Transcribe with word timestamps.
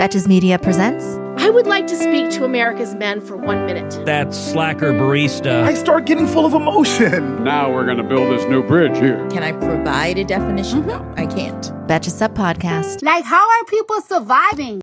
Betches 0.00 0.26
Media 0.26 0.58
presents. 0.58 1.04
I 1.36 1.50
would 1.50 1.66
like 1.66 1.86
to 1.88 1.94
speak 1.94 2.30
to 2.30 2.44
America's 2.44 2.94
men 2.94 3.20
for 3.20 3.36
one 3.36 3.66
minute. 3.66 4.06
That 4.06 4.32
slacker 4.32 4.94
barista. 4.94 5.62
I 5.64 5.74
start 5.74 6.06
getting 6.06 6.26
full 6.26 6.46
of 6.46 6.54
emotion. 6.54 7.44
Now 7.44 7.70
we're 7.70 7.84
going 7.84 7.98
to 7.98 8.02
build 8.02 8.32
this 8.32 8.46
new 8.46 8.62
bridge 8.62 8.96
here. 8.96 9.28
Can 9.28 9.42
I 9.42 9.52
provide 9.52 10.16
a 10.16 10.24
definition? 10.24 10.84
Mm-hmm. 10.84 10.88
No, 10.88 11.14
I 11.22 11.26
can't. 11.26 11.64
Betches 11.86 12.12
Sup 12.12 12.34
Podcast. 12.34 13.02
Like, 13.02 13.24
how 13.24 13.46
are 13.46 13.64
people 13.66 14.00
surviving? 14.00 14.80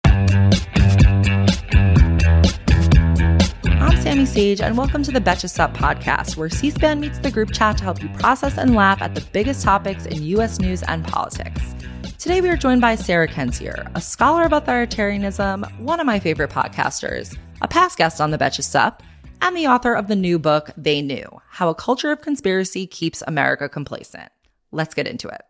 I'm 3.81 3.99
Sami 3.99 4.27
Sage, 4.27 4.61
and 4.61 4.77
welcome 4.77 5.01
to 5.01 5.11
the 5.11 5.19
Betches 5.19 5.49
Sup 5.49 5.73
podcast, 5.73 6.37
where 6.37 6.49
C 6.49 6.69
SPAN 6.69 6.99
meets 6.99 7.17
the 7.17 7.31
group 7.31 7.51
chat 7.51 7.79
to 7.79 7.83
help 7.83 8.03
you 8.03 8.09
process 8.19 8.59
and 8.59 8.75
laugh 8.75 9.01
at 9.01 9.15
the 9.15 9.21
biggest 9.33 9.63
topics 9.63 10.05
in 10.05 10.21
U.S. 10.21 10.59
news 10.59 10.83
and 10.83 11.03
politics. 11.03 11.73
Today, 12.19 12.41
we 12.41 12.49
are 12.49 12.57
joined 12.57 12.81
by 12.81 12.95
Sarah 12.95 13.27
Kendzior, 13.27 13.91
a 13.93 14.01
scholar 14.01 14.43
of 14.43 14.51
authoritarianism, 14.51 15.79
one 15.79 15.99
of 15.99 16.07
my 16.07 16.19
favorite 16.19 16.49
podcasters, 16.49 17.37
a 17.61 17.67
past 17.67 17.95
guest 17.95 18.19
on 18.19 18.31
the 18.31 18.39
Betches 18.39 18.63
Sup, 18.63 19.03
and 19.43 19.55
the 19.55 19.67
author 19.67 19.93
of 19.93 20.07
the 20.07 20.15
new 20.15 20.39
book, 20.39 20.71
They 20.75 21.03
Knew 21.03 21.27
How 21.47 21.69
a 21.69 21.75
Culture 21.75 22.11
of 22.11 22.21
Conspiracy 22.21 22.87
Keeps 22.87 23.21
America 23.27 23.69
Complacent. 23.69 24.31
Let's 24.71 24.95
get 24.95 25.05
into 25.05 25.27
it. 25.27 25.43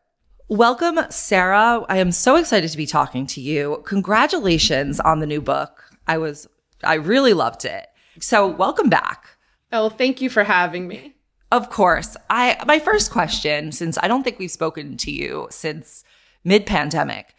Welcome, 0.50 1.00
Sarah. 1.10 1.86
I 1.88 2.00
am 2.00 2.12
so 2.12 2.36
excited 2.36 2.70
to 2.70 2.78
be 2.78 2.86
talking 2.86 3.26
to 3.28 3.40
you. 3.40 3.82
Congratulations 3.86 5.00
on 5.00 5.20
the 5.20 5.26
new 5.26 5.40
book. 5.40 5.86
I 6.06 6.18
was, 6.18 6.50
I 6.84 6.96
really 6.96 7.34
loved 7.34 7.64
it. 7.64 7.88
So, 8.20 8.46
welcome 8.46 8.90
back. 8.90 9.38
Oh, 9.72 9.88
thank 9.88 10.22
you 10.22 10.30
for 10.30 10.44
having 10.44 10.90
me. 10.90 11.16
Of 11.50 11.70
course. 11.70 12.18
I 12.30 12.62
my 12.68 12.80
first 12.80 13.10
question 13.10 13.72
since 13.72 13.98
I 14.04 14.10
don't 14.10 14.24
think 14.24 14.38
we've 14.38 14.52
spoken 14.52 14.98
to 14.98 15.12
you 15.12 15.48
since 15.50 16.04
mid 16.48 16.66
pandemic. 16.66 17.36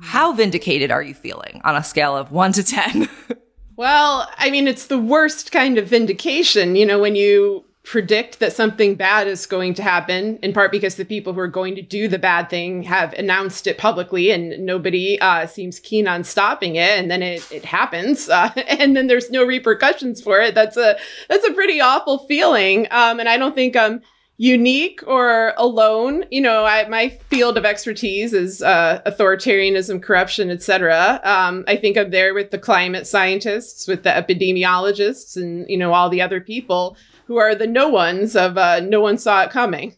How 0.00 0.32
vindicated 0.32 0.90
are 0.90 1.02
you 1.02 1.14
feeling 1.14 1.60
on 1.64 1.76
a 1.76 1.84
scale 1.84 2.16
of 2.16 2.32
1 2.32 2.52
to 2.52 2.64
10? 2.64 3.08
well, 3.76 4.30
I 4.38 4.50
mean 4.50 4.66
it's 4.66 4.86
the 4.86 4.98
worst 4.98 5.52
kind 5.52 5.78
of 5.78 5.88
vindication, 5.88 6.76
you 6.76 6.86
know, 6.86 6.98
when 6.98 7.16
you 7.16 7.64
predict 7.84 8.40
that 8.40 8.52
something 8.52 8.96
bad 8.96 9.28
is 9.28 9.46
going 9.46 9.72
to 9.72 9.82
happen, 9.82 10.38
in 10.42 10.52
part 10.52 10.72
because 10.72 10.96
the 10.96 11.04
people 11.04 11.32
who 11.32 11.38
are 11.38 11.46
going 11.46 11.76
to 11.76 11.82
do 11.82 12.08
the 12.08 12.18
bad 12.18 12.50
thing 12.50 12.82
have 12.82 13.12
announced 13.12 13.68
it 13.68 13.78
publicly 13.78 14.32
and 14.32 14.58
nobody 14.66 15.20
uh, 15.20 15.46
seems 15.46 15.78
keen 15.78 16.08
on 16.08 16.24
stopping 16.24 16.74
it. 16.74 16.98
And 16.98 17.08
then 17.08 17.22
it, 17.22 17.50
it 17.52 17.64
happens. 17.64 18.28
Uh, 18.36 18.50
and 18.56 18.94
then 18.94 19.06
there's 19.06 19.30
no 19.30 19.46
repercussions 19.46 20.20
for 20.20 20.40
it. 20.40 20.54
That's 20.54 20.76
a, 20.76 20.98
that's 21.28 21.46
a 21.46 21.54
pretty 21.54 21.80
awful 21.80 22.18
feeling. 22.26 22.86
Um, 22.90 23.18
and 23.18 23.30
I 23.30 23.38
don't 23.38 23.54
think, 23.54 23.76
um, 23.76 24.02
unique 24.38 25.02
or 25.06 25.54
alone. 25.56 26.24
You 26.30 26.40
know, 26.42 26.64
I, 26.64 26.86
my 26.88 27.08
field 27.08 27.56
of 27.56 27.64
expertise 27.64 28.32
is 28.32 28.62
uh, 28.62 29.00
authoritarianism, 29.06 30.02
corruption, 30.02 30.50
etc. 30.50 31.20
Um, 31.24 31.64
I 31.66 31.76
think 31.76 31.96
I'm 31.96 32.10
there 32.10 32.34
with 32.34 32.50
the 32.50 32.58
climate 32.58 33.06
scientists, 33.06 33.86
with 33.88 34.02
the 34.02 34.10
epidemiologists, 34.10 35.36
and 35.36 35.68
you 35.68 35.78
know 35.78 35.92
all 35.92 36.08
the 36.08 36.22
other 36.22 36.40
people 36.40 36.96
who 37.26 37.36
are 37.38 37.54
the 37.54 37.66
no 37.66 37.88
ones 37.88 38.36
of 38.36 38.56
uh, 38.58 38.80
no 38.80 39.00
one 39.00 39.18
saw 39.18 39.42
it 39.42 39.50
coming. 39.50 39.96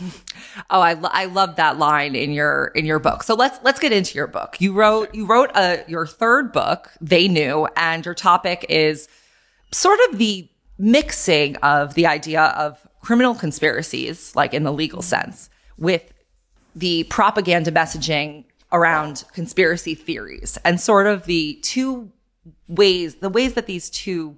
Oh, 0.68 0.80
I, 0.80 0.94
lo- 0.94 1.10
I 1.12 1.24
love 1.26 1.56
that 1.56 1.78
line 1.78 2.14
in 2.14 2.32
your 2.32 2.72
in 2.74 2.84
your 2.84 2.98
book. 2.98 3.22
So 3.22 3.34
let's 3.34 3.58
let's 3.62 3.78
get 3.80 3.92
into 3.92 4.16
your 4.16 4.26
book. 4.26 4.60
You 4.60 4.72
wrote 4.72 5.14
you 5.14 5.26
wrote 5.26 5.50
a 5.54 5.84
your 5.86 6.06
third 6.06 6.52
book, 6.52 6.90
They 7.00 7.28
Knew, 7.28 7.68
and 7.76 8.04
your 8.04 8.14
topic 8.14 8.66
is 8.68 9.08
sort 9.72 9.98
of 10.08 10.18
the 10.18 10.48
mixing 10.78 11.56
of 11.56 11.94
the 11.94 12.06
idea 12.06 12.42
of 12.42 12.86
criminal 13.00 13.34
conspiracies, 13.34 14.34
like 14.36 14.54
in 14.54 14.62
the 14.64 14.72
legal 14.72 15.00
mm-hmm. 15.00 15.30
sense, 15.30 15.50
with 15.78 16.12
the 16.74 17.04
propaganda 17.04 17.72
messaging 17.72 18.44
around 18.72 19.24
conspiracy 19.32 19.94
theories 19.94 20.56
and 20.64 20.80
sort 20.80 21.06
of 21.06 21.24
the 21.24 21.58
two 21.62 22.12
ways, 22.68 23.16
the 23.16 23.28
ways 23.28 23.54
that 23.54 23.66
these 23.66 23.90
two 23.90 24.36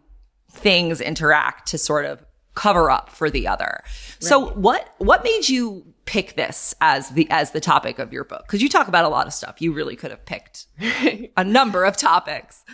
things 0.51 1.01
interact 1.01 1.69
to 1.69 1.79
sort 1.79 2.05
of 2.05 2.25
cover 2.55 2.91
up 2.91 3.09
for 3.09 3.31
the 3.31 3.47
other. 3.47 3.81
Right. 3.83 3.85
So 4.21 4.51
what 4.51 4.95
what 4.99 5.25
made 5.25 5.49
you 5.49 5.87
pick 6.05 6.37
this 6.37 6.75
as 6.81 7.11
the 7.11 7.27
as 7.31 7.53
the 7.53 7.61
topic 7.61 7.99
of 7.99 8.13
your 8.13 8.25
book? 8.25 8.47
Cuz 8.49 8.63
you 8.63 8.69
talk 8.69 8.89
about 8.89 9.05
a 9.05 9.09
lot 9.09 9.27
of 9.27 9.33
stuff. 9.33 9.61
You 9.61 9.73
really 9.73 9.97
could 9.97 10.11
have 10.11 10.25
picked 10.25 10.67
a 11.37 11.45
number 11.45 11.85
of 11.85 11.97
topics. 11.97 12.65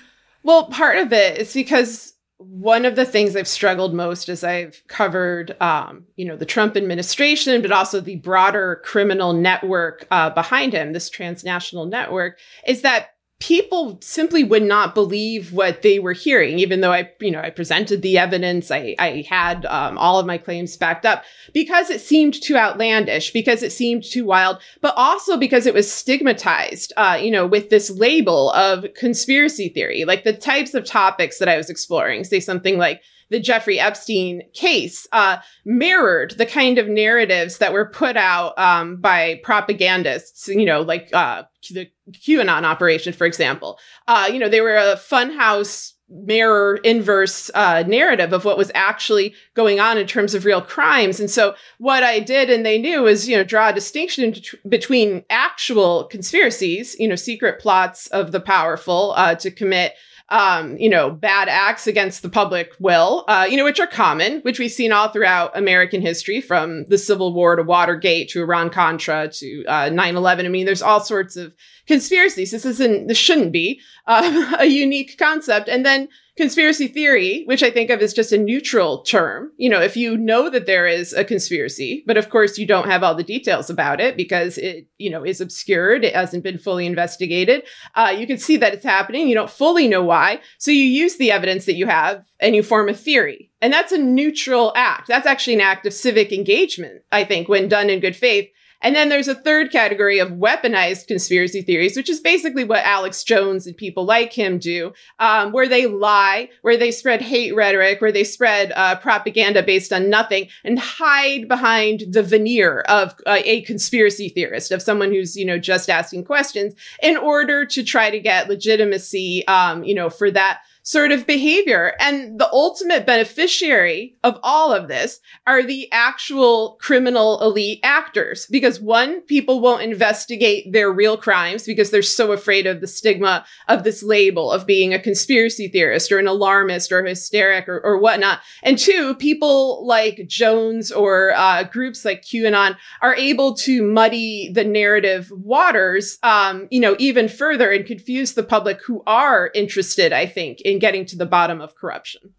Well, 0.42 0.66
part 0.66 0.98
of 0.98 1.12
it 1.12 1.38
is 1.38 1.52
because 1.52 2.14
one 2.38 2.84
of 2.84 2.94
the 2.94 3.04
things 3.04 3.34
I've 3.34 3.48
struggled 3.48 3.92
most 3.92 4.28
as 4.28 4.44
I've 4.44 4.82
covered, 4.86 5.60
um, 5.60 6.04
you 6.16 6.24
know, 6.24 6.36
the 6.36 6.46
Trump 6.46 6.76
administration, 6.76 7.60
but 7.62 7.72
also 7.72 8.00
the 8.00 8.16
broader 8.16 8.80
criminal 8.84 9.32
network 9.32 10.06
uh, 10.10 10.30
behind 10.30 10.72
him, 10.72 10.92
this 10.92 11.10
transnational 11.10 11.86
network, 11.86 12.38
is 12.66 12.82
that 12.82 13.10
people 13.40 13.98
simply 14.02 14.42
would 14.42 14.64
not 14.64 14.94
believe 14.94 15.52
what 15.52 15.82
they 15.82 16.00
were 16.00 16.12
hearing, 16.12 16.58
even 16.58 16.80
though 16.80 16.92
I, 16.92 17.10
you 17.20 17.30
know, 17.30 17.40
I 17.40 17.50
presented 17.50 18.02
the 18.02 18.18
evidence, 18.18 18.70
I, 18.70 18.96
I 18.98 19.24
had 19.28 19.64
um, 19.66 19.96
all 19.96 20.18
of 20.18 20.26
my 20.26 20.38
claims 20.38 20.76
backed 20.76 21.06
up 21.06 21.22
because 21.54 21.88
it 21.88 22.00
seemed 22.00 22.34
too 22.42 22.56
outlandish, 22.56 23.32
because 23.32 23.62
it 23.62 23.70
seemed 23.70 24.02
too 24.02 24.24
wild, 24.24 24.60
but 24.80 24.94
also 24.96 25.36
because 25.36 25.66
it 25.66 25.74
was 25.74 25.92
stigmatized, 25.92 26.92
uh, 26.96 27.18
you 27.20 27.30
know, 27.30 27.46
with 27.46 27.70
this 27.70 27.90
label 27.90 28.50
of 28.52 28.86
conspiracy 28.94 29.68
theory, 29.68 30.04
like 30.04 30.24
the 30.24 30.32
types 30.32 30.74
of 30.74 30.84
topics 30.84 31.38
that 31.38 31.48
I 31.48 31.56
was 31.56 31.70
exploring, 31.70 32.24
say 32.24 32.40
something 32.40 32.76
like 32.76 33.02
the 33.30 33.40
Jeffrey 33.40 33.78
Epstein 33.78 34.42
case 34.54 35.06
uh, 35.12 35.38
mirrored 35.64 36.32
the 36.38 36.46
kind 36.46 36.78
of 36.78 36.88
narratives 36.88 37.58
that 37.58 37.72
were 37.72 37.90
put 37.90 38.16
out 38.16 38.58
um, 38.58 38.96
by 38.96 39.40
propagandists, 39.42 40.48
you 40.48 40.64
know, 40.64 40.80
like 40.80 41.10
uh, 41.12 41.42
the 41.70 41.90
QAnon 42.10 42.62
operation, 42.62 43.12
for 43.12 43.26
example. 43.26 43.78
Uh, 44.06 44.28
you 44.32 44.38
know, 44.38 44.48
they 44.48 44.60
were 44.60 44.76
a 44.76 44.96
funhouse 44.96 45.92
mirror 46.10 46.76
inverse 46.84 47.50
uh, 47.54 47.84
narrative 47.86 48.32
of 48.32 48.44
what 48.44 48.56
was 48.56 48.70
actually 48.74 49.34
going 49.54 49.78
on 49.78 49.98
in 49.98 50.06
terms 50.06 50.34
of 50.34 50.44
real 50.44 50.62
crimes. 50.62 51.20
And 51.20 51.30
so 51.30 51.54
what 51.78 52.02
I 52.02 52.20
did 52.20 52.48
and 52.48 52.64
they 52.64 52.78
knew 52.78 53.06
is, 53.06 53.28
you 53.28 53.36
know, 53.36 53.44
draw 53.44 53.68
a 53.68 53.74
distinction 53.74 54.34
between 54.68 55.24
actual 55.28 56.04
conspiracies, 56.04 56.96
you 56.98 57.08
know, 57.08 57.16
secret 57.16 57.60
plots 57.60 58.06
of 58.08 58.32
the 58.32 58.40
powerful 58.40 59.12
uh, 59.16 59.34
to 59.36 59.50
commit 59.50 59.94
um, 60.30 60.76
you 60.76 60.90
know, 60.90 61.10
bad 61.10 61.48
acts 61.48 61.86
against 61.86 62.22
the 62.22 62.28
public 62.28 62.72
will, 62.78 63.24
uh, 63.28 63.46
you 63.48 63.56
know, 63.56 63.64
which 63.64 63.80
are 63.80 63.86
common, 63.86 64.40
which 64.40 64.58
we've 64.58 64.70
seen 64.70 64.92
all 64.92 65.08
throughout 65.08 65.56
American 65.56 66.02
history 66.02 66.40
from 66.40 66.84
the 66.86 66.98
Civil 66.98 67.32
War 67.32 67.56
to 67.56 67.62
Watergate 67.62 68.28
to 68.30 68.42
Iran 68.42 68.68
Contra 68.68 69.28
to 69.28 69.64
uh, 69.64 69.88
9 69.88 70.16
11. 70.16 70.44
I 70.44 70.48
mean, 70.50 70.66
there's 70.66 70.82
all 70.82 71.00
sorts 71.00 71.36
of 71.36 71.54
conspiracies. 71.86 72.50
This 72.50 72.66
isn't, 72.66 73.08
this 73.08 73.16
shouldn't 73.16 73.52
be 73.52 73.80
uh, 74.06 74.56
a 74.58 74.66
unique 74.66 75.16
concept. 75.18 75.68
And 75.68 75.84
then 75.84 76.08
conspiracy 76.38 76.86
theory, 76.86 77.42
which 77.46 77.64
I 77.64 77.70
think 77.70 77.90
of 77.90 78.00
as 78.00 78.14
just 78.14 78.30
a 78.30 78.38
neutral 78.38 79.02
term. 79.02 79.50
You 79.56 79.68
know, 79.68 79.80
if 79.80 79.96
you 79.96 80.16
know 80.16 80.48
that 80.48 80.66
there 80.66 80.86
is 80.86 81.12
a 81.12 81.24
conspiracy, 81.24 82.04
but 82.06 82.16
of 82.16 82.30
course 82.30 82.56
you 82.56 82.64
don't 82.64 82.88
have 82.88 83.02
all 83.02 83.16
the 83.16 83.24
details 83.24 83.68
about 83.68 84.00
it 84.00 84.16
because 84.16 84.56
it, 84.56 84.86
you 84.98 85.10
know, 85.10 85.24
is 85.24 85.40
obscured. 85.40 86.04
It 86.04 86.14
hasn't 86.14 86.44
been 86.44 86.56
fully 86.56 86.86
investigated. 86.86 87.64
Uh, 87.96 88.14
you 88.16 88.24
can 88.24 88.38
see 88.38 88.56
that 88.56 88.72
it's 88.72 88.84
happening. 88.84 89.28
You 89.28 89.34
don't 89.34 89.50
fully 89.50 89.88
know 89.88 90.04
why. 90.04 90.40
So 90.58 90.70
you 90.70 90.84
use 90.84 91.16
the 91.16 91.32
evidence 91.32 91.64
that 91.66 91.74
you 91.74 91.86
have 91.86 92.24
and 92.38 92.54
you 92.54 92.62
form 92.62 92.88
a 92.88 92.94
theory. 92.94 93.50
And 93.60 93.72
that's 93.72 93.90
a 93.90 93.98
neutral 93.98 94.72
act. 94.76 95.08
That's 95.08 95.26
actually 95.26 95.54
an 95.54 95.60
act 95.60 95.86
of 95.86 95.92
civic 95.92 96.32
engagement, 96.32 97.02
I 97.10 97.24
think, 97.24 97.48
when 97.48 97.68
done 97.68 97.90
in 97.90 97.98
good 97.98 98.14
faith. 98.14 98.48
And 98.80 98.94
then 98.94 99.08
there's 99.08 99.28
a 99.28 99.34
third 99.34 99.72
category 99.72 100.18
of 100.18 100.30
weaponized 100.30 101.08
conspiracy 101.08 101.62
theories, 101.62 101.96
which 101.96 102.08
is 102.08 102.20
basically 102.20 102.64
what 102.64 102.84
Alex 102.84 103.24
Jones 103.24 103.66
and 103.66 103.76
people 103.76 104.04
like 104.04 104.32
him 104.32 104.58
do, 104.58 104.92
um, 105.18 105.52
where 105.52 105.68
they 105.68 105.86
lie, 105.86 106.48
where 106.62 106.76
they 106.76 106.90
spread 106.90 107.20
hate 107.20 107.54
rhetoric, 107.54 108.00
where 108.00 108.12
they 108.12 108.24
spread 108.24 108.72
uh, 108.76 108.96
propaganda 108.96 109.62
based 109.62 109.92
on 109.92 110.08
nothing 110.08 110.48
and 110.64 110.78
hide 110.78 111.48
behind 111.48 112.04
the 112.12 112.22
veneer 112.22 112.80
of 112.82 113.14
uh, 113.26 113.38
a 113.44 113.62
conspiracy 113.62 114.28
theorist, 114.28 114.70
of 114.70 114.82
someone 114.82 115.12
who's, 115.12 115.36
you 115.36 115.44
know, 115.44 115.58
just 115.58 115.90
asking 115.90 116.24
questions 116.24 116.74
in 117.02 117.16
order 117.16 117.64
to 117.64 117.82
try 117.82 118.10
to 118.10 118.20
get 118.20 118.48
legitimacy, 118.48 119.46
um, 119.48 119.82
you 119.82 119.94
know, 119.94 120.08
for 120.08 120.30
that 120.30 120.60
sort 120.88 121.12
of 121.12 121.26
behavior. 121.26 121.92
And 122.00 122.40
the 122.40 122.50
ultimate 122.50 123.04
beneficiary 123.04 124.16
of 124.24 124.40
all 124.42 124.72
of 124.72 124.88
this 124.88 125.20
are 125.46 125.62
the 125.62 125.86
actual 125.92 126.78
criminal 126.80 127.42
elite 127.42 127.80
actors. 127.82 128.46
Because 128.50 128.80
one, 128.80 129.20
people 129.20 129.60
won't 129.60 129.82
investigate 129.82 130.72
their 130.72 130.90
real 130.90 131.18
crimes 131.18 131.66
because 131.66 131.90
they're 131.90 132.00
so 132.00 132.32
afraid 132.32 132.66
of 132.66 132.80
the 132.80 132.86
stigma 132.86 133.44
of 133.68 133.84
this 133.84 134.02
label 134.02 134.50
of 134.50 134.66
being 134.66 134.94
a 134.94 134.98
conspiracy 134.98 135.68
theorist 135.68 136.10
or 136.10 136.18
an 136.18 136.26
alarmist 136.26 136.90
or 136.90 137.04
hysteric 137.04 137.68
or, 137.68 137.80
or 137.80 137.98
whatnot. 137.98 138.40
And 138.62 138.78
two, 138.78 139.14
people 139.16 139.86
like 139.86 140.26
Jones 140.26 140.90
or 140.90 141.34
uh, 141.36 141.64
groups 141.64 142.02
like 142.02 142.22
QAnon 142.22 142.78
are 143.02 143.14
able 143.14 143.54
to 143.56 143.82
muddy 143.82 144.50
the 144.54 144.64
narrative 144.64 145.30
waters, 145.32 146.16
um, 146.22 146.66
you 146.70 146.80
know, 146.80 146.96
even 146.98 147.28
further 147.28 147.70
and 147.70 147.84
confuse 147.84 148.32
the 148.32 148.42
public 148.42 148.80
who 148.86 149.02
are 149.06 149.50
interested, 149.54 150.14
I 150.14 150.24
think, 150.24 150.62
in 150.62 150.77
getting 150.78 151.06
to 151.06 151.16
the 151.16 151.26
bottom 151.26 151.60
of 151.60 151.74
corruption. 151.74 152.34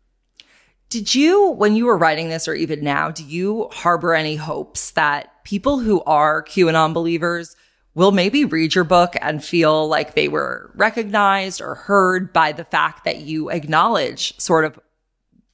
Did 0.90 1.14
you, 1.14 1.52
when 1.52 1.76
you 1.76 1.86
were 1.86 1.98
writing 1.98 2.30
this 2.30 2.48
or 2.48 2.56
even 2.56 2.84
now, 2.84 3.12
do 3.12 3.24
you 3.24 3.70
harbor 3.72 4.16
any 4.16 4.36
hopes 4.36 4.92
that 4.92 5.44
people 5.44 5.80
who 5.80 6.02
are 6.04 6.44
QAnon 6.44 6.94
believers 6.94 7.56
will 7.94 8.12
maybe 8.12 8.46
read 8.46 8.74
your 8.74 8.84
book 8.84 9.16
and 9.22 9.44
feel 9.44 9.88
like 9.88 10.16
they 10.16 10.28
were 10.28 10.72
recognized 10.74 11.62
or 11.62 11.76
heard 11.76 12.34
by 12.34 12.52
the 12.52 12.64
fact 12.64 13.04
that 13.04 13.18
you 13.18 13.50
acknowledge 13.50 14.40
sort 14.40 14.66
of 14.66 14.80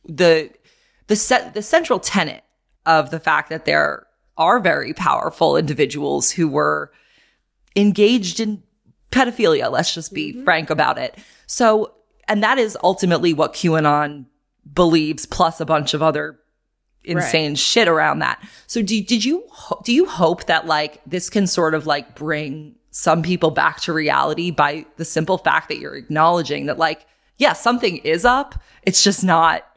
the, 0.06 0.50
the 1.08 1.16
set, 1.16 1.54
the 1.54 1.62
central 1.62 2.00
tenet 2.00 2.44
of 2.86 3.10
the 3.10 3.20
fact 3.20 3.50
that 3.50 3.66
there 3.66 4.06
are 4.38 4.60
very 4.60 4.94
powerful 4.94 5.58
individuals 5.58 6.32
who 6.32 6.48
were 6.48 6.92
engaged 7.76 8.40
in 8.40 8.62
pedophilia. 9.12 9.72
Let's 9.72 9.94
just 9.94 10.14
be 10.14 10.34
mm-hmm. 10.34 10.44
frank 10.44 10.70
about 10.70 10.98
it. 10.98 11.18
So 11.48 11.95
and 12.28 12.44
that 12.44 12.58
is 12.58 12.78
ultimately 12.84 13.34
what 13.34 13.54
QAnon 13.54 14.26
believes, 14.74 15.26
plus 15.26 15.60
a 15.60 15.66
bunch 15.66 15.94
of 15.94 16.02
other 16.02 16.40
insane 17.04 17.52
right. 17.52 17.58
shit 17.58 17.88
around 17.88 18.20
that. 18.20 18.44
So 18.68 18.82
do, 18.82 19.02
did 19.02 19.24
you, 19.24 19.48
do 19.84 19.94
you 19.94 20.06
hope 20.06 20.46
that 20.46 20.66
like 20.66 21.02
this 21.06 21.30
can 21.30 21.48
sort 21.48 21.76
of 21.76 21.86
like 21.86 22.16
bring 22.16 22.76
some 22.92 23.22
people 23.22 23.52
back 23.52 23.82
to 23.82 23.94
reality 23.94 24.52
by 24.52 24.86
the 24.98 25.06
simple 25.06 25.38
fact 25.38 25.70
that 25.70 25.78
you're 25.78 25.96
acknowledging 25.96 26.66
that 26.66 26.78
like, 26.78 27.06
yeah, 27.38 27.54
something 27.54 27.98
is 27.98 28.26
up. 28.26 28.56
It's 28.84 29.04
just 29.04 29.24
not 29.24 29.68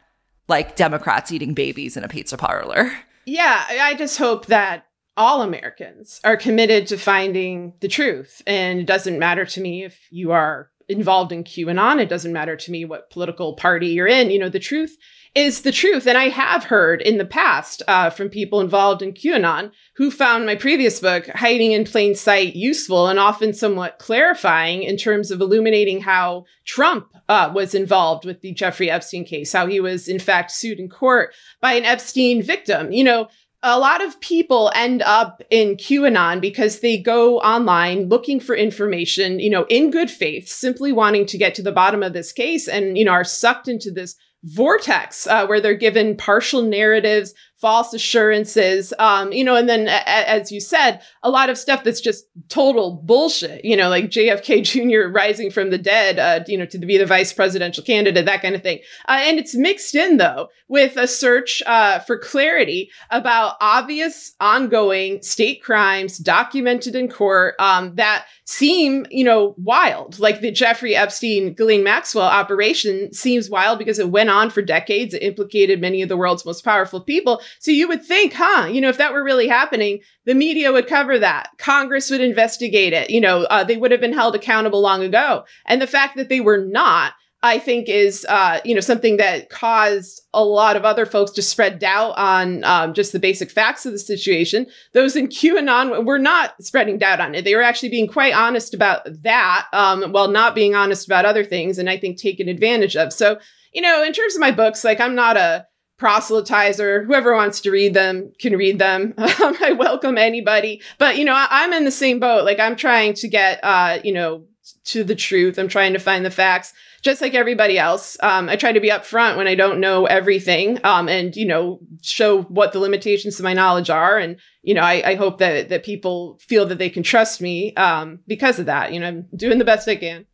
like 0.47 0.77
Democrats 0.77 1.33
eating 1.33 1.53
babies 1.53 1.97
in 1.97 2.05
a 2.05 2.09
pizza 2.09 2.37
parlor. 2.37 2.91
Yeah. 3.27 3.65
I 3.69 3.95
just 3.95 4.17
hope 4.19 4.47
that 4.47 4.87
all 5.17 5.43
Americans 5.43 6.21
are 6.25 6.37
committed 6.37 6.87
to 6.87 6.97
finding 6.97 7.75
the 7.81 7.89
truth. 7.89 8.41
And 8.47 8.79
it 8.79 8.87
doesn't 8.87 9.19
matter 9.19 9.45
to 9.45 9.61
me 9.61 9.85
if 9.85 9.99
you 10.11 10.31
are 10.31 10.71
involved 10.89 11.33
in 11.33 11.45
QAnon. 11.45 12.01
It 12.01 12.09
doesn't 12.09 12.33
matter 12.33 12.57
to 12.57 12.71
me 12.71 12.85
what 12.85 13.11
political 13.11 13.55
party 13.55 13.89
you're 13.89 14.07
in. 14.07 14.31
You 14.31 14.39
know, 14.39 14.49
the 14.49 14.59
truth 14.59 14.97
is 15.35 15.63
the 15.63 15.73
truth. 15.73 16.07
And 16.07 16.17
I 16.17 16.29
have 16.31 16.65
heard 16.65 17.03
in 17.03 17.19
the 17.19 17.25
past 17.25 17.83
uh, 17.87 18.11
from 18.11 18.29
people 18.29 18.61
involved 18.61 19.03
in 19.03 19.13
QAnon 19.13 19.71
who 19.97 20.11
found 20.11 20.47
my 20.47 20.55
previous 20.55 21.01
book, 21.01 21.29
Hiding 21.29 21.73
in 21.73 21.85
Plain 21.85 22.15
Sight, 22.15 22.57
useful 22.57 23.09
and 23.09 23.19
often 23.19 23.53
somewhat 23.53 23.99
clarifying 23.99 24.83
in 24.83 24.97
terms 24.97 25.31
of 25.31 25.41
illuminating 25.41 26.01
how 26.01 26.45
Trump 26.65 27.09
uh, 27.29 27.51
was 27.55 27.75
involved 27.75 28.25
with 28.25 28.41
the 28.41 28.53
Jeffrey 28.53 28.91
Epstein 28.91 29.25
case, 29.25 29.53
how 29.53 29.67
he 29.67 29.81
was 29.81 30.09
in 30.09 30.19
fact 30.19 30.51
sued 30.51 30.81
in 30.81 30.89
court 30.89 31.35
by 31.61 31.75
an 31.75 31.85
Epstein 31.85 32.43
victim. 32.43 32.91
You 32.93 33.05
know, 33.05 33.29
a 33.63 33.79
lot 33.79 34.05
of 34.05 34.21
people 34.21 34.71
end 34.75 35.03
up 35.03 35.43
in 35.51 35.77
QAnon 35.77 36.41
because 36.41 36.81
they 36.81 36.97
go 36.97 37.41
online 37.41 38.09
looking 38.09 38.39
for 38.39 38.55
information, 38.55 39.41
you 39.41 39.51
know, 39.51 39.67
in 39.69 39.91
good 39.91 40.11
faith, 40.11 40.49
simply 40.49 40.93
wanting 40.93 41.27
to 41.27 41.39
get 41.39 41.55
to 41.57 41.63
the 41.63 41.73
bottom 41.73 42.03
of 42.03 42.13
this 42.13 42.33
case 42.33 42.69
and, 42.69 42.97
you 42.97 43.05
know, 43.05 43.11
are 43.11 43.25
sucked 43.25 43.67
into 43.67 43.91
this 43.91 44.15
vortex 44.45 45.27
uh, 45.27 45.47
where 45.47 45.61
they're 45.61 45.75
given 45.75 46.17
partial 46.17 46.63
narratives 46.63 47.35
false 47.61 47.93
assurances, 47.93 48.93
um, 49.01 49.33
you 49.33 49.43
know, 49.43 49.57
and 49.57 49.69
then 49.69 49.89
a- 49.89 50.09
as 50.09 50.53
you 50.53 50.61
said, 50.61 51.01
a 51.23 51.31
lot 51.31 51.51
of 51.51 51.59
stuff 51.59 51.83
that's 51.83 52.01
just 52.01 52.27
total 52.49 53.03
bullshit, 53.05 53.65
you 53.65 53.77
know, 53.77 53.89
like 53.89 54.11
JFK 54.11 54.63
Jr. 54.63 55.11
rising 55.13 55.51
from 55.51 55.71
the 55.71 55.79
dead, 55.79 56.19
uh, 56.19 56.45
you 56.47 56.57
know, 56.57 56.67
to 56.67 56.79
be 56.79 56.97
the 56.97 57.07
vice 57.07 57.33
presidential 57.33 57.83
candidate, 57.83 58.27
that 58.27 58.43
kind 58.43 58.55
of 58.55 58.63
thing. 58.63 58.79
Uh, 59.09 59.19
and 59.23 59.39
it's 59.39 59.55
mixed 59.55 59.95
in 59.95 60.19
though 60.19 60.49
with 60.69 60.97
a 60.97 61.09
search 61.09 61.63
uh, 61.67 61.99
for 62.01 62.19
clarity 62.19 62.91
about 63.11 63.57
obvious 63.61 64.35
ongoing 64.41 65.21
state 65.23 65.63
crimes 65.63 66.19
documented 66.19 66.95
in 66.95 67.09
court 67.09 67.55
um, 67.59 67.95
that 67.97 68.27
seem, 68.45 69.05
you 69.11 69.25
know, 69.25 69.55
wild. 69.59 70.19
Like 70.19 70.41
the 70.41 70.51
Jeffrey 70.51 70.95
Epstein, 70.95 71.55
Ghislaine 71.55 71.83
Maxwell 71.83 72.27
operation 72.27 73.13
seems 73.13 73.51
wild 73.51 73.79
because 73.79 73.99
it 73.99 74.11
went 74.11 74.31
on 74.31 74.51
for 74.51 74.63
decades. 74.63 75.13
It 75.13 75.23
implicated 75.23 75.81
many 75.81 76.03
of 76.03 76.09
the 76.09 76.17
world's 76.17 76.47
most 76.47 76.65
powerful 76.65 77.01
people. 77.01 77.41
So 77.59 77.71
you 77.71 77.89
would 77.89 78.05
think, 78.05 78.35
huh, 78.35 78.67
you 78.67 78.81
know, 78.81 78.89
if 78.89 78.99
that 78.99 79.13
were 79.13 79.25
really 79.25 79.49
happening, 79.49 80.01
the 80.25 80.35
media 80.35 80.73
would 80.73 80.87
cover 80.87 81.19
that. 81.19 81.51
Congress 81.59 82.11
would 82.11 82.21
investigate 82.21 82.93
it. 82.93 83.11
You 83.11 83.21
know, 83.21 83.43
uh, 83.45 83.65
they 83.65 83.77
would 83.77 83.91
have 83.91 84.01
been 84.01 84.13
held 84.13 84.35
accountable 84.35 84.81
long 84.81 85.03
ago. 85.03 85.45
And 85.67 85.81
the 85.81 85.87
fact 85.87 86.17
that 86.17 86.29
they 86.29 86.41
were 86.41 86.65
not, 86.65 87.15
I 87.41 87.61
think 87.61 87.89
is, 87.89 88.27
uh, 88.29 88.59
you 88.65 88.75
know, 88.75 88.81
something 88.81 89.17
that 89.19 89.49
caused 89.49 90.23
a 90.35 90.45
lot 90.45 90.75
of 90.75 90.85
other 90.85 91.07
folks 91.07 91.31
to 91.33 91.43
spread 91.43 91.79
doubt 91.79 92.15
on 92.17 92.65
um, 92.65 92.95
just 92.95 93.13
the 93.13 93.21
basic 93.21 93.49
facts 93.49 93.87
of 93.87 93.93
the 93.93 93.99
situation. 93.99 94.67
Those 94.93 95.15
in 95.15 95.29
QAnon 95.29 96.05
were 96.05 96.19
not 96.19 96.61
spreading 96.61 96.99
doubt 96.99 97.21
on 97.21 97.37
it. 97.37 97.45
They 97.45 97.55
were 97.55 97.63
actually 97.63 97.91
being 97.91 98.09
quite 98.09 98.35
honest 98.35 98.75
about 98.75 99.07
that, 99.23 99.67
um, 99.73 100.11
while 100.11 100.29
not 100.29 100.57
being 100.57 100.75
honest 100.75 101.07
about 101.07 101.27
other 101.27 101.45
things, 101.45 101.79
and 101.79 101.89
I 101.89 101.97
think 101.97 102.19
taken 102.19 102.49
advantage 102.49 102.97
of. 102.97 103.13
So, 103.13 103.39
you 103.73 103.83
know, 103.83 104.03
in 104.03 104.13
terms 104.13 104.35
of 104.35 104.41
my 104.41 104.51
books, 104.51 104.83
like 104.83 104.99
I'm 104.99 105.15
not 105.15 105.37
a 105.37 105.65
proselytizer. 105.99 107.05
Whoever 107.05 107.35
wants 107.35 107.61
to 107.63 107.71
read 107.71 107.95
them 107.95 108.33
can 108.39 108.57
read 108.57 108.79
them. 108.79 109.15
Um, 109.39 109.57
I 109.61 109.71
welcome 109.73 110.19
anybody. 110.19 110.83
But, 110.99 111.17
you 111.17 111.25
know, 111.25 111.33
I, 111.33 111.63
am 111.63 111.73
in 111.73 111.85
the 111.85 111.93
same 111.93 112.19
boat. 112.19 112.45
Like 112.45 112.59
I'm 112.59 112.75
trying 112.75 113.15
to 113.15 113.29
get, 113.29 113.61
uh, 113.63 114.01
you 114.03 114.13
know, 114.13 114.47
to 114.87 115.05
the 115.05 115.15
truth. 115.15 115.59
I'm 115.59 115.69
trying 115.69 115.93
to 115.93 116.01
find 116.01 116.25
the 116.25 116.31
facts 116.31 116.73
just 117.03 117.21
like 117.21 117.35
everybody 117.35 117.79
else. 117.79 118.17
Um, 118.21 118.49
I 118.49 118.57
try 118.57 118.73
to 118.73 118.81
be 118.81 118.91
upfront 118.91 119.37
when 119.37 119.47
I 119.47 119.55
don't 119.55 119.81
know 119.81 120.07
everything, 120.07 120.81
um, 120.85 121.09
and 121.09 121.35
you 121.37 121.47
know, 121.47 121.81
show 122.03 122.43
what 122.43 122.73
the 122.73 122.81
limitations 122.81 123.37
to 123.37 123.43
my 123.43 123.53
knowledge 123.53 123.91
are. 123.91 124.19
And 124.19 124.37
you 124.63 124.75
know, 124.75 124.81
I, 124.81 125.11
I 125.11 125.15
hope 125.15 125.39
that 125.39 125.69
that 125.69 125.85
people 125.85 126.39
feel 126.41 126.67
that 126.67 126.79
they 126.79 126.91
can 126.91 127.03
trust 127.03 127.41
me 127.41 127.75
um, 127.77 128.21
because 128.27 128.59
of 128.59 128.67
that. 128.67 128.93
You 128.93 129.01
know, 129.01 129.09
I'm 129.09 129.27
doing 129.37 129.59
the 129.59 129.65
best 129.65 129.89
I 129.89 129.97
can. 129.97 130.27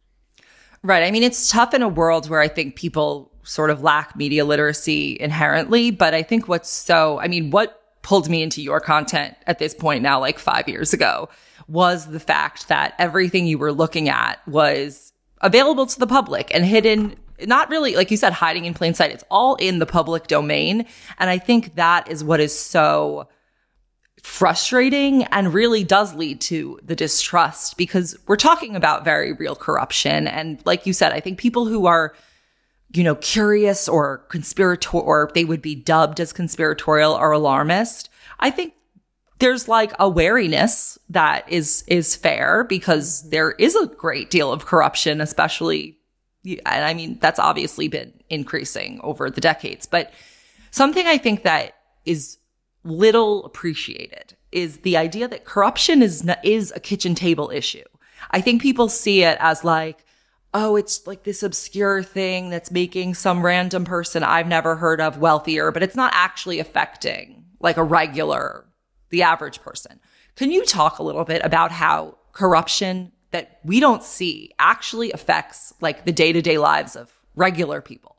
Right. 0.82 1.02
I 1.02 1.10
mean, 1.10 1.22
it's 1.22 1.50
tough 1.50 1.72
in 1.74 1.82
a 1.82 1.88
world 1.88 2.28
where 2.28 2.40
I 2.40 2.48
think 2.48 2.76
people 2.76 3.32
sort 3.44 3.70
of 3.70 3.82
lack 3.82 4.16
media 4.16 4.44
literacy 4.44 5.16
inherently. 5.20 5.90
But 5.90 6.14
I 6.14 6.22
think 6.22 6.48
what's 6.48 6.70
so, 6.70 7.20
I 7.20 7.28
mean, 7.28 7.50
what 7.50 7.80
pulled 8.02 8.28
me 8.28 8.42
into 8.42 8.62
your 8.62 8.80
content 8.80 9.36
at 9.46 9.58
this 9.58 9.74
point 9.74 10.02
now, 10.02 10.20
like 10.20 10.38
five 10.38 10.68
years 10.68 10.92
ago, 10.92 11.28
was 11.68 12.06
the 12.06 12.20
fact 12.20 12.68
that 12.68 12.94
everything 12.98 13.46
you 13.46 13.58
were 13.58 13.72
looking 13.72 14.08
at 14.08 14.46
was 14.46 15.12
available 15.40 15.86
to 15.86 15.98
the 15.98 16.06
public 16.06 16.54
and 16.54 16.64
hidden 16.64 17.16
not 17.46 17.68
really, 17.68 17.96
like 17.96 18.10
you 18.10 18.16
said, 18.16 18.32
hiding 18.32 18.64
in 18.64 18.74
plain 18.74 18.94
sight. 18.94 19.10
It's 19.10 19.24
all 19.30 19.56
in 19.56 19.78
the 19.78 19.86
public 19.86 20.28
domain. 20.28 20.86
And 21.18 21.30
I 21.30 21.38
think 21.38 21.74
that 21.74 22.08
is 22.08 22.22
what 22.22 22.40
is 22.40 22.56
so 22.56 23.28
frustrating 24.22 25.24
and 25.24 25.52
really 25.52 25.84
does 25.84 26.14
lead 26.14 26.40
to 26.40 26.78
the 26.82 26.96
distrust 26.96 27.76
because 27.76 28.16
we're 28.26 28.36
talking 28.36 28.76
about 28.76 29.04
very 29.04 29.32
real 29.32 29.54
corruption. 29.54 30.26
And 30.26 30.62
like 30.64 30.86
you 30.86 30.92
said, 30.92 31.12
I 31.12 31.20
think 31.20 31.38
people 31.38 31.66
who 31.66 31.86
are 31.86 32.14
you 32.94 33.02
know, 33.02 33.16
curious 33.16 33.88
or 33.88 34.18
conspiratorial, 34.28 35.06
or 35.06 35.30
they 35.34 35.44
would 35.44 35.60
be 35.60 35.74
dubbed 35.74 36.20
as 36.20 36.32
conspiratorial 36.32 37.12
or 37.12 37.32
alarmist. 37.32 38.08
I 38.38 38.50
think 38.50 38.74
there's 39.40 39.66
like 39.66 39.92
a 39.98 40.08
wariness 40.08 40.96
that 41.10 41.44
is, 41.50 41.82
is 41.88 42.14
fair 42.14 42.64
because 42.64 43.28
there 43.30 43.52
is 43.52 43.74
a 43.74 43.86
great 43.86 44.30
deal 44.30 44.52
of 44.52 44.64
corruption, 44.64 45.20
especially, 45.20 45.98
and 46.44 46.84
I 46.84 46.94
mean, 46.94 47.18
that's 47.20 47.40
obviously 47.40 47.88
been 47.88 48.12
increasing 48.30 49.00
over 49.02 49.28
the 49.28 49.40
decades, 49.40 49.86
but 49.86 50.12
something 50.70 51.06
I 51.06 51.18
think 51.18 51.42
that 51.42 51.74
is 52.04 52.38
little 52.84 53.44
appreciated 53.44 54.36
is 54.52 54.78
the 54.78 54.96
idea 54.96 55.26
that 55.26 55.44
corruption 55.44 56.00
is, 56.00 56.28
is 56.44 56.72
a 56.76 56.80
kitchen 56.80 57.16
table 57.16 57.50
issue. 57.50 57.82
I 58.30 58.40
think 58.40 58.62
people 58.62 58.88
see 58.88 59.24
it 59.24 59.36
as 59.40 59.64
like, 59.64 60.04
oh, 60.54 60.76
it's 60.76 61.06
like 61.06 61.24
this 61.24 61.42
obscure 61.42 62.02
thing 62.02 62.48
that's 62.48 62.70
making 62.70 63.14
some 63.14 63.44
random 63.44 63.84
person 63.84 64.22
I've 64.22 64.46
never 64.46 64.76
heard 64.76 65.00
of 65.00 65.18
wealthier, 65.18 65.72
but 65.72 65.82
it's 65.82 65.96
not 65.96 66.12
actually 66.14 66.60
affecting 66.60 67.44
like 67.60 67.76
a 67.76 67.82
regular, 67.82 68.64
the 69.10 69.24
average 69.24 69.60
person. 69.60 69.98
Can 70.36 70.52
you 70.52 70.64
talk 70.64 70.98
a 70.98 71.02
little 71.02 71.24
bit 71.24 71.42
about 71.44 71.72
how 71.72 72.16
corruption 72.32 73.10
that 73.32 73.58
we 73.64 73.80
don't 73.80 74.02
see 74.02 74.52
actually 74.60 75.10
affects 75.10 75.74
like 75.80 76.04
the 76.04 76.12
day 76.12 76.32
to 76.32 76.40
day 76.40 76.56
lives 76.56 76.94
of 76.94 77.12
regular 77.34 77.80
people? 77.80 78.16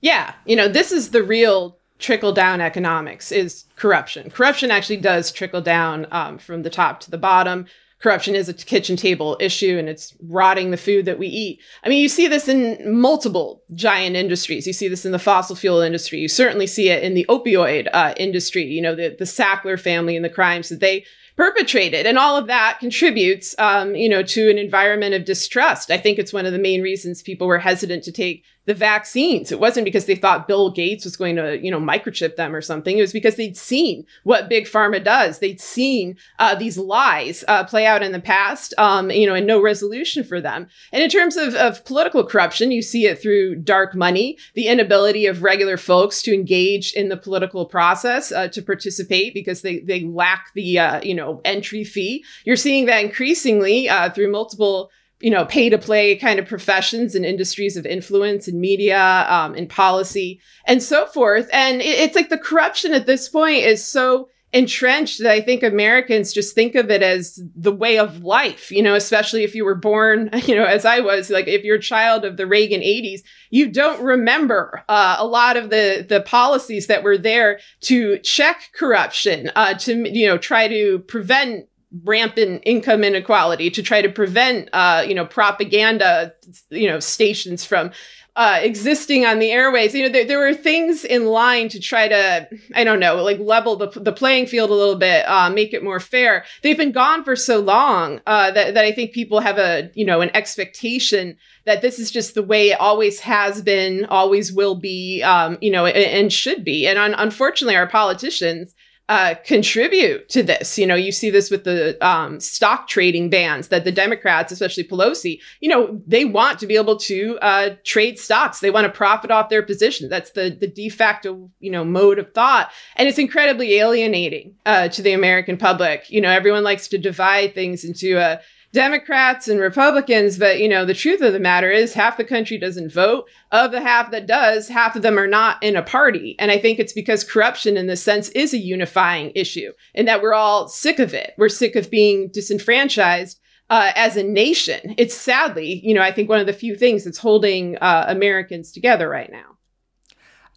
Yeah. 0.00 0.34
You 0.46 0.54
know, 0.54 0.68
this 0.68 0.92
is 0.92 1.10
the 1.10 1.24
real 1.24 1.76
trickle 1.98 2.32
down 2.32 2.60
economics 2.60 3.32
is 3.32 3.64
corruption. 3.74 4.30
Corruption 4.30 4.70
actually 4.70 4.98
does 4.98 5.32
trickle 5.32 5.60
down 5.60 6.06
um, 6.12 6.38
from 6.38 6.62
the 6.62 6.70
top 6.70 7.00
to 7.00 7.10
the 7.10 7.18
bottom 7.18 7.66
corruption 8.00 8.34
is 8.34 8.48
a 8.48 8.54
kitchen 8.54 8.96
table 8.96 9.36
issue 9.40 9.76
and 9.78 9.88
it's 9.88 10.14
rotting 10.22 10.70
the 10.70 10.76
food 10.76 11.04
that 11.04 11.18
we 11.18 11.26
eat. 11.26 11.60
I 11.82 11.88
mean, 11.88 12.00
you 12.00 12.08
see 12.08 12.28
this 12.28 12.48
in 12.48 13.00
multiple 13.00 13.62
giant 13.74 14.16
industries. 14.16 14.66
You 14.66 14.72
see 14.72 14.88
this 14.88 15.04
in 15.04 15.12
the 15.12 15.18
fossil 15.18 15.56
fuel 15.56 15.80
industry. 15.80 16.18
You 16.18 16.28
certainly 16.28 16.66
see 16.66 16.90
it 16.90 17.02
in 17.02 17.14
the 17.14 17.26
opioid 17.28 17.88
uh, 17.92 18.14
industry. 18.16 18.64
You 18.64 18.82
know, 18.82 18.94
the, 18.94 19.16
the 19.18 19.24
Sackler 19.24 19.80
family 19.80 20.14
and 20.14 20.24
the 20.24 20.30
crimes 20.30 20.68
that 20.68 20.80
they 20.80 21.04
perpetrated. 21.36 22.04
And 22.04 22.18
all 22.18 22.36
of 22.36 22.48
that 22.48 22.78
contributes, 22.80 23.54
um, 23.58 23.94
you 23.94 24.08
know, 24.08 24.24
to 24.24 24.50
an 24.50 24.58
environment 24.58 25.14
of 25.14 25.24
distrust. 25.24 25.90
I 25.90 25.96
think 25.96 26.18
it's 26.18 26.32
one 26.32 26.46
of 26.46 26.52
the 26.52 26.58
main 26.58 26.82
reasons 26.82 27.22
people 27.22 27.46
were 27.46 27.60
hesitant 27.60 28.02
to 28.04 28.12
take 28.12 28.44
the 28.68 28.74
vaccines. 28.74 29.50
It 29.50 29.60
wasn't 29.60 29.86
because 29.86 30.04
they 30.04 30.14
thought 30.14 30.46
Bill 30.46 30.70
Gates 30.70 31.06
was 31.06 31.16
going 31.16 31.36
to, 31.36 31.58
you 31.58 31.70
know, 31.70 31.80
microchip 31.80 32.36
them 32.36 32.54
or 32.54 32.60
something. 32.60 32.98
It 32.98 33.00
was 33.00 33.14
because 33.14 33.36
they'd 33.36 33.56
seen 33.56 34.04
what 34.24 34.50
big 34.50 34.66
pharma 34.66 35.02
does. 35.02 35.38
They'd 35.38 35.58
seen 35.58 36.18
uh, 36.38 36.54
these 36.54 36.76
lies 36.76 37.44
uh, 37.48 37.64
play 37.64 37.86
out 37.86 38.02
in 38.02 38.12
the 38.12 38.20
past, 38.20 38.74
um, 38.76 39.10
you 39.10 39.26
know, 39.26 39.32
and 39.32 39.46
no 39.46 39.58
resolution 39.58 40.22
for 40.22 40.38
them. 40.38 40.68
And 40.92 41.02
in 41.02 41.08
terms 41.08 41.38
of, 41.38 41.54
of 41.54 41.82
political 41.86 42.22
corruption, 42.26 42.70
you 42.70 42.82
see 42.82 43.06
it 43.06 43.22
through 43.22 43.56
dark 43.56 43.94
money, 43.94 44.36
the 44.52 44.68
inability 44.68 45.24
of 45.24 45.42
regular 45.42 45.78
folks 45.78 46.20
to 46.22 46.34
engage 46.34 46.92
in 46.92 47.08
the 47.08 47.16
political 47.16 47.64
process, 47.64 48.30
uh, 48.30 48.48
to 48.48 48.60
participate 48.60 49.32
because 49.32 49.62
they, 49.62 49.78
they 49.78 50.04
lack 50.04 50.52
the, 50.54 50.78
uh, 50.78 51.00
you 51.02 51.14
know, 51.14 51.40
entry 51.46 51.84
fee. 51.84 52.22
You're 52.44 52.56
seeing 52.56 52.84
that 52.84 53.02
increasingly 53.02 53.88
uh, 53.88 54.10
through 54.10 54.30
multiple 54.30 54.90
you 55.20 55.30
know, 55.30 55.44
pay 55.44 55.68
to 55.68 55.78
play 55.78 56.16
kind 56.16 56.38
of 56.38 56.46
professions 56.46 57.14
and 57.14 57.24
industries 57.24 57.76
of 57.76 57.84
influence 57.84 58.46
in 58.46 58.60
media, 58.60 59.26
um, 59.28 59.54
in 59.54 59.66
policy, 59.66 60.40
and 60.66 60.82
so 60.82 61.06
forth. 61.06 61.48
And 61.52 61.80
it, 61.80 61.98
it's 61.98 62.16
like 62.16 62.28
the 62.28 62.38
corruption 62.38 62.94
at 62.94 63.06
this 63.06 63.28
point 63.28 63.64
is 63.64 63.84
so 63.84 64.28
entrenched 64.52 65.22
that 65.22 65.30
I 65.30 65.40
think 65.42 65.62
Americans 65.62 66.32
just 66.32 66.54
think 66.54 66.74
of 66.74 66.90
it 66.90 67.02
as 67.02 67.38
the 67.54 67.72
way 67.72 67.98
of 67.98 68.22
life, 68.22 68.70
you 68.70 68.82
know, 68.82 68.94
especially 68.94 69.44
if 69.44 69.54
you 69.54 69.64
were 69.64 69.74
born, 69.74 70.30
you 70.46 70.54
know, 70.54 70.64
as 70.64 70.84
I 70.84 71.00
was, 71.00 71.28
like 71.28 71.48
if 71.48 71.64
you're 71.64 71.76
a 71.76 71.82
child 71.82 72.24
of 72.24 72.36
the 72.36 72.46
Reagan 72.46 72.80
80s, 72.80 73.20
you 73.50 73.70
don't 73.70 74.02
remember 74.02 74.84
uh, 74.88 75.16
a 75.18 75.26
lot 75.26 75.56
of 75.56 75.68
the, 75.70 76.06
the 76.08 76.22
policies 76.22 76.86
that 76.86 77.02
were 77.02 77.18
there 77.18 77.60
to 77.82 78.18
check 78.20 78.70
corruption, 78.74 79.50
uh, 79.54 79.74
to, 79.74 80.08
you 80.08 80.26
know, 80.26 80.38
try 80.38 80.66
to 80.68 81.00
prevent 81.00 81.66
rampant 82.04 82.62
income 82.66 83.02
inequality 83.02 83.70
to 83.70 83.82
try 83.82 84.02
to 84.02 84.10
prevent 84.10 84.68
uh, 84.72 85.04
you 85.06 85.14
know 85.14 85.24
propaganda 85.24 86.32
you 86.70 86.88
know 86.88 87.00
stations 87.00 87.64
from 87.64 87.90
uh, 88.36 88.60
existing 88.62 89.26
on 89.26 89.40
the 89.40 89.50
airways. 89.50 89.94
You 89.94 90.04
know 90.04 90.12
there, 90.12 90.24
there 90.24 90.38
were 90.38 90.54
things 90.54 91.04
in 91.04 91.26
line 91.26 91.68
to 91.70 91.80
try 91.80 92.06
to 92.06 92.48
i 92.74 92.84
don't 92.84 93.00
know 93.00 93.16
like 93.16 93.38
level 93.40 93.76
the, 93.76 93.88
the 93.88 94.12
playing 94.12 94.46
field 94.46 94.70
a 94.70 94.74
little 94.74 94.96
bit 94.96 95.26
uh, 95.28 95.50
make 95.50 95.72
it 95.72 95.82
more 95.82 95.98
fair. 95.98 96.44
They've 96.62 96.76
been 96.76 96.92
gone 96.92 97.24
for 97.24 97.34
so 97.34 97.58
long 97.58 98.20
uh, 98.26 98.50
that, 98.52 98.74
that 98.74 98.84
i 98.84 98.92
think 98.92 99.12
people 99.12 99.40
have 99.40 99.58
a 99.58 99.90
you 99.94 100.04
know 100.04 100.20
an 100.20 100.30
expectation 100.34 101.36
that 101.64 101.82
this 101.82 101.98
is 101.98 102.10
just 102.10 102.34
the 102.34 102.42
way 102.42 102.70
it 102.70 102.80
always 102.80 103.20
has 103.20 103.60
been 103.60 104.04
always 104.06 104.52
will 104.52 104.74
be 104.74 105.22
um, 105.22 105.58
you 105.60 105.70
know 105.70 105.86
and, 105.86 105.96
and 105.96 106.32
should 106.32 106.64
be. 106.64 106.86
And 106.86 106.98
un- 106.98 107.14
unfortunately 107.14 107.76
our 107.76 107.88
politicians 107.88 108.74
uh, 109.08 109.34
contribute 109.44 110.28
to 110.28 110.42
this. 110.42 110.78
You 110.78 110.86
know, 110.86 110.94
you 110.94 111.12
see 111.12 111.30
this 111.30 111.50
with 111.50 111.64
the 111.64 111.96
um, 112.06 112.40
stock 112.40 112.88
trading 112.88 113.30
bans 113.30 113.68
that 113.68 113.84
the 113.84 113.92
Democrats, 113.92 114.52
especially 114.52 114.84
Pelosi, 114.84 115.40
you 115.60 115.68
know, 115.68 116.00
they 116.06 116.24
want 116.24 116.58
to 116.58 116.66
be 116.66 116.76
able 116.76 116.96
to 116.98 117.38
uh, 117.40 117.70
trade 117.84 118.18
stocks. 118.18 118.60
They 118.60 118.70
want 118.70 118.84
to 118.84 118.92
profit 118.92 119.30
off 119.30 119.48
their 119.48 119.62
position. 119.62 120.08
That's 120.08 120.32
the 120.32 120.50
the 120.50 120.66
de 120.66 120.88
facto, 120.90 121.50
you 121.60 121.70
know, 121.70 121.84
mode 121.84 122.18
of 122.18 122.32
thought, 122.32 122.70
and 122.96 123.08
it's 123.08 123.18
incredibly 123.18 123.74
alienating 123.74 124.54
uh, 124.66 124.88
to 124.88 125.02
the 125.02 125.12
American 125.12 125.56
public. 125.56 126.10
You 126.10 126.20
know, 126.20 126.30
everyone 126.30 126.64
likes 126.64 126.88
to 126.88 126.98
divide 126.98 127.54
things 127.54 127.84
into 127.84 128.18
a 128.18 128.40
Democrats 128.72 129.48
and 129.48 129.60
Republicans, 129.60 130.38
but 130.38 130.60
you 130.60 130.68
know, 130.68 130.84
the 130.84 130.94
truth 130.94 131.20
of 131.20 131.32
the 131.32 131.40
matter 131.40 131.70
is 131.70 131.94
half 131.94 132.16
the 132.16 132.24
country 132.24 132.58
doesn't 132.58 132.92
vote. 132.92 133.26
Of 133.50 133.72
the 133.72 133.80
half 133.80 134.10
that 134.10 134.26
does, 134.26 134.68
half 134.68 134.94
of 134.94 135.02
them 135.02 135.18
are 135.18 135.26
not 135.26 135.62
in 135.62 135.74
a 135.76 135.82
party. 135.82 136.36
And 136.38 136.50
I 136.50 136.58
think 136.58 136.78
it's 136.78 136.92
because 136.92 137.24
corruption 137.24 137.76
in 137.76 137.86
this 137.86 138.02
sense 138.02 138.28
is 138.30 138.52
a 138.52 138.58
unifying 138.58 139.32
issue 139.34 139.72
and 139.94 140.06
that 140.06 140.20
we're 140.20 140.34
all 140.34 140.68
sick 140.68 140.98
of 140.98 141.14
it. 141.14 141.32
We're 141.38 141.48
sick 141.48 141.76
of 141.76 141.90
being 141.90 142.28
disenfranchised 142.28 143.40
uh, 143.70 143.92
as 143.94 144.16
a 144.16 144.22
nation. 144.22 144.94
It's 144.98 145.14
sadly, 145.14 145.80
you 145.84 145.94
know, 145.94 146.02
I 146.02 146.12
think 146.12 146.28
one 146.28 146.40
of 146.40 146.46
the 146.46 146.52
few 146.52 146.76
things 146.76 147.04
that's 147.04 147.18
holding 147.18 147.76
uh, 147.78 148.04
Americans 148.08 148.72
together 148.72 149.08
right 149.08 149.30
now. 149.30 149.47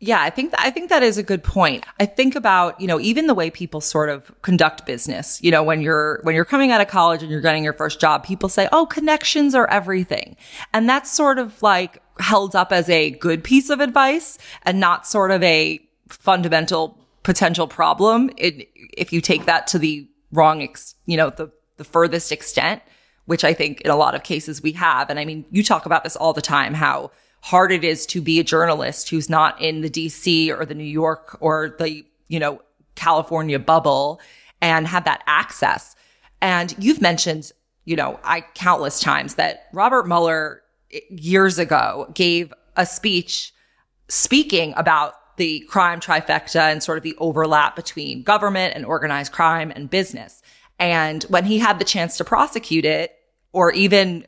Yeah, 0.03 0.20
I 0.20 0.31
think 0.31 0.50
th- 0.50 0.67
I 0.67 0.72
think 0.72 0.89
that 0.89 1.03
is 1.03 1.20
a 1.20 1.24
good 1.24 1.43
point. 1.43 1.86
I 2.00 2.08
think 2.08 2.36
about, 2.36 2.81
you 2.81 2.88
know, 2.88 3.00
even 3.00 3.27
the 3.27 3.36
way 3.36 3.51
people 3.51 3.81
sort 3.81 4.10
of 4.10 4.31
conduct 4.41 4.84
business. 4.88 5.39
You 5.43 5.51
know, 5.51 5.62
when 5.62 5.81
you're 5.81 6.22
when 6.24 6.34
you're 6.34 6.43
coming 6.43 6.72
out 6.72 6.81
of 6.81 6.88
college 6.88 7.22
and 7.22 7.31
you're 7.31 7.39
getting 7.39 7.63
your 7.63 7.74
first 7.74 8.01
job, 8.01 8.24
people 8.24 8.50
say, 8.50 8.67
"Oh, 8.72 8.88
connections 8.88 9.53
are 9.53 9.70
everything." 9.70 10.38
And 10.74 10.89
that's 10.89 11.12
sort 11.12 11.38
of 11.38 11.62
like 11.62 12.01
held 12.20 12.55
up 12.55 12.72
as 12.72 12.89
a 12.89 13.12
good 13.12 13.43
piece 13.43 13.70
of 13.70 13.79
advice 13.79 14.39
and 14.63 14.79
not 14.79 15.05
sort 15.05 15.29
of 15.29 15.43
a 15.43 15.79
fundamental 16.10 16.98
potential 17.22 17.67
problem 17.67 18.31
it, 18.38 18.70
if 18.98 19.13
you 19.13 19.22
take 19.22 19.46
that 19.46 19.67
to 19.67 19.77
the 19.77 20.10
wrong, 20.31 20.63
ex- 20.63 20.96
you 21.05 21.15
know, 21.15 21.29
the 21.29 21.51
the 21.77 21.84
furthest 21.84 22.31
extent, 22.31 22.81
which 23.25 23.43
I 23.43 23.53
think 23.53 23.81
in 23.81 23.91
a 23.91 23.96
lot 23.96 24.15
of 24.15 24.24
cases 24.24 24.63
we 24.63 24.72
have. 24.72 25.12
And 25.12 25.20
I 25.20 25.25
mean, 25.25 25.46
you 25.51 25.63
talk 25.63 25.86
about 25.86 26.03
this 26.03 26.15
all 26.15 26.34
the 26.34 26.41
time 26.41 26.74
how 26.74 27.12
hard 27.41 27.71
it 27.71 27.83
is 27.83 28.05
to 28.07 28.21
be 28.21 28.39
a 28.39 28.43
journalist 28.43 29.10
who's 29.10 29.29
not 29.29 29.60
in 29.60 29.81
the 29.81 29.89
DC 29.89 30.50
or 30.50 30.65
the 30.65 30.75
New 30.75 30.83
York 30.83 31.38
or 31.41 31.75
the, 31.79 32.05
you 32.27 32.39
know, 32.39 32.62
California 32.95 33.60
bubble 33.60 34.21
and 34.62 34.88
have 34.88 35.05
that 35.05 35.24
access. 35.25 35.95
And 36.41 36.75
you've 36.77 37.01
mentioned, 37.01 37.51
you 37.86 37.95
know, 37.95 38.19
I 38.24 38.41
countless 38.53 39.00
times 39.00 39.36
that 39.36 39.67
Robert 39.74 40.07
Mueller 40.07 40.62
eh, 40.91 41.00
years 41.10 41.57
ago 41.57 42.12
gave 42.13 42.53
a 42.77 42.86
speech 42.86 43.53
speaking 44.07 44.74
about 44.77 45.15
the 45.38 45.62
crime 45.62 46.00
trifecta 46.00 46.71
and 46.71 46.83
sort 46.83 46.98
of 46.98 47.03
the 47.03 47.15
overlap 47.17 47.75
between 47.75 48.21
government 48.21 48.75
and 48.75 48.86
organized 48.86 49.31
crime 49.31 49.71
and 49.75 49.89
business. 49.89 50.41
And 50.77 51.24
when 51.24 51.45
he 51.45 51.57
had 51.57 51.79
the 51.79 51.86
chance 51.86 52.17
to 52.17 52.24
prosecute 52.24 52.86
it, 52.86 53.17
or 53.53 53.71
even, 53.74 54.25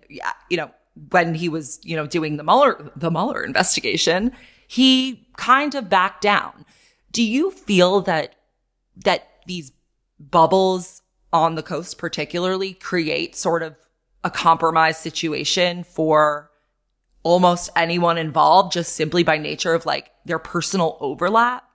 you 0.49 0.57
know, 0.57 0.71
when 1.09 1.35
he 1.35 1.49
was, 1.49 1.79
you 1.83 1.95
know, 1.95 2.05
doing 2.05 2.37
the 2.37 2.43
Mueller, 2.43 2.91
the 2.95 3.11
Mueller 3.11 3.43
investigation, 3.43 4.31
he 4.67 5.27
kind 5.37 5.75
of 5.75 5.89
backed 5.89 6.21
down. 6.21 6.65
Do 7.11 7.23
you 7.23 7.51
feel 7.51 8.01
that, 8.01 8.35
that 9.03 9.27
these 9.47 9.71
bubbles 10.19 11.01
on 11.31 11.55
the 11.55 11.63
coast 11.63 11.97
particularly 11.97 12.73
create 12.73 13.35
sort 13.35 13.63
of 13.63 13.75
a 14.23 14.29
compromise 14.29 14.97
situation 14.97 15.83
for 15.83 16.49
almost 17.23 17.69
anyone 17.75 18.17
involved 18.17 18.73
just 18.73 18.95
simply 18.95 19.23
by 19.23 19.37
nature 19.37 19.73
of 19.73 19.85
like 19.85 20.11
their 20.25 20.39
personal 20.39 20.97
overlap? 20.99 21.67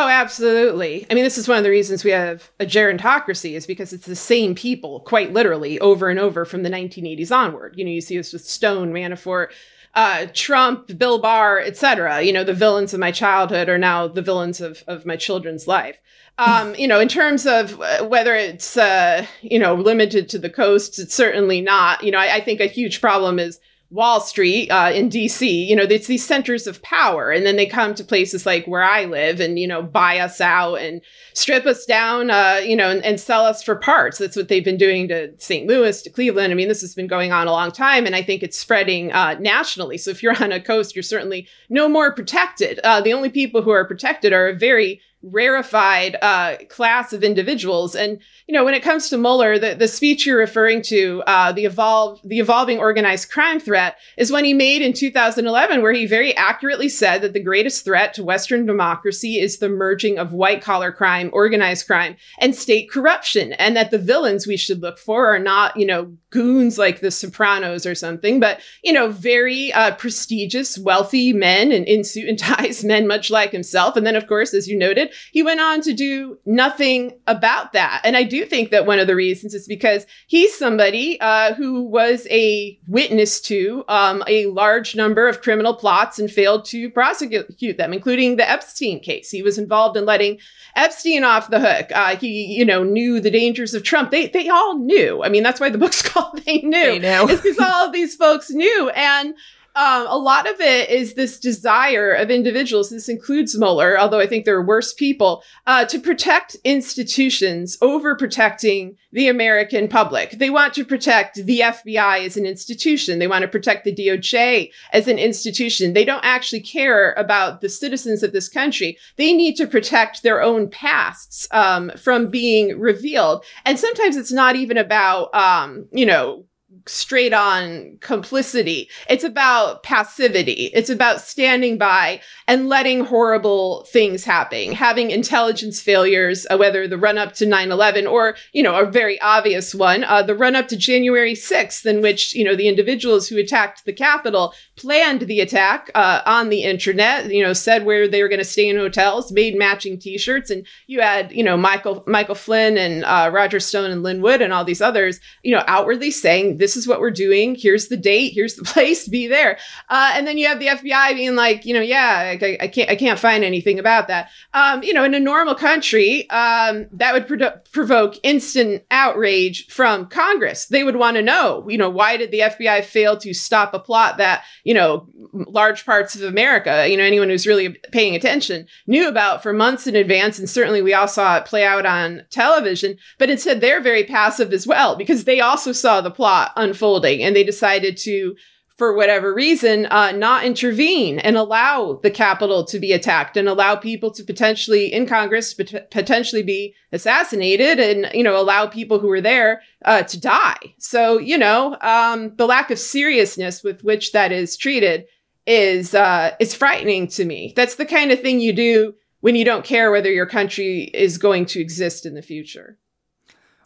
Oh, 0.00 0.06
absolutely. 0.06 1.04
I 1.10 1.14
mean, 1.14 1.24
this 1.24 1.38
is 1.38 1.48
one 1.48 1.58
of 1.58 1.64
the 1.64 1.70
reasons 1.70 2.04
we 2.04 2.12
have 2.12 2.52
a 2.60 2.64
gerontocracy 2.64 3.54
is 3.54 3.66
because 3.66 3.92
it's 3.92 4.06
the 4.06 4.14
same 4.14 4.54
people, 4.54 5.00
quite 5.00 5.32
literally, 5.32 5.80
over 5.80 6.08
and 6.08 6.20
over 6.20 6.44
from 6.44 6.62
the 6.62 6.70
1980s 6.70 7.32
onward. 7.32 7.74
You 7.76 7.84
know, 7.84 7.90
you 7.90 8.00
see 8.00 8.16
this 8.16 8.32
with 8.32 8.44
Stone, 8.44 8.92
Manafort, 8.92 9.48
uh, 9.96 10.26
Trump, 10.34 10.96
Bill 10.96 11.18
Barr, 11.18 11.58
etc. 11.58 12.22
You 12.22 12.32
know, 12.32 12.44
the 12.44 12.54
villains 12.54 12.94
of 12.94 13.00
my 13.00 13.10
childhood 13.10 13.68
are 13.68 13.76
now 13.76 14.06
the 14.06 14.22
villains 14.22 14.60
of, 14.60 14.84
of 14.86 15.04
my 15.04 15.16
children's 15.16 15.66
life. 15.66 15.96
Um, 16.38 16.76
you 16.76 16.86
know, 16.86 17.00
in 17.00 17.08
terms 17.08 17.44
of 17.44 17.80
uh, 17.80 18.04
whether 18.04 18.36
it's, 18.36 18.76
uh, 18.76 19.26
you 19.42 19.58
know, 19.58 19.74
limited 19.74 20.28
to 20.28 20.38
the 20.38 20.48
coasts, 20.48 21.00
it's 21.00 21.12
certainly 21.12 21.60
not. 21.60 22.04
You 22.04 22.12
know, 22.12 22.18
I, 22.18 22.36
I 22.36 22.40
think 22.40 22.60
a 22.60 22.66
huge 22.66 23.00
problem 23.00 23.40
is 23.40 23.58
Wall 23.90 24.20
Street 24.20 24.68
uh, 24.68 24.90
in 24.92 25.08
DC, 25.08 25.66
you 25.66 25.74
know, 25.74 25.84
it's 25.84 26.08
these 26.08 26.26
centers 26.26 26.66
of 26.66 26.82
power. 26.82 27.30
And 27.30 27.46
then 27.46 27.56
they 27.56 27.64
come 27.64 27.94
to 27.94 28.04
places 28.04 28.44
like 28.44 28.66
where 28.66 28.82
I 28.82 29.06
live 29.06 29.40
and, 29.40 29.58
you 29.58 29.66
know, 29.66 29.82
buy 29.82 30.18
us 30.18 30.42
out 30.42 30.74
and 30.74 31.00
strip 31.32 31.64
us 31.64 31.86
down, 31.86 32.30
uh, 32.30 32.60
you 32.62 32.76
know, 32.76 32.90
and, 32.90 33.02
and, 33.02 33.18
sell 33.18 33.46
us 33.46 33.62
for 33.62 33.76
parts. 33.76 34.18
That's 34.18 34.36
what 34.36 34.48
they've 34.48 34.64
been 34.64 34.76
doing 34.76 35.08
to 35.08 35.32
St. 35.38 35.66
Louis, 35.66 36.02
to 36.02 36.10
Cleveland. 36.10 36.52
I 36.52 36.54
mean, 36.54 36.68
this 36.68 36.82
has 36.82 36.94
been 36.94 37.06
going 37.06 37.32
on 37.32 37.46
a 37.46 37.52
long 37.52 37.72
time. 37.72 38.04
And 38.04 38.14
I 38.14 38.22
think 38.22 38.42
it's 38.42 38.58
spreading 38.58 39.10
uh, 39.12 39.36
nationally. 39.40 39.96
So 39.96 40.10
if 40.10 40.22
you're 40.22 40.40
on 40.42 40.52
a 40.52 40.60
coast, 40.60 40.94
you're 40.94 41.02
certainly 41.02 41.48
no 41.70 41.88
more 41.88 42.12
protected. 42.12 42.80
Uh, 42.84 43.00
the 43.00 43.14
only 43.14 43.30
people 43.30 43.62
who 43.62 43.70
are 43.70 43.86
protected 43.86 44.34
are 44.34 44.48
a 44.48 44.54
very 44.54 45.00
rarefied 45.22 46.16
uh, 46.22 46.56
class 46.68 47.12
of 47.12 47.24
individuals. 47.24 47.94
And 47.94 48.20
you 48.46 48.54
know, 48.54 48.64
when 48.64 48.74
it 48.74 48.82
comes 48.82 49.08
to 49.08 49.18
Mueller, 49.18 49.58
the, 49.58 49.74
the 49.74 49.88
speech 49.88 50.24
you're 50.24 50.38
referring 50.38 50.80
to, 50.82 51.22
uh, 51.26 51.52
the 51.52 51.64
evolve 51.64 52.20
the 52.24 52.38
evolving 52.38 52.78
organized 52.78 53.30
crime 53.30 53.58
threat, 53.58 53.96
is 54.16 54.30
one 54.30 54.44
he 54.44 54.54
made 54.54 54.80
in 54.80 54.92
2011, 54.92 55.82
where 55.82 55.92
he 55.92 56.06
very 56.06 56.36
accurately 56.36 56.88
said 56.88 57.22
that 57.22 57.32
the 57.32 57.42
greatest 57.42 57.84
threat 57.84 58.14
to 58.14 58.24
Western 58.24 58.64
democracy 58.64 59.38
is 59.38 59.58
the 59.58 59.68
merging 59.68 60.18
of 60.18 60.32
white 60.32 60.62
collar 60.62 60.92
crime, 60.92 61.30
organized 61.32 61.86
crime, 61.86 62.16
and 62.38 62.54
state 62.54 62.90
corruption, 62.90 63.52
and 63.54 63.76
that 63.76 63.90
the 63.90 63.98
villains 63.98 64.46
we 64.46 64.56
should 64.56 64.80
look 64.80 64.98
for 64.98 65.34
are 65.34 65.38
not, 65.38 65.76
you 65.76 65.86
know, 65.86 66.16
goons 66.30 66.78
like 66.78 67.00
the 67.00 67.10
Sopranos 67.10 67.86
or 67.86 67.94
something, 67.94 68.38
but 68.38 68.60
you 68.84 68.92
know, 68.92 69.08
very 69.10 69.72
uh, 69.72 69.94
prestigious, 69.96 70.78
wealthy 70.78 71.32
men 71.32 71.72
and 71.72 71.86
in 71.86 72.04
suit 72.04 72.28
and 72.28 72.38
ties 72.38 72.84
men, 72.84 73.06
much 73.06 73.30
like 73.30 73.50
himself. 73.50 73.96
And 73.96 74.06
then, 74.06 74.16
of 74.16 74.26
course, 74.26 74.54
as 74.54 74.68
you 74.68 74.78
noted 74.78 75.07
he 75.32 75.42
went 75.42 75.60
on 75.60 75.80
to 75.82 75.92
do 75.92 76.38
nothing 76.46 77.18
about 77.26 77.72
that. 77.72 78.00
And 78.04 78.16
I 78.16 78.22
do 78.22 78.44
think 78.44 78.70
that 78.70 78.86
one 78.86 78.98
of 78.98 79.06
the 79.06 79.16
reasons 79.16 79.54
is 79.54 79.66
because 79.66 80.06
he's 80.26 80.56
somebody 80.56 81.20
uh, 81.20 81.54
who 81.54 81.82
was 81.82 82.26
a 82.30 82.78
witness 82.86 83.40
to 83.42 83.84
um, 83.88 84.22
a 84.26 84.46
large 84.46 84.96
number 84.96 85.28
of 85.28 85.42
criminal 85.42 85.74
plots 85.74 86.18
and 86.18 86.30
failed 86.30 86.64
to 86.66 86.90
prosecute 86.90 87.76
them, 87.76 87.92
including 87.92 88.36
the 88.36 88.48
Epstein 88.48 89.00
case. 89.00 89.30
He 89.30 89.42
was 89.42 89.58
involved 89.58 89.96
in 89.96 90.04
letting 90.04 90.38
Epstein 90.76 91.24
off 91.24 91.50
the 91.50 91.60
hook. 91.60 91.90
Uh, 91.92 92.16
he, 92.16 92.46
you 92.46 92.64
know, 92.64 92.84
knew 92.84 93.20
the 93.20 93.30
dangers 93.30 93.74
of 93.74 93.82
Trump. 93.82 94.10
They, 94.10 94.28
they 94.28 94.48
all 94.48 94.78
knew. 94.78 95.22
I 95.22 95.28
mean, 95.28 95.42
that's 95.42 95.60
why 95.60 95.70
the 95.70 95.78
book's 95.78 96.02
called 96.08 96.40
"They 96.44 96.60
Knew." 96.60 96.70
They 96.70 96.98
knew. 96.98 97.28
It's 97.28 97.42
because 97.42 97.58
all 97.58 97.86
of 97.86 97.92
these 97.92 98.14
folks 98.14 98.50
knew, 98.50 98.90
and 98.90 99.34
um, 99.78 100.08
a 100.08 100.18
lot 100.18 100.48
of 100.48 100.60
it 100.60 100.90
is 100.90 101.14
this 101.14 101.38
desire 101.38 102.10
of 102.10 102.32
individuals, 102.32 102.90
this 102.90 103.08
includes 103.08 103.56
Mueller, 103.56 103.96
although 103.96 104.18
I 104.18 104.26
think 104.26 104.44
there 104.44 104.56
are 104.56 104.66
worse 104.66 104.92
people, 104.92 105.44
uh, 105.68 105.84
to 105.84 106.00
protect 106.00 106.56
institutions 106.64 107.78
over 107.80 108.16
protecting 108.16 108.96
the 109.12 109.28
American 109.28 109.86
public. 109.86 110.32
They 110.32 110.50
want 110.50 110.74
to 110.74 110.84
protect 110.84 111.36
the 111.46 111.60
FBI 111.60 112.26
as 112.26 112.36
an 112.36 112.44
institution. 112.44 113.20
They 113.20 113.28
want 113.28 113.42
to 113.42 113.48
protect 113.48 113.84
the 113.84 113.94
DOJ 113.94 114.72
as 114.92 115.06
an 115.06 115.16
institution. 115.16 115.92
They 115.92 116.04
don't 116.04 116.24
actually 116.24 116.62
care 116.62 117.12
about 117.12 117.60
the 117.60 117.68
citizens 117.68 118.24
of 118.24 118.32
this 118.32 118.48
country. 118.48 118.98
They 119.14 119.32
need 119.32 119.54
to 119.58 119.66
protect 119.68 120.24
their 120.24 120.42
own 120.42 120.68
pasts 120.70 121.46
um, 121.52 121.92
from 121.96 122.30
being 122.30 122.80
revealed. 122.80 123.44
And 123.64 123.78
sometimes 123.78 124.16
it's 124.16 124.32
not 124.32 124.56
even 124.56 124.76
about, 124.76 125.32
um, 125.36 125.86
you 125.92 126.04
know, 126.04 126.47
straight 126.88 127.32
on 127.32 127.98
complicity. 128.00 128.88
It's 129.08 129.24
about 129.24 129.82
passivity. 129.82 130.70
It's 130.74 130.90
about 130.90 131.20
standing 131.20 131.78
by 131.78 132.20
and 132.46 132.68
letting 132.68 133.04
horrible 133.04 133.84
things 133.84 134.24
happen, 134.24 134.72
having 134.72 135.10
intelligence 135.10 135.80
failures, 135.80 136.46
uh, 136.50 136.56
whether 136.56 136.88
the 136.88 136.98
run 136.98 137.18
up 137.18 137.34
to 137.34 137.46
9 137.46 137.70
11 137.70 138.06
or, 138.06 138.36
you 138.52 138.62
know, 138.62 138.78
a 138.78 138.90
very 138.90 139.20
obvious 139.20 139.74
one, 139.74 140.04
uh, 140.04 140.22
the 140.22 140.34
run 140.34 140.56
up 140.56 140.68
to 140.68 140.76
January 140.76 141.34
6th, 141.34 141.84
in 141.84 142.00
which, 142.00 142.34
you 142.34 142.44
know, 142.44 142.56
the 142.56 142.68
individuals 142.68 143.28
who 143.28 143.38
attacked 143.38 143.84
the 143.84 143.92
Capitol 143.92 144.54
planned 144.76 145.22
the 145.22 145.40
attack 145.40 145.90
uh, 145.94 146.22
on 146.24 146.48
the 146.48 146.62
internet, 146.62 147.30
you 147.30 147.42
know, 147.42 147.52
said 147.52 147.84
where 147.84 148.08
they 148.08 148.22
were 148.22 148.28
going 148.28 148.38
to 148.38 148.44
stay 148.44 148.68
in 148.68 148.76
hotels, 148.76 149.30
made 149.32 149.56
matching 149.56 149.98
t 149.98 150.16
shirts. 150.16 150.50
And 150.50 150.66
you 150.86 151.00
had, 151.00 151.32
you 151.32 151.42
know, 151.42 151.56
Michael, 151.56 152.02
Michael 152.06 152.34
Flynn 152.34 152.78
and 152.78 153.04
uh, 153.04 153.30
Roger 153.32 153.60
Stone 153.60 153.90
and 153.90 154.02
Lin 154.02 154.22
Wood 154.22 154.40
and 154.40 154.52
all 154.52 154.64
these 154.64 154.80
others, 154.80 155.20
you 155.42 155.54
know, 155.54 155.64
outwardly 155.66 156.10
saying, 156.10 156.56
this 156.56 156.77
is 156.78 156.88
what 156.88 157.00
we're 157.00 157.10
doing. 157.10 157.54
Here's 157.54 157.88
the 157.88 157.96
date. 157.96 158.32
Here's 158.32 158.54
the 158.54 158.64
place. 158.72 159.06
Be 159.06 159.26
there. 159.26 159.58
Uh, 159.90 160.12
and 160.14 160.26
then 160.26 160.38
you 160.38 160.46
have 160.46 160.60
the 160.60 160.68
FBI 160.68 161.14
being 161.14 161.34
like, 161.34 161.66
you 161.66 161.74
know, 161.74 161.80
yeah, 161.80 162.36
I, 162.40 162.56
I 162.60 162.68
can't, 162.68 162.90
I 162.90 162.96
can't 162.96 163.18
find 163.18 163.44
anything 163.44 163.78
about 163.78 164.08
that. 164.08 164.30
Um, 164.54 164.82
you 164.82 164.94
know, 164.94 165.04
in 165.04 165.14
a 165.14 165.20
normal 165.20 165.54
country, 165.54 166.28
um, 166.30 166.86
that 166.92 167.12
would 167.12 167.26
pro- 167.26 167.58
provoke 167.72 168.14
instant 168.22 168.84
outrage 168.90 169.66
from 169.68 170.06
Congress. 170.06 170.66
They 170.66 170.84
would 170.84 170.96
want 170.96 171.16
to 171.16 171.22
know, 171.22 171.68
you 171.68 171.76
know, 171.76 171.90
why 171.90 172.16
did 172.16 172.30
the 172.30 172.40
FBI 172.40 172.84
fail 172.84 173.16
to 173.18 173.34
stop 173.34 173.74
a 173.74 173.78
plot 173.78 174.18
that, 174.18 174.44
you 174.64 174.74
know, 174.74 175.08
large 175.32 175.84
parts 175.84 176.14
of 176.14 176.22
America, 176.22 176.88
you 176.88 176.96
know, 176.96 177.02
anyone 177.02 177.28
who's 177.28 177.46
really 177.46 177.70
paying 177.92 178.14
attention 178.14 178.66
knew 178.86 179.08
about 179.08 179.42
for 179.42 179.52
months 179.52 179.86
in 179.86 179.96
advance. 179.96 180.38
And 180.38 180.48
certainly 180.48 180.82
we 180.82 180.94
all 180.94 181.08
saw 181.08 181.36
it 181.36 181.44
play 181.44 181.64
out 181.64 181.86
on 181.86 182.24
television. 182.30 182.96
But 183.18 183.30
instead, 183.30 183.60
they're 183.60 183.80
very 183.80 184.04
passive 184.04 184.52
as 184.52 184.66
well 184.66 184.96
because 184.96 185.24
they 185.24 185.40
also 185.40 185.72
saw 185.72 186.00
the 186.00 186.10
plot 186.10 186.52
unfolding 186.68 187.22
and 187.22 187.34
they 187.34 187.44
decided 187.44 187.96
to 187.96 188.34
for 188.78 188.94
whatever 188.94 189.34
reason, 189.34 189.86
uh, 189.86 190.12
not 190.12 190.44
intervene 190.44 191.18
and 191.18 191.36
allow 191.36 191.98
the 192.04 192.12
Capitol 192.12 192.64
to 192.64 192.78
be 192.78 192.92
attacked 192.92 193.36
and 193.36 193.48
allow 193.48 193.74
people 193.74 194.12
to 194.12 194.22
potentially 194.22 194.92
in 194.92 195.04
Congress 195.04 195.52
pot- 195.52 195.90
potentially 195.90 196.44
be 196.44 196.74
assassinated 196.92 197.80
and 197.80 198.08
you 198.14 198.22
know 198.22 198.40
allow 198.40 198.68
people 198.68 199.00
who 199.00 199.08
were 199.08 199.20
there 199.20 199.62
uh, 199.84 200.04
to 200.04 200.18
die. 200.18 200.58
So 200.78 201.18
you 201.18 201.36
know 201.36 201.76
um, 201.80 202.36
the 202.36 202.46
lack 202.46 202.70
of 202.70 202.78
seriousness 202.78 203.64
with 203.64 203.82
which 203.82 204.12
that 204.12 204.30
is 204.30 204.56
treated 204.56 205.06
is 205.44 205.92
uh, 205.92 206.36
is 206.38 206.54
frightening 206.54 207.08
to 207.08 207.24
me. 207.24 207.52
That's 207.56 207.74
the 207.74 207.86
kind 207.86 208.12
of 208.12 208.20
thing 208.20 208.38
you 208.38 208.52
do 208.52 208.94
when 209.20 209.34
you 209.34 209.44
don't 209.44 209.64
care 209.64 209.90
whether 209.90 210.10
your 210.10 210.26
country 210.26 210.84
is 210.94 211.18
going 211.18 211.46
to 211.46 211.60
exist 211.60 212.06
in 212.06 212.14
the 212.14 212.22
future. 212.22 212.78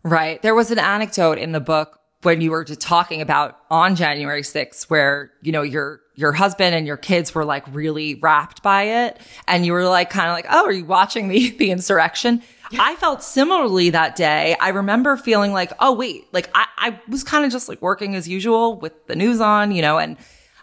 Right. 0.03 0.41
There 0.41 0.55
was 0.55 0.71
an 0.71 0.79
anecdote 0.79 1.37
in 1.37 1.53
the 1.53 1.61
book 1.61 2.01
when 2.23 2.41
you 2.41 2.51
were 2.51 2.65
just 2.65 2.81
talking 2.81 3.21
about 3.21 3.59
on 3.71 3.97
January 3.97 4.43
6th, 4.43 4.85
where, 4.85 5.33
you 5.43 5.53
know, 5.53 5.63
your, 5.63 6.01
your 6.15 6.33
husband 6.33 6.75
and 6.75 6.87
your 6.87 6.97
kids 6.97 7.35
were 7.35 7.45
like 7.45 7.65
really 7.75 8.15
wrapped 8.17 8.63
by 8.63 8.83
it. 8.83 9.21
And 9.49 9.67
you 9.67 9.73
were 9.73 9.85
like, 9.85 10.11
kind 10.11 10.29
of 10.29 10.35
like, 10.35 10.47
Oh, 10.51 10.67
are 10.67 10.73
you 10.73 10.85
watching 10.85 11.29
the, 11.29 11.51
the 11.59 11.71
insurrection? 11.71 12.43
I 12.79 12.97
felt 12.97 13.23
similarly 13.23 13.91
that 13.91 14.17
day. 14.17 14.57
I 14.59 14.71
remember 14.71 15.17
feeling 15.17 15.53
like, 15.53 15.73
Oh, 15.81 15.93
wait, 15.93 16.33
like 16.33 16.51
I, 16.55 16.67
I 16.79 17.01
was 17.09 17.25
kind 17.25 17.45
of 17.45 17.53
just 17.53 17.69
like 17.69 17.83
working 17.83 18.15
as 18.15 18.29
usual 18.29 18.79
with 18.79 19.07
the 19.07 19.17
news 19.17 19.41
on, 19.41 19.73
you 19.73 19.83
know, 19.83 19.99
and 19.99 20.17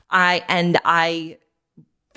I, 0.10 0.43
and 0.48 0.80
I, 0.86 1.38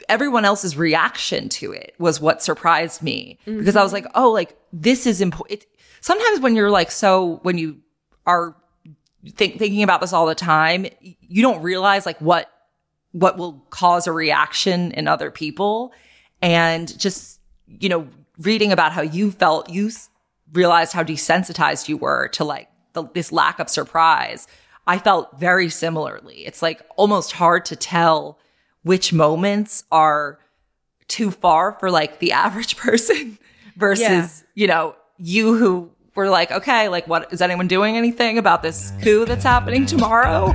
everyone 0.08 0.44
else's 0.44 0.76
reaction 0.76 1.48
to 1.48 1.72
it 1.72 1.94
was 1.98 2.20
what 2.20 2.42
surprised 2.42 3.02
me 3.02 3.38
mm-hmm. 3.46 3.58
because 3.58 3.76
I 3.76 3.82
was 3.82 3.92
like, 3.92 4.06
Oh, 4.14 4.30
like 4.30 4.56
this 4.72 5.06
is 5.06 5.20
important. 5.20 5.64
Sometimes 6.00 6.40
when 6.40 6.56
you're 6.56 6.70
like, 6.70 6.90
so 6.90 7.40
when 7.42 7.58
you 7.58 7.78
are 8.26 8.56
think, 9.30 9.58
thinking 9.58 9.82
about 9.82 10.00
this 10.00 10.12
all 10.12 10.26
the 10.26 10.34
time, 10.34 10.86
you 11.00 11.42
don't 11.42 11.62
realize 11.62 12.06
like 12.06 12.20
what, 12.20 12.50
what 13.12 13.36
will 13.36 13.64
cause 13.70 14.06
a 14.06 14.12
reaction 14.12 14.92
in 14.92 15.06
other 15.06 15.30
people. 15.30 15.92
And 16.40 16.98
just, 16.98 17.40
you 17.66 17.88
know, 17.88 18.08
reading 18.38 18.72
about 18.72 18.92
how 18.92 19.02
you 19.02 19.30
felt, 19.30 19.70
you 19.70 19.90
realized 20.52 20.92
how 20.92 21.02
desensitized 21.02 21.88
you 21.88 21.96
were 21.96 22.28
to 22.28 22.44
like 22.44 22.68
the, 22.92 23.04
this 23.14 23.32
lack 23.32 23.58
of 23.58 23.68
surprise. 23.68 24.46
I 24.86 24.98
felt 24.98 25.38
very 25.38 25.68
similarly. 25.68 26.44
It's 26.44 26.62
like 26.62 26.82
almost 26.96 27.32
hard 27.32 27.64
to 27.66 27.76
tell 27.76 28.38
which 28.82 29.12
moments 29.12 29.84
are 29.92 30.40
too 31.08 31.30
far 31.30 31.76
for 31.78 31.90
like 31.90 32.18
the 32.18 32.32
average 32.32 32.76
person 32.76 33.38
versus, 33.76 34.04
yeah. 34.04 34.26
you 34.54 34.66
know, 34.66 34.96
you 35.18 35.56
who 35.56 35.90
we're 36.14 36.28
like, 36.28 36.50
okay, 36.52 36.88
like 36.88 37.08
what 37.08 37.32
is 37.32 37.40
anyone 37.40 37.68
doing 37.68 37.96
anything 37.96 38.38
about 38.38 38.62
this 38.62 38.92
coup 39.02 39.24
that's 39.24 39.44
happening 39.44 39.86
tomorrow? 39.86 40.54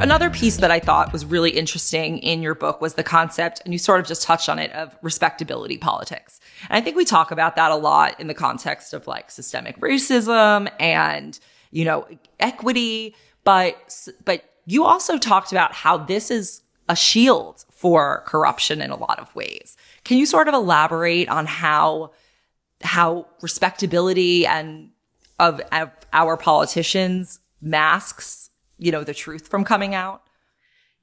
Another 0.00 0.30
piece 0.30 0.58
that 0.58 0.70
I 0.70 0.78
thought 0.78 1.12
was 1.12 1.24
really 1.24 1.50
interesting 1.50 2.18
in 2.18 2.40
your 2.40 2.54
book 2.54 2.80
was 2.80 2.94
the 2.94 3.02
concept, 3.02 3.60
and 3.64 3.74
you 3.74 3.78
sort 3.78 3.98
of 3.98 4.06
just 4.06 4.22
touched 4.22 4.48
on 4.48 4.58
it, 4.58 4.70
of 4.72 4.96
respectability 5.02 5.76
politics. 5.76 6.38
And 6.70 6.78
I 6.78 6.80
think 6.80 6.96
we 6.96 7.04
talk 7.04 7.32
about 7.32 7.56
that 7.56 7.72
a 7.72 7.76
lot 7.76 8.18
in 8.20 8.28
the 8.28 8.34
context 8.34 8.94
of 8.94 9.08
like 9.08 9.30
systemic 9.30 9.78
racism 9.80 10.70
and, 10.78 11.38
you 11.72 11.84
know, 11.84 12.06
equity. 12.38 13.16
But, 13.42 14.08
but 14.24 14.44
you 14.66 14.84
also 14.84 15.18
talked 15.18 15.50
about 15.50 15.72
how 15.72 15.98
this 15.98 16.30
is 16.30 16.62
a 16.88 16.94
shield 16.94 17.64
for 17.70 18.22
corruption 18.26 18.80
in 18.80 18.90
a 18.90 18.96
lot 18.96 19.18
of 19.18 19.34
ways. 19.34 19.76
Can 20.04 20.16
you 20.18 20.26
sort 20.26 20.46
of 20.46 20.54
elaborate 20.54 21.28
on 21.28 21.46
how, 21.46 22.12
how 22.82 23.26
respectability 23.42 24.46
and 24.46 24.90
of, 25.40 25.60
of 25.72 25.90
our 26.12 26.36
politicians 26.36 27.40
masks 27.60 28.47
you 28.78 28.92
know, 28.92 29.04
the 29.04 29.14
truth 29.14 29.48
from 29.48 29.64
coming 29.64 29.94
out? 29.94 30.22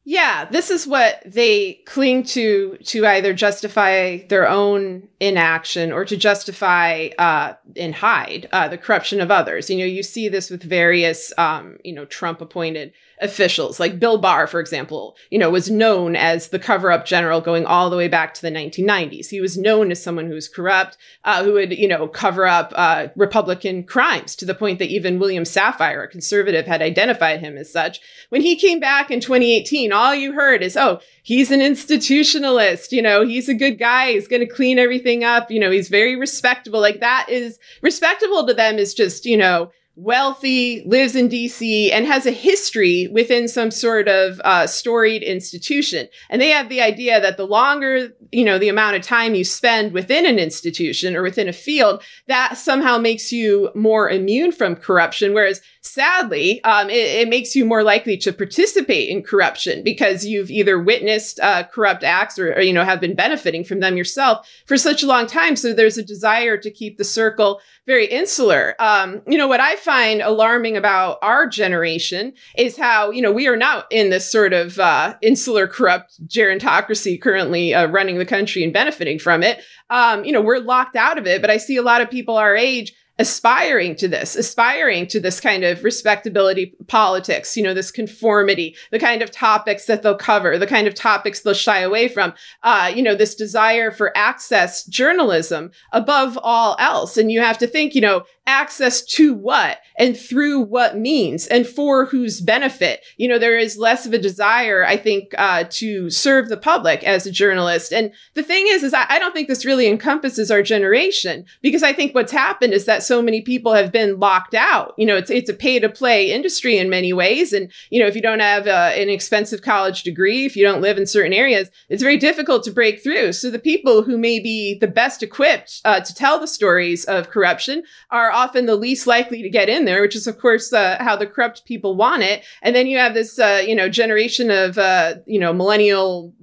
Yeah, 0.07 0.45
this 0.45 0.69
is 0.69 0.85
what 0.85 1.23
they 1.25 1.81
cling 1.87 2.23
to 2.25 2.77
to 2.77 3.07
either 3.07 3.33
justify 3.33 4.19
their 4.27 4.47
own 4.47 5.07
inaction 5.19 5.91
or 5.91 6.05
to 6.05 6.15
justify 6.15 7.09
uh, 7.17 7.53
and 7.75 7.95
hide 7.95 8.47
uh, 8.51 8.67
the 8.67 8.77
corruption 8.77 9.19
of 9.19 9.31
others. 9.31 9.67
You 9.67 9.77
know, 9.77 9.85
you 9.85 10.03
see 10.03 10.29
this 10.29 10.51
with 10.51 10.61
various, 10.61 11.33
um, 11.39 11.77
you 11.83 11.91
know, 11.91 12.05
Trump 12.05 12.39
appointed 12.39 12.93
officials, 13.21 13.79
like 13.79 13.99
Bill 13.99 14.17
Barr, 14.17 14.47
for 14.47 14.59
example, 14.59 15.15
you 15.29 15.39
know, 15.39 15.49
was 15.49 15.69
known 15.69 16.15
as 16.15 16.49
the 16.49 16.59
cover 16.59 16.91
up 16.91 17.05
general 17.05 17.41
going 17.41 17.65
all 17.65 17.89
the 17.89 17.97
way 17.97 18.07
back 18.07 18.33
to 18.33 18.41
the 18.41 18.51
1990s. 18.51 19.29
He 19.29 19.41
was 19.41 19.57
known 19.57 19.91
as 19.91 20.03
someone 20.03 20.27
who 20.27 20.33
was 20.33 20.49
corrupt, 20.49 20.97
uh, 21.23 21.43
who 21.43 21.53
would, 21.53 21.77
you 21.77 21.87
know, 21.87 22.07
cover 22.07 22.45
up 22.45 22.73
uh, 22.75 23.07
Republican 23.15 23.83
crimes 23.83 24.35
to 24.37 24.45
the 24.45 24.55
point 24.55 24.79
that 24.79 24.89
even 24.89 25.19
William 25.19 25.43
Safire, 25.43 26.03
a 26.03 26.07
conservative, 26.07 26.65
had 26.65 26.81
identified 26.81 27.39
him 27.39 27.57
as 27.57 27.71
such. 27.71 28.01
When 28.29 28.41
he 28.41 28.55
came 28.55 28.79
back 28.79 29.09
in 29.09 29.19
2018, 29.19 29.91
all 29.91 30.13
you 30.13 30.33
heard 30.33 30.61
is, 30.61 30.75
oh, 30.75 30.99
he's 31.23 31.51
an 31.51 31.61
institutionalist. 31.61 32.91
You 32.91 33.01
know, 33.01 33.25
he's 33.25 33.47
a 33.47 33.53
good 33.53 33.79
guy. 33.79 34.11
He's 34.11 34.27
going 34.27 34.45
to 34.45 34.53
clean 34.53 34.77
everything 34.77 35.23
up. 35.23 35.49
You 35.49 35.59
know, 35.59 35.71
he's 35.71 35.89
very 35.89 36.15
respectable. 36.15 36.81
Like 36.81 36.99
that 36.99 37.27
is 37.29 37.59
respectable 37.81 38.45
to 38.47 38.53
them 38.53 38.77
is 38.77 38.93
just, 38.93 39.25
you 39.25 39.37
know, 39.37 39.71
wealthy, 39.95 40.83
lives 40.85 41.15
in 41.15 41.29
DC, 41.29 41.91
and 41.91 42.05
has 42.05 42.25
a 42.25 42.31
history 42.31 43.07
within 43.11 43.47
some 43.47 43.71
sort 43.71 44.07
of 44.07 44.41
uh, 44.43 44.67
storied 44.67 45.23
institution. 45.23 46.07
And 46.29 46.41
they 46.41 46.49
have 46.49 46.69
the 46.69 46.81
idea 46.81 47.21
that 47.21 47.37
the 47.37 47.47
longer, 47.47 48.09
you 48.31 48.43
know, 48.43 48.59
the 48.59 48.69
amount 48.69 48.97
of 48.97 49.01
time 49.01 49.35
you 49.35 49.45
spend 49.45 49.93
within 49.93 50.25
an 50.25 50.37
institution 50.37 51.15
or 51.15 51.23
within 51.23 51.47
a 51.47 51.53
field, 51.53 52.03
that 52.27 52.57
somehow 52.57 52.97
makes 52.97 53.31
you 53.31 53.69
more 53.73 54.09
immune 54.09 54.51
from 54.51 54.75
corruption. 54.75 55.33
Whereas 55.33 55.61
sadly, 55.85 56.63
um, 56.63 56.89
it, 56.89 57.21
it, 57.21 57.29
makes 57.29 57.55
you 57.55 57.65
more 57.65 57.83
likely 57.83 58.17
to 58.17 58.33
participate 58.33 59.09
in 59.09 59.21
corruption 59.21 59.83
because 59.83 60.25
you've 60.25 60.49
either 60.49 60.79
witnessed 60.79 61.39
uh, 61.39 61.63
corrupt 61.63 62.03
acts 62.03 62.39
or, 62.39 62.53
or, 62.53 62.61
you 62.61 62.73
know, 62.73 62.83
have 62.83 62.99
been 62.99 63.15
benefiting 63.15 63.63
from 63.63 63.79
them 63.79 63.97
yourself 63.97 64.47
for 64.65 64.77
such 64.77 65.03
a 65.03 65.07
long 65.07 65.27
time. 65.27 65.55
So 65.55 65.73
there's 65.73 65.97
a 65.97 66.03
desire 66.03 66.57
to 66.57 66.71
keep 66.71 66.97
the 66.97 67.03
circle 67.03 67.61
very 67.85 68.07
insular. 68.07 68.75
Um, 68.79 69.21
you 69.27 69.37
know, 69.37 69.47
what 69.47 69.59
I 69.59 69.75
find 69.75 70.21
alarming 70.21 70.75
about 70.75 71.19
our 71.21 71.47
generation 71.47 72.33
is 72.57 72.77
how, 72.77 73.11
you 73.11 73.21
know, 73.21 73.31
we 73.31 73.47
are 73.47 73.57
not 73.57 73.85
in 73.91 74.09
this 74.09 74.29
sort 74.29 74.53
of 74.53 74.79
uh, 74.79 75.15
insular, 75.21 75.67
corrupt 75.67 76.25
gerontocracy 76.27 77.21
currently 77.21 77.73
uh, 77.73 77.87
running 77.87 78.17
the 78.17 78.25
country 78.25 78.63
and 78.63 78.73
benefiting 78.73 79.19
from 79.19 79.43
it. 79.43 79.61
Um, 79.89 80.25
you 80.25 80.31
know, 80.31 80.41
we're 80.41 80.59
locked 80.59 80.95
out 80.95 81.17
of 81.17 81.27
it, 81.27 81.41
but 81.41 81.49
I 81.49 81.57
see 81.57 81.77
a 81.77 81.83
lot 81.83 82.01
of 82.01 82.09
people 82.09 82.37
our 82.37 82.55
age 82.55 82.93
aspiring 83.17 83.95
to 83.95 84.07
this, 84.07 84.35
aspiring 84.35 85.07
to 85.07 85.19
this 85.19 85.39
kind 85.39 85.63
of 85.63 85.83
respectability 85.83 86.73
politics, 86.87 87.55
you 87.55 87.63
know, 87.63 87.73
this 87.73 87.91
conformity, 87.91 88.75
the 88.91 88.99
kind 88.99 89.21
of 89.21 89.31
topics 89.31 89.85
that 89.85 90.03
they'll 90.03 90.17
cover, 90.17 90.57
the 90.57 90.67
kind 90.67 90.87
of 90.87 90.93
topics 90.93 91.41
they'll 91.41 91.53
shy 91.53 91.79
away 91.79 92.07
from, 92.07 92.33
uh, 92.63 92.91
you 92.93 93.01
know, 93.01 93.15
this 93.15 93.35
desire 93.35 93.89
for 93.89 94.15
access 94.17 94.83
journalism 94.85 95.71
above 95.93 96.37
all 96.43 96.75
else. 96.79 97.15
And 97.15 97.31
you 97.31 97.39
have 97.39 97.57
to 97.59 97.67
think, 97.67 97.95
you 97.95 98.01
know, 98.01 98.23
access 98.47 99.03
to 99.03 99.33
what 99.33 99.79
and 99.97 100.15
through 100.15 100.59
what 100.59 100.97
means 100.97 101.47
and 101.47 101.65
for 101.65 102.05
whose 102.05 102.41
benefit. 102.41 103.01
You 103.17 103.27
know, 103.27 103.39
there 103.39 103.57
is 103.57 103.77
less 103.77 104.05
of 104.05 104.13
a 104.13 104.19
desire, 104.19 104.85
I 104.85 104.97
think, 104.97 105.33
uh, 105.37 105.63
to 105.71 106.09
serve 106.09 106.49
the 106.49 106.57
public 106.57 107.03
as 107.03 107.25
a 107.25 107.31
journalist. 107.31 107.91
And 107.91 108.11
the 108.33 108.43
thing 108.43 108.65
is, 108.67 108.83
is 108.83 108.93
I, 108.93 109.05
I 109.09 109.19
don't 109.19 109.33
think 109.33 109.47
this 109.47 109.65
really 109.65 109.87
encompasses 109.87 110.51
our 110.51 110.61
generation 110.61 111.45
because 111.61 111.81
I 111.81 111.93
think 111.93 112.13
what's 112.13 112.31
happened 112.31 112.73
is 112.73 112.85
that 112.85 113.03
so 113.05 113.21
many 113.21 113.41
people 113.41 113.73
have 113.73 113.91
been 113.91 114.19
locked 114.19 114.53
out. 114.53 114.93
You 114.97 115.05
know, 115.05 115.15
it's 115.15 115.29
it's 115.29 115.49
a 115.49 115.53
pay 115.53 115.79
to 115.79 115.89
play 115.89 116.31
industry 116.31 116.77
in 116.77 116.89
many 116.89 117.13
ways, 117.13 117.53
and 117.53 117.71
you 117.89 117.99
know, 117.99 118.07
if 118.07 118.15
you 118.15 118.21
don't 118.21 118.39
have 118.39 118.67
uh, 118.67 118.91
an 118.95 119.09
expensive 119.09 119.61
college 119.61 120.03
degree, 120.03 120.45
if 120.45 120.55
you 120.55 120.63
don't 120.63 120.81
live 120.81 120.97
in 120.97 121.05
certain 121.05 121.33
areas, 121.33 121.69
it's 121.89 122.03
very 122.03 122.17
difficult 122.17 122.63
to 122.63 122.71
break 122.71 123.01
through. 123.01 123.33
So 123.33 123.49
the 123.49 123.59
people 123.59 124.03
who 124.03 124.17
may 124.17 124.39
be 124.39 124.77
the 124.79 124.87
best 124.87 125.23
equipped 125.23 125.81
uh, 125.85 125.99
to 125.99 126.13
tell 126.13 126.39
the 126.39 126.47
stories 126.47 127.05
of 127.05 127.29
corruption 127.29 127.83
are 128.11 128.31
often 128.31 128.65
the 128.65 128.75
least 128.75 129.07
likely 129.07 129.41
to 129.41 129.49
get 129.49 129.69
in 129.69 129.85
there, 129.85 130.01
which 130.01 130.15
is 130.15 130.27
of 130.27 130.39
course 130.39 130.73
uh, 130.73 130.97
how 130.99 131.15
the 131.15 131.27
corrupt 131.27 131.65
people 131.65 131.95
want 131.95 132.23
it. 132.23 132.43
And 132.61 132.75
then 132.75 132.87
you 132.87 132.97
have 132.97 133.13
this, 133.13 133.39
uh, 133.39 133.63
you 133.65 133.75
know, 133.75 133.89
generation 133.89 134.51
of 134.51 134.77
uh, 134.77 135.15
you 135.25 135.39
know 135.39 135.53
millennial 135.53 136.33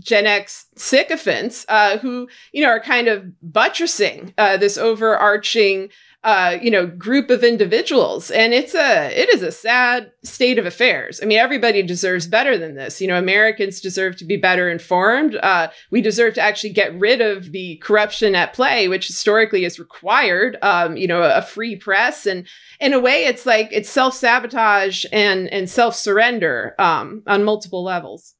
Gen 0.00 0.26
X 0.26 0.66
sycophants 0.76 1.64
uh, 1.68 1.98
who, 1.98 2.28
you 2.52 2.62
know, 2.62 2.70
are 2.70 2.80
kind 2.80 3.08
of 3.08 3.24
buttressing 3.42 4.34
uh, 4.38 4.56
this 4.56 4.78
overarching 4.78 5.90
uh, 6.22 6.58
you 6.60 6.70
know, 6.70 6.86
group 6.86 7.30
of 7.30 7.42
individuals. 7.42 8.30
And 8.30 8.52
it's 8.52 8.74
a, 8.74 9.06
it 9.18 9.32
is 9.32 9.42
a 9.42 9.50
sad 9.50 10.12
state 10.22 10.58
of 10.58 10.66
affairs. 10.66 11.18
I 11.22 11.26
mean, 11.26 11.38
everybody 11.38 11.82
deserves 11.82 12.26
better 12.26 12.58
than 12.58 12.74
this. 12.74 13.00
You 13.00 13.08
know, 13.08 13.18
Americans 13.18 13.80
deserve 13.80 14.16
to 14.16 14.26
be 14.26 14.36
better 14.36 14.68
informed. 14.68 15.36
Uh, 15.36 15.68
we 15.90 16.02
deserve 16.02 16.34
to 16.34 16.42
actually 16.42 16.74
get 16.74 16.98
rid 16.98 17.22
of 17.22 17.52
the 17.52 17.76
corruption 17.78 18.34
at 18.34 18.52
play, 18.52 18.86
which 18.86 19.06
historically 19.06 19.64
is 19.64 19.78
required, 19.78 20.58
um, 20.60 20.96
you 20.96 21.06
know, 21.06 21.22
a, 21.22 21.40
free 21.40 21.74
press. 21.74 22.26
And 22.26 22.46
in 22.80 22.92
a 22.92 23.00
way, 23.00 23.24
it's 23.24 23.46
like, 23.46 23.70
it's 23.72 23.88
self 23.88 24.14
sabotage 24.14 25.06
and, 25.10 25.48
and 25.48 25.70
self 25.70 25.96
surrender, 25.96 26.74
um, 26.78 27.22
on 27.26 27.44
multiple 27.44 27.82
levels. 27.82 28.34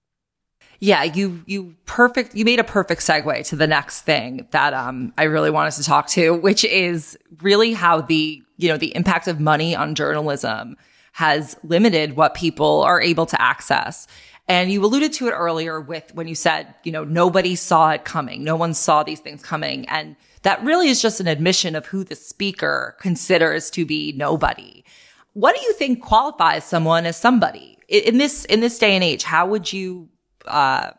Yeah, 0.80 1.04
you 1.04 1.42
you 1.46 1.76
perfect 1.84 2.34
you 2.34 2.44
made 2.44 2.58
a 2.58 2.64
perfect 2.64 3.02
segue 3.02 3.46
to 3.48 3.56
the 3.56 3.66
next 3.66 4.00
thing 4.02 4.48
that 4.50 4.72
um 4.72 5.12
I 5.18 5.24
really 5.24 5.50
wanted 5.50 5.72
to 5.74 5.84
talk 5.84 6.08
to, 6.08 6.34
which 6.34 6.64
is 6.64 7.18
really 7.42 7.74
how 7.74 8.00
the 8.00 8.42
you 8.56 8.68
know 8.68 8.78
the 8.78 8.94
impact 8.96 9.28
of 9.28 9.40
money 9.40 9.76
on 9.76 9.94
journalism 9.94 10.76
has 11.12 11.56
limited 11.62 12.16
what 12.16 12.34
people 12.34 12.82
are 12.82 13.00
able 13.00 13.26
to 13.26 13.40
access. 13.40 14.06
And 14.48 14.72
you 14.72 14.84
alluded 14.84 15.12
to 15.14 15.28
it 15.28 15.32
earlier 15.32 15.80
with 15.80 16.12
when 16.14 16.26
you 16.26 16.34
said, 16.34 16.74
you 16.82 16.90
know, 16.90 17.04
nobody 17.04 17.54
saw 17.54 17.90
it 17.90 18.04
coming. 18.04 18.42
No 18.42 18.56
one 18.56 18.74
saw 18.74 19.04
these 19.04 19.20
things 19.20 19.44
coming. 19.44 19.88
And 19.88 20.16
that 20.42 20.62
really 20.64 20.88
is 20.88 21.00
just 21.00 21.20
an 21.20 21.28
admission 21.28 21.76
of 21.76 21.86
who 21.86 22.02
the 22.02 22.16
speaker 22.16 22.96
considers 23.00 23.70
to 23.70 23.84
be 23.84 24.12
nobody. 24.16 24.82
What 25.34 25.54
do 25.54 25.62
you 25.62 25.72
think 25.74 26.02
qualifies 26.02 26.64
someone 26.64 27.06
as 27.06 27.16
somebody 27.16 27.78
in 27.88 28.18
this, 28.18 28.44
in 28.46 28.58
this 28.58 28.76
day 28.76 28.96
and 28.96 29.04
age? 29.04 29.22
How 29.22 29.46
would 29.46 29.72
you, 29.72 30.08
uh, 30.46 30.90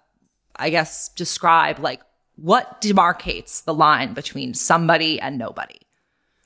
I 0.56 0.69
guess 0.69 1.10
describe 1.10 1.80
like 1.80 2.01
what 2.36 2.82
demarcates 2.82 3.63
the 3.63 3.73
line 3.73 4.13
between 4.13 4.54
somebody 4.54 5.19
and 5.19 5.38
nobody? 5.38 5.80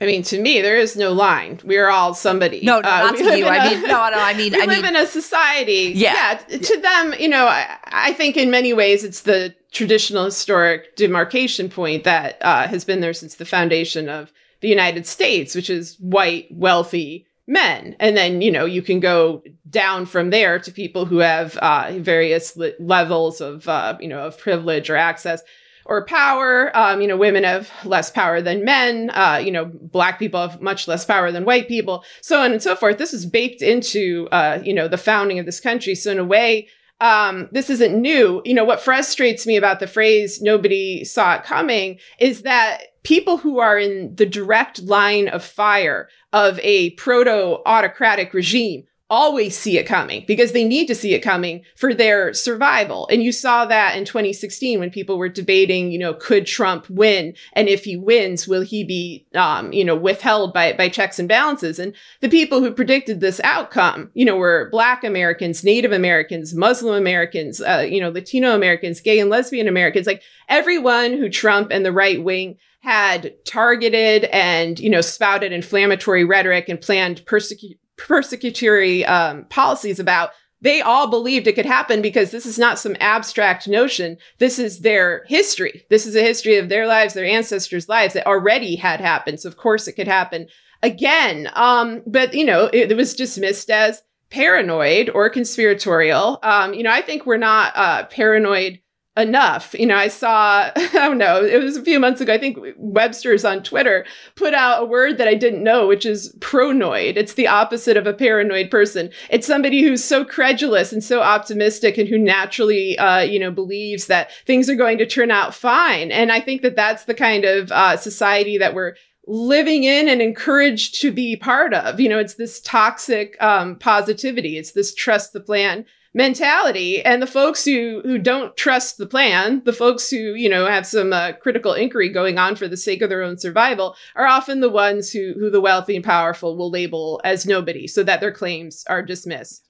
I 0.01 0.05
mean, 0.05 0.23
to 0.23 0.41
me, 0.41 0.61
there 0.61 0.75
is 0.75 0.97
no 0.97 1.13
line. 1.13 1.61
We 1.63 1.77
are 1.77 1.89
all 1.89 2.13
somebody. 2.13 2.59
No, 2.63 2.81
no 2.81 2.89
uh, 2.89 3.11
not 3.11 3.17
to 3.17 3.37
you. 3.37 3.47
I 3.47 3.69
mean, 3.69 3.81
no, 3.83 4.09
no. 4.09 4.19
I 4.19 4.33
mean, 4.33 4.51
we 4.53 4.61
I 4.61 4.65
live 4.65 4.83
mean, 4.83 4.95
in 4.95 4.95
a 4.97 5.07
society. 5.07 5.93
Yeah. 5.95 6.41
yeah. 6.49 6.57
To 6.57 6.81
them, 6.81 7.15
you 7.17 7.29
know, 7.29 7.47
I, 7.47 7.77
I, 7.85 8.13
think 8.13 8.35
in 8.35 8.51
many 8.51 8.73
ways 8.73 9.05
it's 9.05 9.21
the 9.21 9.55
traditional 9.71 10.25
historic 10.25 10.97
demarcation 10.97 11.69
point 11.69 12.03
that 12.03 12.37
uh, 12.41 12.67
has 12.67 12.83
been 12.83 12.99
there 12.99 13.13
since 13.13 13.35
the 13.35 13.45
foundation 13.45 14.09
of 14.09 14.33
the 14.59 14.67
United 14.67 15.07
States, 15.07 15.55
which 15.55 15.69
is 15.69 15.95
white, 15.99 16.47
wealthy 16.51 17.24
men, 17.47 17.95
and 17.99 18.15
then 18.17 18.41
you 18.41 18.51
know 18.51 18.65
you 18.65 18.81
can 18.81 18.99
go 18.99 19.43
down 19.69 20.05
from 20.05 20.29
there 20.29 20.59
to 20.59 20.71
people 20.71 21.05
who 21.05 21.19
have 21.19 21.57
uh, 21.57 21.91
various 21.97 22.57
levels 22.79 23.41
of 23.41 23.67
uh, 23.67 23.97
you 23.99 24.07
know 24.07 24.27
of 24.27 24.37
privilege 24.37 24.89
or 24.89 24.95
access 24.95 25.41
or 25.85 26.05
power. 26.05 26.75
Um, 26.75 27.01
you 27.01 27.07
know, 27.07 27.17
women 27.17 27.43
have 27.43 27.71
less 27.83 28.09
power 28.09 28.41
than 28.41 28.65
men. 28.65 29.11
Uh, 29.11 29.41
you 29.43 29.51
know, 29.51 29.65
black 29.65 30.19
people 30.19 30.41
have 30.41 30.61
much 30.61 30.87
less 30.87 31.05
power 31.05 31.31
than 31.31 31.45
white 31.45 31.67
people, 31.67 32.03
so 32.21 32.41
on 32.41 32.51
and 32.51 32.61
so 32.61 32.75
forth. 32.75 32.97
This 32.97 33.13
is 33.13 33.25
baked 33.25 33.61
into, 33.61 34.27
uh, 34.31 34.59
you 34.63 34.73
know, 34.73 34.87
the 34.87 34.97
founding 34.97 35.39
of 35.39 35.45
this 35.45 35.59
country. 35.59 35.95
So 35.95 36.11
in 36.11 36.19
a 36.19 36.25
way, 36.25 36.67
um, 37.01 37.49
this 37.51 37.69
isn't 37.69 37.99
new. 37.99 38.41
You 38.45 38.53
know, 38.53 38.65
what 38.65 38.81
frustrates 38.81 39.45
me 39.45 39.57
about 39.57 39.79
the 39.79 39.87
phrase 39.87 40.41
"nobody 40.41 41.03
saw 41.03 41.35
it 41.35 41.43
coming" 41.43 41.99
is 42.19 42.41
that 42.43 42.83
people 43.05 43.37
who 43.37 43.59
are 43.59 43.77
in 43.77 44.15
the 44.15 44.25
direct 44.25 44.81
line 44.81 45.27
of 45.27 45.43
fire 45.43 46.09
of 46.33 46.59
a 46.59 46.89
proto 46.91 47.59
autocratic 47.65 48.33
regime 48.33 48.85
always 49.07 49.55
see 49.55 49.77
it 49.77 49.85
coming 49.85 50.25
because 50.27 50.51
they 50.51 50.63
need 50.63 50.87
to 50.87 50.95
see 50.95 51.13
it 51.13 51.19
coming 51.19 51.63
for 51.75 51.93
their 51.93 52.33
survival. 52.33 53.07
And 53.11 53.21
you 53.21 53.31
saw 53.31 53.65
that 53.65 53.95
in 53.95 54.03
2016 54.03 54.79
when 54.79 54.89
people 54.89 55.19
were 55.19 55.29
debating, 55.29 55.91
you 55.91 55.99
know, 55.99 56.15
could 56.15 56.47
Trump 56.47 56.89
win? 56.89 57.35
And 57.53 57.69
if 57.69 57.83
he 57.83 57.95
wins, 57.95 58.47
will 58.47 58.63
he 58.63 58.83
be, 58.83 59.27
um, 59.35 59.71
you 59.71 59.85
know, 59.85 59.95
withheld 59.95 60.53
by, 60.53 60.73
by 60.73 60.89
checks 60.89 61.19
and 61.19 61.29
balances? 61.29 61.77
And 61.77 61.93
the 62.21 62.29
people 62.29 62.61
who 62.61 62.71
predicted 62.71 63.19
this 63.19 63.39
outcome, 63.43 64.09
you 64.15 64.25
know, 64.25 64.37
were 64.37 64.69
Black 64.71 65.03
Americans, 65.03 65.63
Native 65.63 65.91
Americans, 65.91 66.55
Muslim 66.55 66.95
Americans, 66.95 67.61
uh, 67.61 67.85
you 67.87 68.01
know, 68.01 68.09
Latino 68.09 68.55
Americans, 68.55 69.01
gay 69.01 69.19
and 69.19 69.29
lesbian 69.29 69.67
Americans, 69.67 70.07
like 70.07 70.23
everyone 70.49 71.13
who 71.13 71.29
Trump 71.29 71.69
and 71.71 71.85
the 71.85 71.91
right 71.91 72.23
wing 72.23 72.57
had 72.85 73.33
targeted 73.45 74.25
and 74.25 74.79
you 74.79 74.89
know 74.89 75.01
spouted 75.01 75.51
inflammatory 75.51 76.23
rhetoric 76.23 76.69
and 76.69 76.79
planned 76.79 77.25
persecution 77.25 77.77
persecutory 77.97 79.07
um, 79.07 79.45
policies 79.45 79.99
about, 79.99 80.31
they 80.61 80.81
all 80.81 81.09
believed 81.09 81.47
it 81.47 81.53
could 81.53 81.65
happen 81.65 82.01
because 82.01 82.31
this 82.31 82.45
is 82.45 82.57
not 82.57 82.79
some 82.79 82.95
abstract 82.99 83.67
notion. 83.67 84.17
This 84.39 84.57
is 84.57 84.79
their 84.79 85.23
history. 85.27 85.85
This 85.89 86.05
is 86.05 86.15
a 86.15 86.21
history 86.21 86.57
of 86.57 86.69
their 86.69 86.87
lives, 86.87 87.13
their 87.13 87.25
ancestors' 87.25 87.89
lives 87.89 88.13
that 88.13 88.25
already 88.25 88.75
had 88.75 88.99
happened. 88.99 89.39
So 89.39 89.49
of 89.49 89.57
course 89.57 89.87
it 89.87 89.93
could 89.93 90.07
happen 90.07 90.47
again. 90.81 91.49
Um, 91.53 92.01
but 92.07 92.33
you 92.33 92.45
know, 92.45 92.69
it, 92.73 92.91
it 92.91 92.97
was 92.97 93.13
dismissed 93.13 93.69
as 93.69 94.01
paranoid 94.29 95.09
or 95.13 95.29
conspiratorial. 95.29 96.39
Um, 96.41 96.73
you 96.73 96.83
know, 96.83 96.91
I 96.91 97.01
think 97.01 97.25
we're 97.25 97.37
not 97.37 97.73
uh, 97.75 98.05
paranoid 98.05 98.79
enough. 99.17 99.73
You 99.77 99.85
know, 99.85 99.95
I 99.95 100.07
saw, 100.07 100.71
I 100.75 100.89
don't 100.93 101.17
know, 101.17 101.43
it 101.43 101.61
was 101.63 101.77
a 101.77 101.83
few 101.83 101.99
months 101.99 102.21
ago, 102.21 102.33
I 102.33 102.37
think 102.37 102.57
Webster's 102.77 103.45
on 103.45 103.63
Twitter 103.63 104.05
put 104.35 104.53
out 104.53 104.83
a 104.83 104.85
word 104.85 105.17
that 105.17 105.27
I 105.27 105.35
didn't 105.35 105.63
know, 105.63 105.87
which 105.87 106.05
is 106.05 106.33
pronoid. 106.39 107.15
It's 107.15 107.33
the 107.33 107.47
opposite 107.47 107.97
of 107.97 108.07
a 108.07 108.13
paranoid 108.13 108.69
person. 108.69 109.09
It's 109.29 109.47
somebody 109.47 109.81
who's 109.81 110.03
so 110.03 110.25
credulous 110.25 110.91
and 110.91 111.03
so 111.03 111.21
optimistic 111.21 111.97
and 111.97 112.09
who 112.09 112.17
naturally, 112.17 112.97
uh, 112.97 113.21
you 113.21 113.39
know, 113.39 113.51
believes 113.51 114.07
that 114.07 114.31
things 114.45 114.69
are 114.69 114.75
going 114.75 114.97
to 114.97 115.05
turn 115.05 115.31
out 115.31 115.53
fine. 115.53 116.11
And 116.11 116.31
I 116.31 116.41
think 116.41 116.61
that 116.61 116.75
that's 116.75 117.05
the 117.05 117.13
kind 117.13 117.45
of 117.45 117.71
uh, 117.71 117.97
society 117.97 118.57
that 118.57 118.73
we're 118.73 118.95
living 119.27 119.83
in 119.85 120.07
and 120.07 120.21
encouraged 120.21 121.01
to 121.01 121.11
be 121.11 121.35
part 121.35 121.73
of. 121.73 121.99
You 121.99 122.09
know, 122.09 122.19
it's 122.19 122.35
this 122.35 122.59
toxic 122.61 123.41
um, 123.41 123.77
positivity. 123.77 124.57
It's 124.57 124.73
this 124.73 124.93
trust 124.93 125.33
the 125.33 125.39
plan 125.39 125.85
mentality. 126.15 127.03
And 127.03 127.21
the 127.21 127.27
folks 127.27 127.63
who 127.65 128.01
who 128.03 128.17
don't 128.17 128.55
trust 128.57 128.97
the 128.97 129.05
plan 129.05 129.61
the 129.65 129.73
folks 129.73 130.09
who 130.09 130.33
you 130.33 130.49
know 130.49 130.65
have 130.65 130.87
some 130.87 131.13
uh, 131.13 131.33
critical 131.33 131.73
inquiry 131.73 132.09
going 132.09 132.39
on 132.39 132.55
for 132.55 132.67
the 132.67 132.77
sake 132.77 133.01
of 133.01 133.09
their 133.09 133.21
own 133.21 133.37
survival 133.37 133.95
are 134.15 134.25
often 134.25 134.61
the 134.61 134.69
ones 134.69 135.11
who 135.11 135.33
who 135.33 135.51
the 135.51 135.61
wealthy 135.61 135.95
and 135.95 136.05
powerful 136.05 136.57
will 136.57 136.71
label 136.71 137.21
as 137.23 137.45
nobody 137.45 137.85
so 137.85 138.01
that 138.01 138.21
their 138.21 138.31
claims 138.31 138.85
are 138.87 139.03
dismissed. 139.03 139.67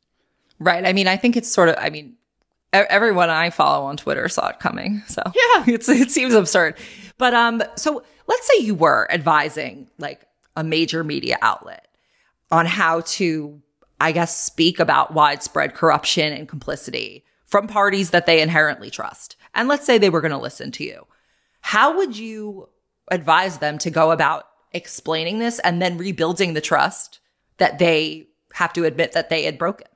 Right. 0.60 0.86
I 0.86 0.94
mean 0.94 1.08
i 1.08 1.18
think 1.18 1.36
it's 1.36 1.52
sort 1.52 1.68
of 1.68 1.76
i 1.80 1.90
mean 1.90 2.16
everyone 2.72 3.30
i 3.30 3.50
follow 3.50 3.86
on 3.88 3.98
twitter 3.98 4.30
saw 4.30 4.50
it 4.50 4.60
coming. 4.60 5.02
So 5.08 5.24
yeah. 5.26 5.64
it's 5.74 5.90
it 5.90 6.12
seems 6.12 6.36
absurd. 6.36 6.78
But 7.18 7.34
um 7.34 7.64
so 7.76 8.04
let's 8.28 8.48
say 8.48 8.64
you 8.64 8.76
were 8.76 9.12
advising 9.12 9.90
like 9.98 10.26
a 10.56 10.64
major 10.64 11.04
media 11.04 11.38
outlet 11.42 11.88
on 12.52 12.68
how 12.68 13.02
to 13.02 13.62
I 14.00 14.12
guess, 14.12 14.36
speak 14.36 14.80
about 14.80 15.14
widespread 15.14 15.74
corruption 15.74 16.34
and 16.34 16.48
complicity 16.50 17.24
from 17.46 17.68
parties 17.68 18.10
that 18.10 18.26
they 18.26 18.42
inherently 18.42 18.90
trust. 18.90 19.36
And 19.54 19.68
let's 19.68 19.86
say 19.86 19.98
they 19.98 20.10
were 20.10 20.22
going 20.22 20.32
to 20.32 20.38
listen 20.38 20.72
to 20.74 20.84
you. 20.84 21.08
How 21.62 21.96
would 21.98 22.18
you 22.18 22.70
advise 23.10 23.60
them 23.60 23.78
to 23.80 23.90
go 23.90 24.12
about 24.12 24.48
explaining 24.72 25.40
this 25.40 25.60
and 25.60 25.82
then 25.82 25.98
rebuilding 25.98 26.54
the 26.54 26.62
trust 26.62 27.20
that 27.58 27.80
they 27.80 28.28
have 28.54 28.74
to 28.74 28.84
admit 28.84 29.14
that 29.14 29.30
they 29.30 29.44
had 29.44 29.58
broken? 29.58 29.88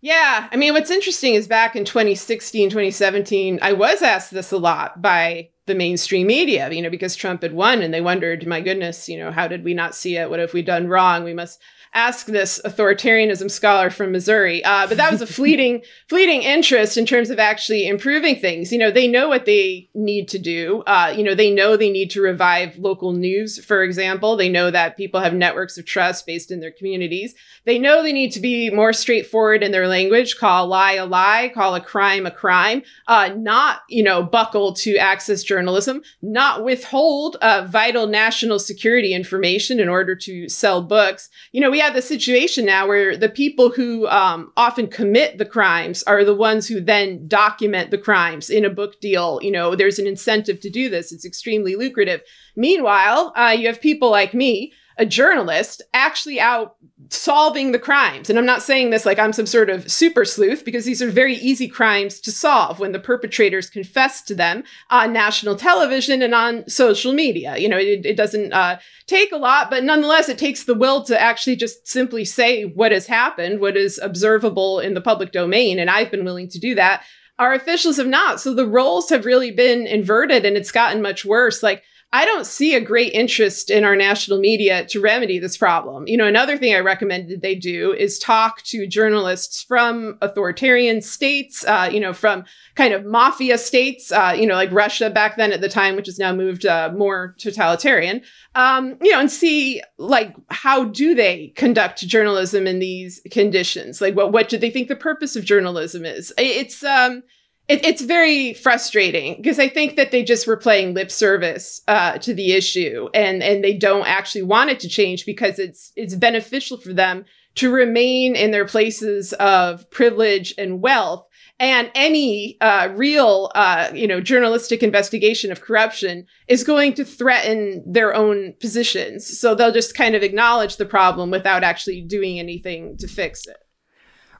Yeah. 0.00 0.48
I 0.50 0.56
mean, 0.56 0.72
what's 0.72 0.90
interesting 0.90 1.34
is 1.34 1.46
back 1.46 1.76
in 1.76 1.84
2016, 1.84 2.70
2017, 2.70 3.58
I 3.60 3.72
was 3.72 4.00
asked 4.00 4.30
this 4.30 4.52
a 4.52 4.56
lot 4.56 5.02
by 5.02 5.50
the 5.66 5.74
mainstream 5.74 6.26
media, 6.26 6.70
you 6.70 6.80
know, 6.80 6.90
because 6.90 7.14
Trump 7.14 7.42
had 7.42 7.52
won 7.52 7.82
and 7.82 7.92
they 7.92 8.00
wondered, 8.00 8.46
my 8.46 8.60
goodness, 8.60 9.08
you 9.08 9.18
know, 9.18 9.30
how 9.30 9.46
did 9.46 9.62
we 9.62 9.74
not 9.74 9.94
see 9.94 10.16
it? 10.16 10.30
What 10.30 10.40
have 10.40 10.54
we 10.54 10.62
done 10.62 10.88
wrong? 10.88 11.22
We 11.22 11.34
must 11.34 11.60
ask 11.92 12.26
this 12.26 12.60
authoritarianism 12.64 13.50
scholar 13.50 13.90
from 13.90 14.12
Missouri. 14.12 14.62
Uh, 14.64 14.86
but 14.86 14.96
that 14.96 15.10
was 15.10 15.20
a 15.20 15.26
fleeting, 15.40 15.82
fleeting 16.08 16.42
interest 16.42 16.96
in 16.96 17.04
terms 17.04 17.30
of 17.30 17.38
actually 17.38 17.86
improving 17.86 18.36
things. 18.36 18.72
You 18.72 18.78
know, 18.78 18.90
they 18.90 19.08
know 19.08 19.28
what 19.28 19.44
they 19.44 19.88
need 19.94 20.28
to 20.28 20.38
do. 20.38 20.82
Uh, 20.86 21.12
you 21.16 21.24
know, 21.24 21.34
they 21.34 21.50
know 21.52 21.76
they 21.76 21.90
need 21.90 22.10
to 22.12 22.22
revive 22.22 22.78
local 22.78 23.12
news, 23.12 23.62
for 23.64 23.82
example. 23.82 24.36
They 24.36 24.48
know 24.48 24.70
that 24.70 24.96
people 24.96 25.20
have 25.20 25.34
networks 25.34 25.78
of 25.78 25.84
trust 25.84 26.26
based 26.26 26.50
in 26.50 26.60
their 26.60 26.70
communities. 26.70 27.34
They 27.64 27.78
know 27.78 28.02
they 28.02 28.12
need 28.12 28.30
to 28.32 28.40
be 28.40 28.70
more 28.70 28.92
straightforward 28.92 29.62
in 29.62 29.72
their 29.72 29.88
language, 29.88 30.38
call 30.38 30.66
a 30.66 30.68
lie 30.68 30.92
a 30.92 31.06
lie, 31.06 31.50
call 31.52 31.74
a 31.74 31.80
crime 31.80 32.24
a 32.24 32.30
crime, 32.30 32.82
uh, 33.08 33.30
not, 33.36 33.80
you 33.88 34.02
know, 34.02 34.22
buckle 34.22 34.74
to 34.74 34.96
access 34.96 35.42
journalism, 35.42 36.02
not 36.22 36.64
withhold 36.64 37.36
uh, 37.42 37.66
vital 37.68 38.06
national 38.06 38.58
security 38.58 39.12
information 39.12 39.80
in 39.80 39.88
order 39.88 40.14
to 40.14 40.48
sell 40.48 40.82
books. 40.82 41.28
You 41.52 41.60
know, 41.60 41.70
we 41.70 41.79
have 41.80 41.94
the 41.94 42.02
situation 42.02 42.64
now 42.64 42.86
where 42.86 43.16
the 43.16 43.28
people 43.28 43.70
who 43.70 44.06
um, 44.08 44.52
often 44.56 44.86
commit 44.86 45.38
the 45.38 45.44
crimes 45.44 46.02
are 46.04 46.24
the 46.24 46.34
ones 46.34 46.66
who 46.66 46.80
then 46.80 47.26
document 47.28 47.90
the 47.90 47.98
crimes 47.98 48.50
in 48.50 48.64
a 48.64 48.70
book 48.70 49.00
deal. 49.00 49.40
You 49.42 49.50
know, 49.50 49.74
there's 49.74 49.98
an 49.98 50.06
incentive 50.06 50.60
to 50.60 50.70
do 50.70 50.88
this. 50.88 51.12
It's 51.12 51.24
extremely 51.24 51.76
lucrative. 51.76 52.22
Meanwhile, 52.56 53.32
uh, 53.36 53.54
you 53.58 53.66
have 53.66 53.80
people 53.80 54.10
like 54.10 54.34
me 54.34 54.72
a 54.96 55.06
journalist 55.06 55.82
actually 55.94 56.40
out 56.40 56.76
solving 57.08 57.72
the 57.72 57.78
crimes. 57.78 58.30
And 58.30 58.38
I'm 58.38 58.46
not 58.46 58.62
saying 58.62 58.90
this 58.90 59.04
like 59.04 59.18
I'm 59.18 59.32
some 59.32 59.46
sort 59.46 59.70
of 59.70 59.90
super 59.90 60.24
sleuth 60.24 60.64
because 60.64 60.84
these 60.84 61.02
are 61.02 61.10
very 61.10 61.34
easy 61.34 61.66
crimes 61.66 62.20
to 62.20 62.30
solve 62.32 62.78
when 62.78 62.92
the 62.92 63.00
perpetrators 63.00 63.68
confess 63.68 64.22
to 64.22 64.34
them 64.34 64.62
on 64.90 65.12
national 65.12 65.56
television 65.56 66.22
and 66.22 66.34
on 66.34 66.68
social 66.68 67.12
media. 67.12 67.56
You 67.56 67.68
know, 67.68 67.78
it, 67.78 68.06
it 68.06 68.16
doesn't 68.16 68.52
uh, 68.52 68.78
take 69.06 69.32
a 69.32 69.38
lot, 69.38 69.70
but 69.70 69.82
nonetheless, 69.82 70.28
it 70.28 70.38
takes 70.38 70.64
the 70.64 70.74
will 70.74 71.02
to 71.04 71.20
actually 71.20 71.56
just 71.56 71.88
simply 71.88 72.24
say 72.24 72.64
what 72.64 72.92
has 72.92 73.06
happened, 73.06 73.60
what 73.60 73.76
is 73.76 73.98
observable 73.98 74.78
in 74.78 74.94
the 74.94 75.00
public 75.00 75.32
domain. 75.32 75.78
And 75.78 75.90
I've 75.90 76.10
been 76.10 76.24
willing 76.24 76.48
to 76.50 76.60
do 76.60 76.74
that. 76.76 77.04
Our 77.38 77.54
officials 77.54 77.96
have 77.96 78.06
not. 78.06 78.40
So 78.40 78.54
the 78.54 78.68
roles 78.68 79.08
have 79.08 79.24
really 79.24 79.50
been 79.50 79.86
inverted 79.86 80.44
and 80.44 80.56
it's 80.56 80.70
gotten 80.70 81.00
much 81.00 81.24
worse. 81.24 81.62
Like, 81.62 81.82
I 82.12 82.24
don't 82.24 82.46
see 82.46 82.74
a 82.74 82.80
great 82.80 83.12
interest 83.12 83.70
in 83.70 83.84
our 83.84 83.94
national 83.94 84.40
media 84.40 84.84
to 84.86 85.00
remedy 85.00 85.38
this 85.38 85.56
problem. 85.56 86.08
You 86.08 86.16
know, 86.16 86.26
another 86.26 86.56
thing 86.56 86.74
I 86.74 86.80
recommended 86.80 87.40
they 87.40 87.54
do 87.54 87.92
is 87.92 88.18
talk 88.18 88.62
to 88.62 88.84
journalists 88.84 89.62
from 89.62 90.18
authoritarian 90.20 91.02
states, 91.02 91.64
uh, 91.64 91.88
you 91.92 92.00
know, 92.00 92.12
from 92.12 92.44
kind 92.74 92.92
of 92.92 93.04
mafia 93.04 93.58
states, 93.58 94.10
uh, 94.10 94.34
you 94.36 94.44
know, 94.44 94.54
like 94.54 94.72
Russia 94.72 95.08
back 95.08 95.36
then 95.36 95.52
at 95.52 95.60
the 95.60 95.68
time, 95.68 95.94
which 95.94 96.06
has 96.06 96.18
now 96.18 96.34
moved 96.34 96.66
uh, 96.66 96.90
more 96.96 97.36
totalitarian, 97.38 98.22
um, 98.56 98.96
you 99.00 99.12
know, 99.12 99.20
and 99.20 99.30
see 99.30 99.80
like 99.96 100.34
how 100.48 100.84
do 100.84 101.14
they 101.14 101.52
conduct 101.54 102.00
journalism 102.00 102.66
in 102.66 102.80
these 102.80 103.20
conditions? 103.30 104.00
Like, 104.00 104.16
what 104.16 104.32
what 104.32 104.48
do 104.48 104.58
they 104.58 104.70
think 104.70 104.88
the 104.88 104.96
purpose 104.96 105.36
of 105.36 105.44
journalism 105.44 106.04
is? 106.04 106.32
It's 106.36 106.82
um, 106.82 107.22
it, 107.70 107.84
it's 107.84 108.02
very 108.02 108.52
frustrating 108.52 109.36
because 109.36 109.60
I 109.60 109.68
think 109.68 109.94
that 109.94 110.10
they 110.10 110.24
just 110.24 110.46
were 110.46 110.56
playing 110.56 110.92
lip 110.92 111.10
service 111.10 111.80
uh, 111.86 112.18
to 112.18 112.34
the 112.34 112.52
issue, 112.52 113.08
and 113.14 113.44
and 113.44 113.62
they 113.62 113.74
don't 113.74 114.08
actually 114.08 114.42
want 114.42 114.70
it 114.70 114.80
to 114.80 114.88
change 114.88 115.24
because 115.24 115.60
it's 115.60 115.92
it's 115.94 116.16
beneficial 116.16 116.78
for 116.78 116.92
them 116.92 117.24
to 117.54 117.72
remain 117.72 118.34
in 118.34 118.50
their 118.50 118.66
places 118.66 119.32
of 119.34 119.88
privilege 119.90 120.52
and 120.58 120.80
wealth. 120.82 121.24
And 121.60 121.90
any 121.94 122.56
uh, 122.60 122.88
real, 122.96 123.52
uh, 123.54 123.90
you 123.92 124.08
know, 124.08 124.20
journalistic 124.20 124.82
investigation 124.82 125.52
of 125.52 125.60
corruption 125.60 126.26
is 126.48 126.64
going 126.64 126.94
to 126.94 127.04
threaten 127.04 127.84
their 127.86 128.14
own 128.14 128.54
positions. 128.60 129.38
So 129.38 129.54
they'll 129.54 129.72
just 129.72 129.94
kind 129.94 130.14
of 130.14 130.22
acknowledge 130.22 130.76
the 130.76 130.86
problem 130.86 131.30
without 131.30 131.62
actually 131.62 132.00
doing 132.00 132.38
anything 132.38 132.96
to 132.96 133.06
fix 133.06 133.46
it. 133.46 133.58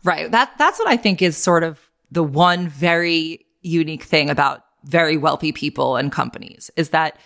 Right. 0.02 0.30
That 0.30 0.52
that's 0.58 0.78
what 0.78 0.88
I 0.88 0.96
think 0.96 1.20
is 1.20 1.36
sort 1.36 1.62
of 1.62 1.89
the 2.10 2.22
one 2.22 2.68
very 2.68 3.46
unique 3.62 4.04
thing 4.04 4.30
about 4.30 4.64
very 4.84 5.16
wealthy 5.16 5.52
people 5.52 5.96
and 5.96 6.10
companies 6.10 6.70
is 6.76 6.90
that 6.90 7.18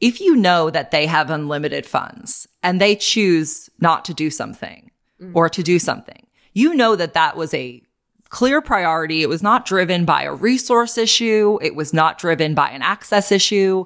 if 0.00 0.20
you 0.20 0.34
know 0.34 0.70
that 0.70 0.90
they 0.90 1.06
have 1.06 1.30
unlimited 1.30 1.86
funds 1.86 2.48
and 2.62 2.80
they 2.80 2.96
choose 2.96 3.70
not 3.80 4.04
to 4.06 4.14
do 4.14 4.30
something 4.30 4.90
mm. 5.20 5.30
or 5.34 5.48
to 5.48 5.62
do 5.62 5.78
something, 5.78 6.26
you 6.54 6.74
know 6.74 6.96
that 6.96 7.14
that 7.14 7.36
was 7.36 7.54
a 7.54 7.82
clear 8.28 8.60
priority. 8.60 9.22
It 9.22 9.28
was 9.28 9.42
not 9.42 9.66
driven 9.66 10.04
by 10.04 10.22
a 10.22 10.32
resource 10.32 10.98
issue. 10.98 11.58
It 11.62 11.74
was 11.74 11.92
not 11.92 12.18
driven 12.18 12.54
by 12.54 12.70
an 12.70 12.82
access 12.82 13.30
issue. 13.30 13.84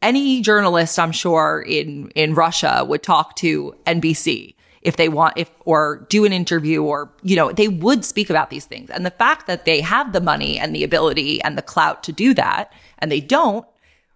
Any 0.00 0.40
journalist, 0.40 0.98
I'm 0.98 1.12
sure 1.12 1.62
in, 1.66 2.10
in 2.10 2.34
Russia 2.34 2.84
would 2.88 3.02
talk 3.02 3.36
to 3.36 3.74
NBC 3.86 4.54
if 4.82 4.96
they 4.96 5.08
want, 5.08 5.34
if, 5.36 5.50
or 5.64 6.06
do 6.08 6.24
an 6.24 6.32
interview 6.32 6.82
or, 6.82 7.10
you 7.22 7.36
know, 7.36 7.52
they 7.52 7.68
would 7.68 8.04
speak 8.04 8.30
about 8.30 8.50
these 8.50 8.64
things. 8.64 8.90
And 8.90 9.06
the 9.06 9.10
fact 9.10 9.46
that 9.46 9.64
they 9.64 9.80
have 9.80 10.12
the 10.12 10.20
money 10.20 10.58
and 10.58 10.74
the 10.74 10.84
ability 10.84 11.42
and 11.42 11.56
the 11.56 11.62
clout 11.62 12.02
to 12.04 12.12
do 12.12 12.34
that 12.34 12.72
and 12.98 13.10
they 13.10 13.20
don't 13.20 13.66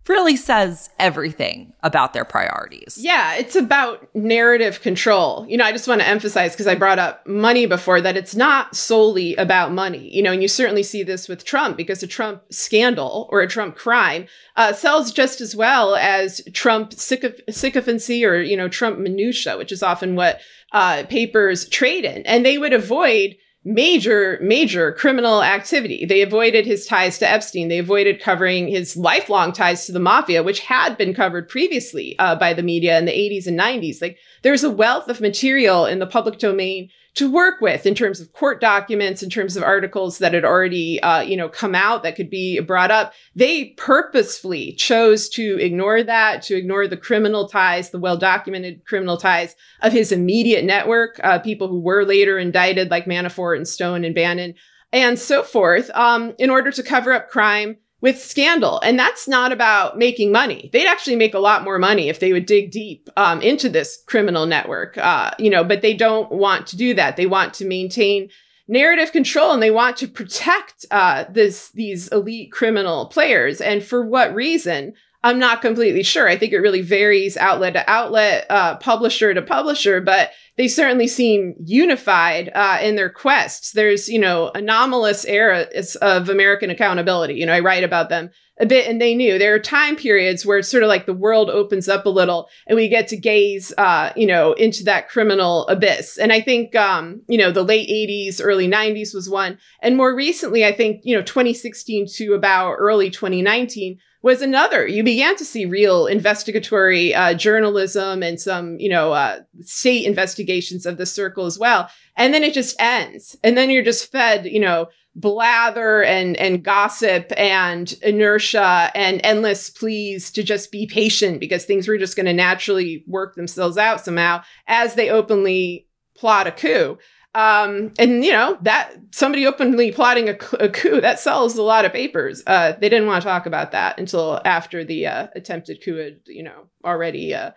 really 0.09 0.37
says 0.37 0.91
everything 0.99 1.73
about 1.83 2.13
their 2.13 2.25
priorities. 2.25 2.99
Yeah, 3.01 3.35
it's 3.35 3.57
about 3.57 4.09
narrative 4.15 4.81
control. 4.81 5.47
You 5.49 5.57
know, 5.57 5.65
I 5.65 5.73
just 5.73 5.89
want 5.89 6.01
to 6.01 6.07
emphasize 6.07 6.53
because 6.53 6.67
I 6.67 6.75
brought 6.75 6.99
up 6.99 7.27
money 7.27 7.67
before 7.67 8.01
that 8.01 8.17
it's 8.17 8.35
not 8.35 8.77
solely 8.77 9.35
about 9.37 9.73
money. 9.73 10.15
You 10.15 10.23
know, 10.23 10.33
and 10.33 10.43
you 10.43 10.49
certainly 10.49 10.83
see 10.83 11.03
this 11.03 11.29
with 11.29 11.45
Trump 11.45 11.77
because 11.77 12.03
a 12.03 12.07
Trump 12.07 12.43
scandal 12.51 13.29
or 13.31 13.41
a 13.41 13.49
Trump 13.49 13.77
crime 13.77 14.27
uh, 14.57 14.73
sells 14.73 15.13
just 15.13 15.41
as 15.41 15.55
well 15.55 15.97
as 15.97 16.41
Trump 16.53 16.93
sycophancy 16.93 18.25
or, 18.25 18.41
you 18.41 18.57
know, 18.57 18.69
Trump 18.69 18.99
minutia, 18.99 19.57
which 19.57 19.73
is 19.73 19.83
often 19.83 20.17
what 20.17 20.41
uh, 20.73 21.05
papers 21.09 21.69
trade 21.69 22.05
in. 22.05 22.23
And 22.27 22.45
they 22.45 22.59
would 22.59 22.73
avoid 22.73 23.37
major, 23.67 24.39
major 24.41 24.93
criminal 24.93 25.43
activity. 25.43 26.07
They 26.07 26.23
avoided 26.23 26.65
his 26.65 26.87
ties 26.87 27.19
to 27.19 27.29
Epstein. 27.29 27.67
They 27.67 27.81
avoided 27.81 28.23
covering 28.23 28.69
his 28.69 28.97
lifelong 28.97 29.53
ties 29.53 29.87
to 29.87 29.93
the 29.93 29.99
mafia, 29.99 30.45
which 30.45 30.61
had 30.61 30.97
been 30.97 31.13
covered 31.13 31.49
previously 31.49 32.17
uh, 32.21 32.37
by 32.37 32.55
the 32.55 32.63
media 32.63 32.97
in 32.97 33.07
the 33.07 33.13
80s 33.13 33.49
and 33.49 33.59
90s. 33.59 34.01
Like 34.01 34.19
there's 34.43 34.63
a 34.63 34.71
wealth 34.71 35.09
of 35.09 35.21
material 35.21 35.85
in 35.85 35.99
the 35.99 36.07
public 36.07 36.39
domain 36.39 36.91
to 37.17 37.31
work 37.31 37.61
with 37.63 37.87
in 37.87 37.95
terms 37.95 38.21
of 38.21 38.33
court 38.33 38.61
documents, 38.61 39.23
in 39.23 39.31
terms 39.31 39.57
of 39.57 39.63
articles 39.63 40.19
that 40.19 40.35
had 40.35 40.45
already, 40.45 41.01
uh, 41.03 41.21
you 41.21 41.37
know, 41.37 41.49
come 41.49 41.75
out 41.75 42.03
that 42.03 42.15
could 42.15 42.31
be 42.31 42.61
brought 42.61 42.91
up. 42.91 43.15
They 43.35 43.71
purposefully 43.79 44.73
chose 44.75 45.29
to 45.31 45.59
ignore 45.59 46.03
that, 46.03 46.43
to 46.43 46.57
ignore 46.57 46.87
the 46.87 46.97
criminal 46.97 47.49
ties, 47.49 47.91
the 47.91 47.99
well-documented 47.99 48.85
criminal 48.85 49.17
ties 49.17 49.57
of 49.81 49.93
his 49.93 50.13
immediate 50.13 50.65
network, 50.65 51.19
uh, 51.25 51.39
people 51.39 51.69
who 51.69 51.81
were 51.81 52.05
later 52.05 52.39
indicted, 52.39 52.91
like 52.91 53.07
Manafort 53.07 53.57
and 53.57 53.67
Stone 53.67 54.05
and 54.05 54.15
Bannon, 54.15 54.55
and 54.93 55.19
so 55.19 55.43
forth, 55.43 55.91
um, 55.95 56.35
in 56.39 56.51
order 56.51 56.71
to 56.71 56.83
cover 56.83 57.13
up 57.13 57.31
crime 57.31 57.79
with 58.01 58.23
scandal. 58.23 58.81
And 58.81 58.99
that's 58.99 59.27
not 59.27 59.53
about 59.53 59.99
making 59.99 60.31
money. 60.31 60.71
They'd 60.73 60.87
actually 60.87 61.17
make 61.17 61.35
a 61.35 61.39
lot 61.39 61.65
more 61.65 61.79
money 61.79 62.09
if 62.09 62.21
they 62.21 62.33
would 62.33 62.47
dig 62.47 62.71
deep 62.71 63.09
um, 63.17 63.41
into 63.41 63.69
this 63.69 64.03
criminal 64.07 64.47
network, 64.47 64.99
uh, 64.99 65.31
you 65.39 65.51
know, 65.51 65.65
but 65.65 65.83
they 65.83 65.95
don't 65.95 66.31
want 66.31 66.67
to 66.69 66.77
do 66.77 66.95
that. 66.95 67.17
They 67.17 67.27
want 67.27 67.55
to 67.55 67.65
maintain 67.65 68.29
narrative 68.69 69.13
control 69.13 69.53
and 69.53 69.63
they 69.63 69.71
want 69.71 69.97
to 69.99 70.09
protect 70.09 70.85
uh, 70.91 71.25
this 71.31 71.71
these 71.71 72.09
elite 72.09 72.53
criminal 72.53 73.07
players. 73.07 73.61
And 73.61 73.83
for 73.83 74.05
what 74.05 74.35
reason? 74.35 74.95
I'm 75.27 75.41
not 75.41 75.61
completely 75.61 76.05
sure. 76.05 76.29
I 76.29 76.37
think 76.37 76.53
it 76.53 76.61
really 76.61 76.83
varies 76.83 77.37
outlet 77.37 77.73
to 77.73 77.91
outlet, 77.91 78.47
uh, 78.49 78.77
publisher 78.77 79.35
to 79.35 79.43
publisher, 79.43 80.01
but 80.01 80.31
they 80.57 80.69
certainly 80.69 81.09
seem 81.09 81.57
unified 81.65 82.53
uh, 82.55 82.79
in 82.81 82.95
their 82.95 83.11
quests. 83.11 83.73
There's, 83.73 84.09
you 84.09 84.21
know, 84.21 84.53
anomalous 84.55 85.25
eras 85.25 85.97
of 85.97 86.29
American 86.29 86.71
accountability. 86.71 87.35
You 87.35 87.45
know, 87.45 87.55
I 87.55 87.59
write 87.59 87.83
about 87.83 88.09
them 88.09 88.31
a 88.61 88.67
bit 88.67 88.89
and 88.89 89.01
they 89.01 89.17
knew 89.17 89.37
there 89.37 89.53
are 89.53 89.59
time 89.59 89.97
periods 89.97 90.47
where 90.47 90.59
it's 90.59 90.69
sort 90.69 90.85
of 90.85 90.89
like 90.89 91.07
the 91.07 91.13
world 91.13 91.51
opens 91.51 91.89
up 91.89 92.07
a 92.07 92.11
little 92.11 92.49
and 92.69 92.77
we 92.77 92.89
get 92.89 93.09
to 93.09 93.17
gaze, 93.17 93.73
uh, 93.79 94.13
you 94.15 94.29
know, 94.29 94.53
into 94.53 94.85
that 94.85 95.09
criminal 95.09 95.67
abyss. 95.67 96.19
And 96.19 96.33
I 96.33 96.41
think, 96.41 96.77
um, 96.77 97.23
you 97.29 97.37
know, 97.37 97.51
the 97.51 97.65
late 97.65 97.89
80s, 97.89 98.41
early 98.41 98.69
90s 98.69 99.13
was 99.13 99.29
one. 99.29 99.59
And 99.83 99.97
more 99.97 100.15
recently, 100.15 100.65
I 100.65 100.71
think, 100.71 101.01
you 101.03 101.17
know, 101.17 101.23
2016 101.23 102.07
to 102.15 102.35
about 102.35 102.77
early 102.79 103.11
2019 103.11 103.99
was 104.23 104.43
another. 104.43 104.87
You 104.87 105.03
began 105.03 105.37
to 105.37 105.45
see 105.45 105.67
real 105.67 106.07
investigatory 106.07 107.15
uh, 107.15 107.35
journalism 107.35 108.23
and 108.23 108.41
some, 108.41 108.79
you 108.81 108.89
know, 108.89 109.13
uh, 109.13 109.41
state 109.61 110.05
investigations 110.05 110.87
of 110.87 110.97
the 110.97 111.07
circle 111.07 111.47
as 111.47 111.59
well. 111.59 111.89
And 112.17 112.35
then 112.35 112.43
it 112.43 112.55
just 112.55 112.81
ends. 112.81 113.37
And 113.45 113.57
then 113.57 113.71
you're 113.71 113.85
just 113.85 114.11
fed, 114.11 114.47
you 114.47 114.61
know, 114.61 114.89
blather 115.17 116.05
and 116.05 116.37
and 116.37 116.63
gossip 116.63 117.33
and 117.39 117.95
inertia 118.03 118.91
and 118.95 119.21
endless 119.25 119.71
pleas 119.71 120.31
to 120.31 120.43
just 120.43 120.71
be 120.71 120.87
patient 120.87 121.41
because 121.41 121.65
things 121.65 121.89
were 121.89 121.97
just 121.97 122.17
going 122.17 122.27
to 122.27 122.35
naturally 122.35 123.03
work 123.07 123.35
themselves 123.35 123.79
out 123.79 124.05
somehow 124.05 124.43
as 124.67 124.95
they 124.95 125.09
openly 125.09 125.89
plot 126.15 126.47
a 126.47 126.53
coup. 126.53 126.99
Um, 127.37 127.93
and 127.99 128.25
you 128.25 128.33
know 128.33 128.57
that 128.63 128.95
somebody 129.11 129.47
openly 129.47 129.93
plotting 129.93 130.31
a, 130.31 130.39
a, 130.59 130.71
coup 130.71 131.03
that 131.03 131.21
sells 131.21 131.59
a 131.59 131.63
lot 131.63 131.85
of 131.85 131.93
papers. 131.93 132.43
Uh, 132.47 132.73
they 132.73 132.89
didn't 132.89 133.07
want 133.07 133.23
to 133.23 133.29
talk 133.29 133.45
about 133.45 133.73
that 133.73 134.01
until 134.01 134.41
after 134.47 134.85
the 134.85 135.07
uh, 135.07 135.27
attempted 135.37 135.85
coup 135.85 135.97
had, 135.97 136.21
you 136.27 136.43
know, 136.43 136.69
already 136.83 137.35
uh, 137.35 137.51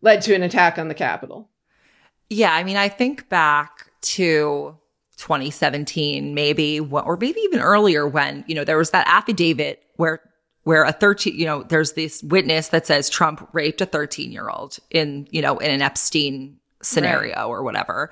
led 0.00 0.22
to 0.22 0.34
an 0.34 0.42
attack 0.42 0.78
on 0.78 0.88
the 0.88 0.94
Capitol. 0.94 1.50
Yeah, 2.30 2.54
I 2.54 2.64
mean, 2.64 2.78
I 2.78 2.88
think 2.88 3.28
back 3.28 3.90
to 4.00 4.78
2017, 5.18 6.32
maybe, 6.32 6.80
or 6.80 7.18
maybe 7.18 7.40
even 7.40 7.60
earlier, 7.60 8.08
when 8.08 8.42
you 8.48 8.54
know 8.54 8.64
there 8.64 8.78
was 8.78 8.92
that 8.92 9.06
affidavit 9.06 9.82
where 9.96 10.22
where 10.62 10.84
a 10.84 10.92
13, 10.92 11.38
you 11.38 11.44
know, 11.44 11.62
there's 11.62 11.92
this 11.92 12.22
witness 12.22 12.68
that 12.68 12.86
says 12.86 13.10
Trump 13.10 13.46
raped 13.52 13.82
a 13.82 13.86
13 13.86 14.32
year 14.32 14.48
old 14.48 14.78
in, 14.90 15.28
you 15.30 15.42
know, 15.42 15.58
in 15.58 15.70
an 15.70 15.82
Epstein 15.82 16.56
scenario 16.80 17.34
right. 17.34 17.44
or 17.44 17.62
whatever. 17.62 18.10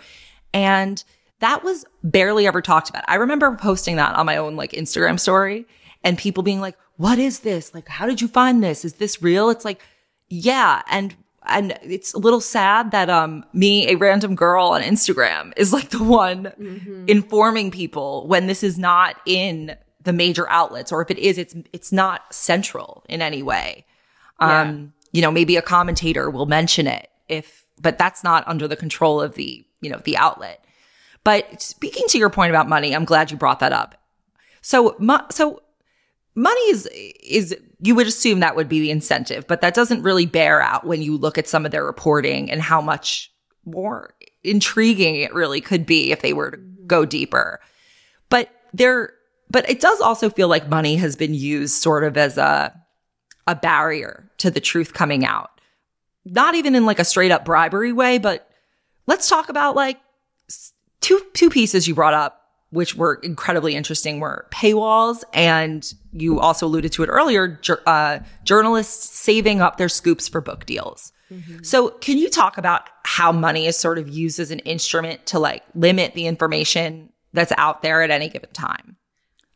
And 0.55 1.05
that 1.40 1.62
was 1.62 1.85
barely 2.03 2.47
ever 2.47 2.62
talked 2.62 2.88
about. 2.88 3.05
I 3.07 3.17
remember 3.17 3.55
posting 3.57 3.97
that 3.97 4.14
on 4.14 4.25
my 4.25 4.38
own 4.38 4.57
like 4.57 4.73
Instagram 4.73 5.21
story 5.21 5.67
and 6.03 6.17
people 6.17 6.43
being 6.43 6.61
like, 6.61 6.79
what 6.97 7.19
is 7.19 7.40
this? 7.40 7.75
Like, 7.75 7.88
how 7.88 8.07
did 8.07 8.21
you 8.21 8.29
find 8.29 8.62
this? 8.62 8.85
Is 8.85 8.95
this 8.95 9.21
real? 9.21 9.51
It's 9.51 9.64
like, 9.64 9.83
yeah. 10.29 10.83
And, 10.88 11.14
and 11.45 11.77
it's 11.83 12.14
a 12.14 12.19
little 12.19 12.40
sad 12.40 12.93
that, 12.93 13.11
um, 13.11 13.45
me, 13.53 13.88
a 13.88 13.97
random 13.97 14.37
girl 14.37 14.69
on 14.69 14.81
Instagram 14.81 15.53
is 15.57 15.73
like 15.73 15.90
the 15.90 16.03
one 16.03 16.45
mm-hmm. 16.59 17.05
informing 17.09 17.73
people 17.73 18.27
when 18.29 18.47
this 18.47 18.62
is 18.62 18.79
not 18.79 19.17
in 19.27 19.77
the 20.03 20.12
major 20.12 20.49
outlets, 20.51 20.93
or 20.93 21.03
if 21.03 21.11
it 21.11 21.19
is, 21.19 21.37
it's, 21.37 21.55
it's 21.73 21.90
not 21.90 22.33
central 22.33 23.05
in 23.09 23.21
any 23.21 23.43
way. 23.43 23.85
Yeah. 24.40 24.61
Um, 24.61 24.93
you 25.12 25.21
know, 25.21 25.33
maybe 25.33 25.57
a 25.57 25.62
commentator 25.62 26.31
will 26.31 26.47
mention 26.47 26.87
it 26.87 27.09
if, 27.29 27.67
but 27.81 27.99
that's 27.99 28.23
not 28.23 28.47
under 28.47 28.69
the 28.69 28.77
control 28.77 29.21
of 29.21 29.35
the 29.35 29.63
you 29.85 29.90
know, 29.90 30.01
the 30.05 30.16
outlet. 30.16 30.64
But 31.23 31.62
speaking 31.62 32.07
to 32.09 32.18
your 32.18 32.31
point 32.31 32.51
about 32.51 32.68
money, 32.68 32.94
I'm 32.94 33.05
glad 33.05 33.31
you 33.31 33.37
brought 33.37 33.61
that 33.61 33.73
up. 33.73 34.01
So, 34.61 34.97
mo- 34.99 35.27
so 35.31 35.62
money 36.35 36.61
is, 36.70 36.88
is, 37.23 37.57
you 37.81 37.94
would 37.94 38.07
assume 38.07 38.40
that 38.40 38.57
would 38.57 38.68
be 38.68 38.81
the 38.81 38.90
incentive, 38.90 39.47
but 39.47 39.61
that 39.61 39.75
doesn't 39.75 40.03
really 40.03 40.27
bear 40.27 40.61
out 40.61 40.87
when 40.87 41.03
you 41.03 41.16
look 41.16 41.38
at 41.38 41.49
some 41.49 41.64
of 41.64 41.73
their 41.73 41.85
reporting 41.85 42.51
and 42.51 42.61
how 42.61 42.81
much 42.81 43.33
more 43.64 44.14
intriguing 44.42 45.16
it 45.16 45.33
really 45.33 45.61
could 45.61 45.87
be 45.87 46.12
if 46.12 46.20
they 46.20 46.33
were 46.33 46.53
to 46.53 46.57
go 46.87 47.05
deeper. 47.05 47.61
But 48.29 48.51
there, 48.73 49.14
but 49.51 49.68
it 49.68 49.81
does 49.81 50.01
also 50.01 50.29
feel 50.29 50.49
like 50.49 50.68
money 50.68 50.97
has 50.97 51.16
been 51.16 51.35
used 51.35 51.75
sort 51.75 52.05
of 52.05 52.16
as 52.16 52.37
a, 52.37 52.75
a 53.47 53.55
barrier 53.55 54.31
to 54.38 54.51
the 54.51 54.61
truth 54.61 54.92
coming 54.92 55.25
out. 55.25 55.51
Not 56.25 56.55
even 56.55 56.75
in 56.75 56.87
like 56.87 56.99
a 56.99 57.05
straight 57.05 57.31
up 57.31 57.44
bribery 57.44 57.92
way, 57.92 58.18
but 58.18 58.49
let's 59.07 59.29
talk 59.29 59.49
about 59.49 59.75
like 59.77 60.00
two 61.00 61.21
two 61.35 61.50
pieces 61.50 61.87
you 61.87 61.94
brought 61.94 62.15
up 62.15 62.40
which 62.71 62.96
were 62.96 63.15
incredibly 63.23 63.77
interesting 63.77 64.19
were 64.19 64.46
paywalls 64.50 65.23
and 65.33 65.94
you 66.13 66.40
also 66.40 66.67
alluded 66.67 66.90
to 66.90 67.05
it 67.05 67.07
earlier 67.07 67.61
uh, 67.87 68.19
journalists 68.42 69.17
saving 69.17 69.61
up 69.61 69.77
their 69.77 69.88
scoops 69.88 70.29
for 70.29 70.40
book 70.40 70.67
deals 70.67 71.13
mm-hmm. 71.31 71.63
so 71.63 71.90
can 71.90 72.19
you 72.19 72.29
talk 72.29 72.59
about 72.59 72.88
how 73.05 73.31
money 73.31 73.67
is 73.67 73.77
sort 73.77 73.98
of 73.98 74.09
used 74.09 74.40
as 74.40 74.50
an 74.50 74.59
instrument 74.61 75.25
to 75.27 75.38
like 75.38 75.63
limit 75.75 76.15
the 76.15 76.27
information 76.27 77.11
that's 77.33 77.52
out 77.59 77.83
there 77.83 78.02
at 78.02 78.11
any 78.11 78.29
given 78.29 78.50
time 78.52 78.96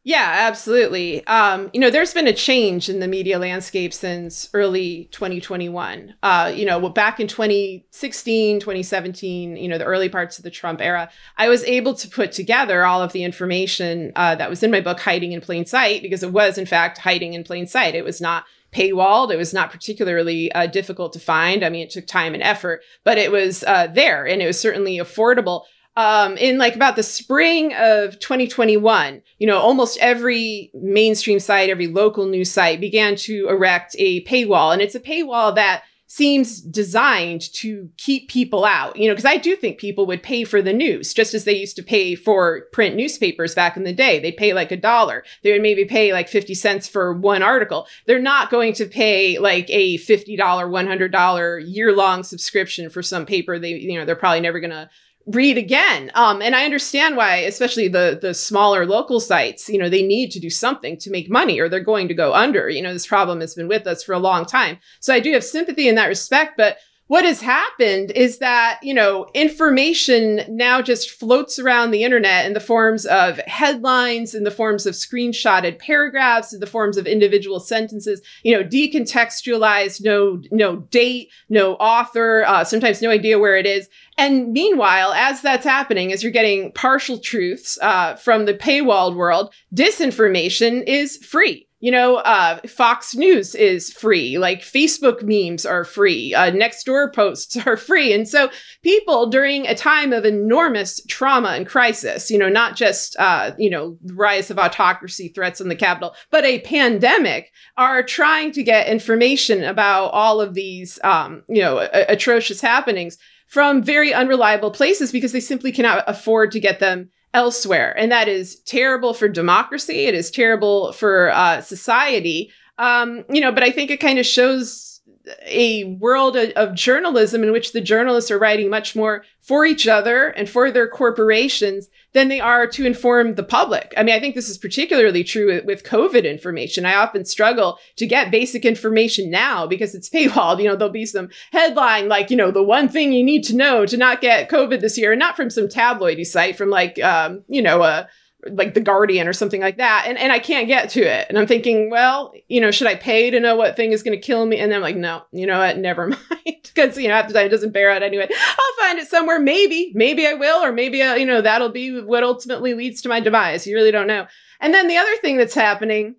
yeah, 0.09 0.37
absolutely. 0.49 1.27
Um, 1.27 1.69
you 1.75 1.81
know, 1.81 1.91
there's 1.91 2.15
been 2.15 2.27
a 2.27 2.33
change 2.33 2.89
in 2.89 2.99
the 2.99 3.07
media 3.07 3.39
landscape 3.39 3.93
since 3.93 4.49
early 4.55 5.05
2021. 5.13 6.15
Uh, 6.23 6.51
you 6.57 6.65
know, 6.65 6.89
back 6.89 7.21
in 7.21 7.29
2016, 7.29 8.59
2017, 8.59 9.57
you 9.57 9.69
know, 9.69 9.77
the 9.77 9.85
early 9.85 10.09
parts 10.09 10.39
of 10.39 10.45
the 10.45 10.51
Trump 10.51 10.81
era, 10.81 11.11
I 11.37 11.51
was 11.51 11.63
able 11.65 11.93
to 11.93 12.09
put 12.09 12.33
together 12.33 12.87
all 12.87 13.03
of 13.03 13.13
the 13.13 13.23
information 13.23 14.13
uh, 14.17 14.35
that 14.37 14.49
was 14.49 14.63
in 14.63 14.71
my 14.71 14.81
book, 14.81 14.99
Hiding 14.99 15.33
in 15.33 15.43
Plain 15.43 15.67
Sight, 15.67 16.01
because 16.01 16.23
it 16.23 16.33
was, 16.33 16.57
in 16.57 16.65
fact, 16.65 16.97
hiding 16.97 17.35
in 17.35 17.45
plain 17.45 17.67
sight. 17.67 17.95
It 17.95 18.03
was 18.03 18.19
not 18.19 18.45
paywalled. 18.73 19.31
It 19.31 19.37
was 19.37 19.53
not 19.53 19.71
particularly 19.71 20.51
uh, 20.53 20.69
difficult 20.69 21.13
to 21.13 21.21
find. 21.21 21.63
I 21.63 21.69
mean, 21.69 21.83
it 21.83 21.91
took 21.91 22.07
time 22.07 22.33
and 22.33 22.43
effort, 22.43 22.81
but 23.05 23.19
it 23.19 23.31
was 23.31 23.63
uh, 23.65 23.89
there 23.89 24.27
and 24.27 24.41
it 24.41 24.47
was 24.47 24.59
certainly 24.59 24.97
affordable 24.97 25.65
um, 25.99 26.37
in 26.37 26.59
like 26.59 26.77
about 26.77 26.95
the 26.95 27.03
spring 27.03 27.75
of 27.75 28.21
2021, 28.21 29.21
you 29.39 29.49
know, 29.49 29.59
almost 29.59 29.99
every 29.99 30.71
mainstream 30.73 31.41
site, 31.41 31.71
every 31.71 31.89
local 31.89 32.27
news 32.27 32.53
site 32.53 32.81
began 32.81 33.17
to 33.17 33.49
erect 33.49 33.97
a 33.99 34.23
paywall. 34.23 34.73
And 34.73 34.81
it's 34.81 34.95
a 34.95 35.01
paywall 35.01 35.53
that 35.57 35.83
seems 36.07 36.61
designed 36.61 37.53
to 37.55 37.91
keep 37.97 38.31
people 38.31 38.65
out, 38.65 38.97
you 38.97 39.09
know, 39.09 39.15
because 39.15 39.25
I 39.25 39.39
do 39.39 39.57
think 39.57 39.79
people 39.79 40.07
would 40.07 40.23
pay 40.23 40.45
for 40.45 40.63
the 40.63 40.73
news 40.73 41.13
just 41.13 41.35
as 41.35 41.43
they 41.43 41.57
used 41.57 41.75
to 41.77 41.83
pay 41.83 42.15
for 42.15 42.63
print 42.73 42.95
newspapers 42.95 43.57
back 43.57 43.77
in 43.77 43.83
the 43.83 43.93
day. 43.93 44.21
They'd 44.21 44.37
pay 44.37 44.53
like 44.53 44.71
a 44.71 44.77
dollar. 44.77 45.25
They 45.43 45.51
would 45.51 45.63
maybe 45.63 45.85
pay 45.85 46.13
like 46.13 46.29
50 46.29 46.55
cents 46.55 46.87
for 46.87 47.13
one 47.13 47.43
article. 47.43 47.89
They're 48.07 48.23
not 48.23 48.51
going 48.51 48.73
to 48.75 48.87
pay 48.87 49.39
like 49.41 49.69
a 49.69 49.99
$50, 49.99 50.39
$100 50.39 51.63
year 51.67 51.93
long 51.93 52.23
subscription 52.23 52.89
for 52.89 53.03
some 53.03 53.27
paper. 53.27 53.59
They, 53.59 53.73
you 53.73 53.99
know, 53.99 54.05
they're 54.05 54.15
probably 54.15 54.41
never 54.41 54.61
going 54.61 54.71
to 54.71 54.89
read 55.29 55.59
again. 55.59 56.11
Um, 56.15 56.41
and 56.41 56.57
I 56.57 56.65
understand 56.65 57.17
why, 57.17 57.37
especially 57.37 57.89
the 57.89 58.19
the 58.21 58.35
smaller 58.35 58.87
local 58.87 59.21
sites, 59.21 59.69
you 59.69 59.79
know, 59.79 59.89
they 59.89 60.03
need 60.03 60.31
to 60.33 60.41
do 60.41 60.51
something 60.51 60.97
to 60.99 61.11
make 61.11 61.31
money 61.31 61.61
or 61.61 61.69
they're 61.69 61.81
going 61.81 62.09
to 62.09 62.15
go 62.15 62.33
under. 62.33 62.69
You 62.69 62.83
know, 62.83 62.93
this 62.93 63.07
problem 63.07 63.41
has 63.41 63.55
been 63.55 63.69
with 63.69 63.87
us 63.87 64.03
for 64.03 64.15
a 64.15 64.19
long 64.19 64.47
time. 64.47 64.79
So 65.01 65.15
I 65.15 65.21
do 65.21 65.33
have 65.33 65.45
sympathy 65.45 65.89
in 65.89 65.97
that 65.97 66.07
respect, 66.07 66.55
but 66.57 66.79
what 67.09 67.25
has 67.25 67.41
happened 67.41 68.11
is 68.13 68.39
that, 68.39 68.79
you 68.83 68.95
know, 68.95 69.27
information 69.35 70.43
now 70.49 70.81
just 70.81 71.11
floats 71.11 71.59
around 71.59 71.91
the 71.91 72.05
internet 72.05 72.47
in 72.47 72.53
the 72.53 72.61
forms 72.61 73.07
of 73.07 73.39
headlines, 73.47 74.35
in 74.35 74.45
the 74.45 74.51
forms 74.51 74.87
of 74.87 74.95
screenshotted 74.95 75.79
paragraphs, 75.79 76.53
in 76.53 76.61
the 76.61 76.67
forms 76.67 76.99
of 76.99 77.07
individual 77.07 77.61
sentences, 77.61 78.21
you 78.43 78.55
know, 78.55 78.63
decontextualized, 78.63 80.05
no, 80.05 80.41
no 80.51 80.77
date, 80.77 81.31
no 81.49 81.75
author, 81.75 82.45
uh, 82.47 82.63
sometimes 82.63 83.01
no 83.01 83.11
idea 83.11 83.39
where 83.39 83.57
it 83.57 83.67
is. 83.67 83.89
And 84.19 84.53
meanwhile, 84.53 85.13
as 85.13 85.41
that's 85.41 85.65
happening, 85.65 86.13
as 86.13 86.23
you're 86.23 86.33
getting 86.33 86.73
partial 86.73 87.19
truths 87.19 87.79
uh, 87.81 88.17
from 88.17 88.45
the 88.45 88.55
paywalled 88.55 89.17
world, 89.17 89.55
disinformation 89.75 90.85
is 90.87 91.17
free. 91.17 91.68
You 91.81 91.93
know, 91.93 92.17
uh, 92.17 92.59
Fox 92.67 93.15
News 93.15 93.55
is 93.55 93.93
free. 93.93 94.37
Like 94.37 94.63
Facebook 94.63 95.23
memes 95.23 95.65
are 95.65 95.85
free. 95.85 96.35
Uh, 96.35 96.51
Nextdoor 96.51 97.15
posts 97.15 97.57
are 97.67 97.77
free. 97.77 98.13
And 98.13 98.29
so 98.29 98.51
people 98.83 99.31
during 99.31 99.67
a 99.67 99.77
time 99.77 100.13
of 100.13 100.25
enormous 100.25 101.01
trauma 101.07 101.51
and 101.51 101.67
crisis, 101.67 102.31
you 102.31 102.39
know, 102.39 102.49
not 102.49 102.75
just, 102.75 103.17
uh, 103.19 103.53
you 103.59 103.71
know, 103.71 103.97
rise 104.07 104.51
of 104.51 104.59
autocracy 104.59 105.29
threats 105.29 105.61
in 105.61 105.69
the 105.69 105.77
capital, 105.77 106.15
but 106.33 106.45
a 106.45 106.61
pandemic 106.61 107.53
are 107.77 108.03
trying 108.03 108.51
to 108.53 108.63
get 108.65 108.89
information 108.89 109.63
about 109.63 110.09
all 110.09 110.41
of 110.41 110.55
these, 110.55 110.99
um, 111.05 111.45
you 111.49 111.63
know, 111.63 111.79
a- 111.79 112.07
atrocious 112.09 112.61
happenings 112.61 113.19
from 113.47 113.83
very 113.83 114.13
unreliable 114.13 114.71
places 114.71 115.13
because 115.13 115.33
they 115.33 115.41
simply 115.41 115.73
cannot 115.73 116.05
afford 116.07 116.53
to 116.53 116.61
get 116.61 116.81
them 116.81 117.11
elsewhere. 117.35 117.97
And 117.97 118.11
that 118.13 118.29
is 118.29 118.57
terrible 118.61 119.15
for 119.15 119.29
democracy. 119.29 120.07
It 120.07 120.15
is 120.15 120.31
terrible 120.31 120.93
for 120.93 121.31
uh, 121.31 121.61
society. 121.61 122.53
Um, 122.79 123.25
you 123.29 123.41
know, 123.41 123.53
but 123.53 123.63
I 123.63 123.71
think 123.71 123.91
it 123.91 124.01
kind 124.01 124.19
of 124.19 124.27
shows 124.27 124.98
a 125.47 125.85
world 125.85 126.37
of, 126.37 126.75
journalism 126.75 127.43
in 127.43 127.53
which 127.53 127.73
the 127.73 127.81
journalists 127.81 128.31
are 128.31 128.39
writing 128.39 128.71
much 128.71 128.95
more 128.95 129.25
for 129.41 129.65
each 129.65 129.89
other 129.89 130.29
and 130.29 130.49
for 130.49 130.71
their 130.71 130.87
corporations 130.87 131.89
than 132.13 132.29
they 132.29 132.41
are 132.41 132.67
to 132.67 132.87
inform 132.87 133.35
the 133.35 133.43
public. 133.43 133.93
I 133.97 134.03
mean, 134.03 134.15
I 134.15 134.21
think 134.21 134.35
this 134.35 134.49
is 134.49 134.59
particularly 134.59 135.25
true 135.25 135.47
with, 135.47 135.65
with 135.65 135.85
COVID 135.85 136.29
information. 136.29 136.85
I 136.85 136.95
often 136.95 137.25
struggle 137.25 137.79
to 137.97 138.07
get 138.07 138.31
basic 138.31 138.65
information 138.65 139.31
now 139.31 139.67
because 139.67 139.95
it's 139.95 140.09
paywalled. 140.09 140.61
You 140.61 140.69
know, 140.69 140.77
there'll 140.77 140.93
be 140.93 141.07
some 141.07 141.31
headline 141.53 142.09
like, 142.09 142.31
you 142.31 142.37
know, 142.37 142.51
the 142.51 142.63
one 142.63 142.89
thing 142.89 143.13
you 143.13 143.25
need 143.25 143.43
to 143.45 143.57
know 143.57 143.87
to 143.87 143.97
not 143.97 144.21
get 144.21 144.51
COVID 144.51 144.81
this 144.81 144.99
year, 144.99 145.13
and 145.13 145.19
not 145.19 145.37
from 145.37 145.51
some 145.51 145.69
tabloidy 145.69 146.27
site, 146.27 146.57
from 146.57 146.71
like, 146.71 147.03
um, 147.03 147.43
you 147.49 147.63
know, 147.63 147.83
a 147.83 148.09
like 148.47 148.75
the 148.75 148.81
Guardian 148.81 149.27
or 149.27 149.33
something 149.33 149.61
like 149.61 149.79
that, 149.79 150.05
and 150.07 150.17
and 150.19 150.33
I 150.33 150.39
can't 150.39 150.69
get 150.69 150.91
to 150.91 151.01
it. 151.01 151.27
And 151.29 151.39
I'm 151.39 151.47
thinking, 151.47 151.91
well, 151.91 152.33
you 152.49 152.61
know, 152.61 152.71
should 152.71 152.87
I 152.87 152.95
pay 152.95 153.31
to 153.31 153.41
know 153.41 153.57
what 153.57 153.77
thing 153.77 153.93
is 153.93 154.03
going 154.03 154.19
to 154.19 154.27
kill 154.27 154.47
me? 154.47 154.59
And 154.59 154.73
I'm 154.73 154.83
like, 154.83 154.97
no, 154.97 155.23
you 155.33 155.47
know 155.47 155.59
what? 155.59 155.79
Never 155.89 156.09
mind, 156.09 156.45
because 156.45 156.97
you 156.97 157.09
know 157.09 157.23
the 157.27 157.35
time 157.35 157.47
it 157.47 157.51
doesn't 157.51 157.73
bear 157.73 157.91
out 157.91 158.03
anyway. 158.03 158.29
I'll 158.31 158.87
find 158.87 158.99
it 158.99 159.09
somewhere. 159.09 159.41
Maybe, 159.41 159.93
maybe 159.95 160.27
I 160.27 160.35
will, 160.35 160.65
or 160.65 160.73
maybe 160.73 161.03
uh, 161.03 161.15
you 161.15 161.27
know 161.27 161.41
that'll 161.41 161.71
be 161.71 162.01
what 162.01 162.23
ultimately 162.23 162.75
leads 162.75 163.03
to 163.03 163.09
my 163.09 163.21
demise. 163.21 163.67
You 163.67 163.77
really 163.77 163.91
don't 163.91 164.07
know. 164.07 164.27
And 164.61 164.75
then 164.75 164.89
the 164.89 164.97
other 164.97 165.17
thing 165.17 165.37
that's 165.37 165.55
happening 165.55 166.17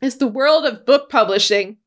is 0.00 0.16
the 0.16 0.28
world 0.28 0.64
of 0.64 0.86
book 0.86 1.10
publishing 1.10 1.78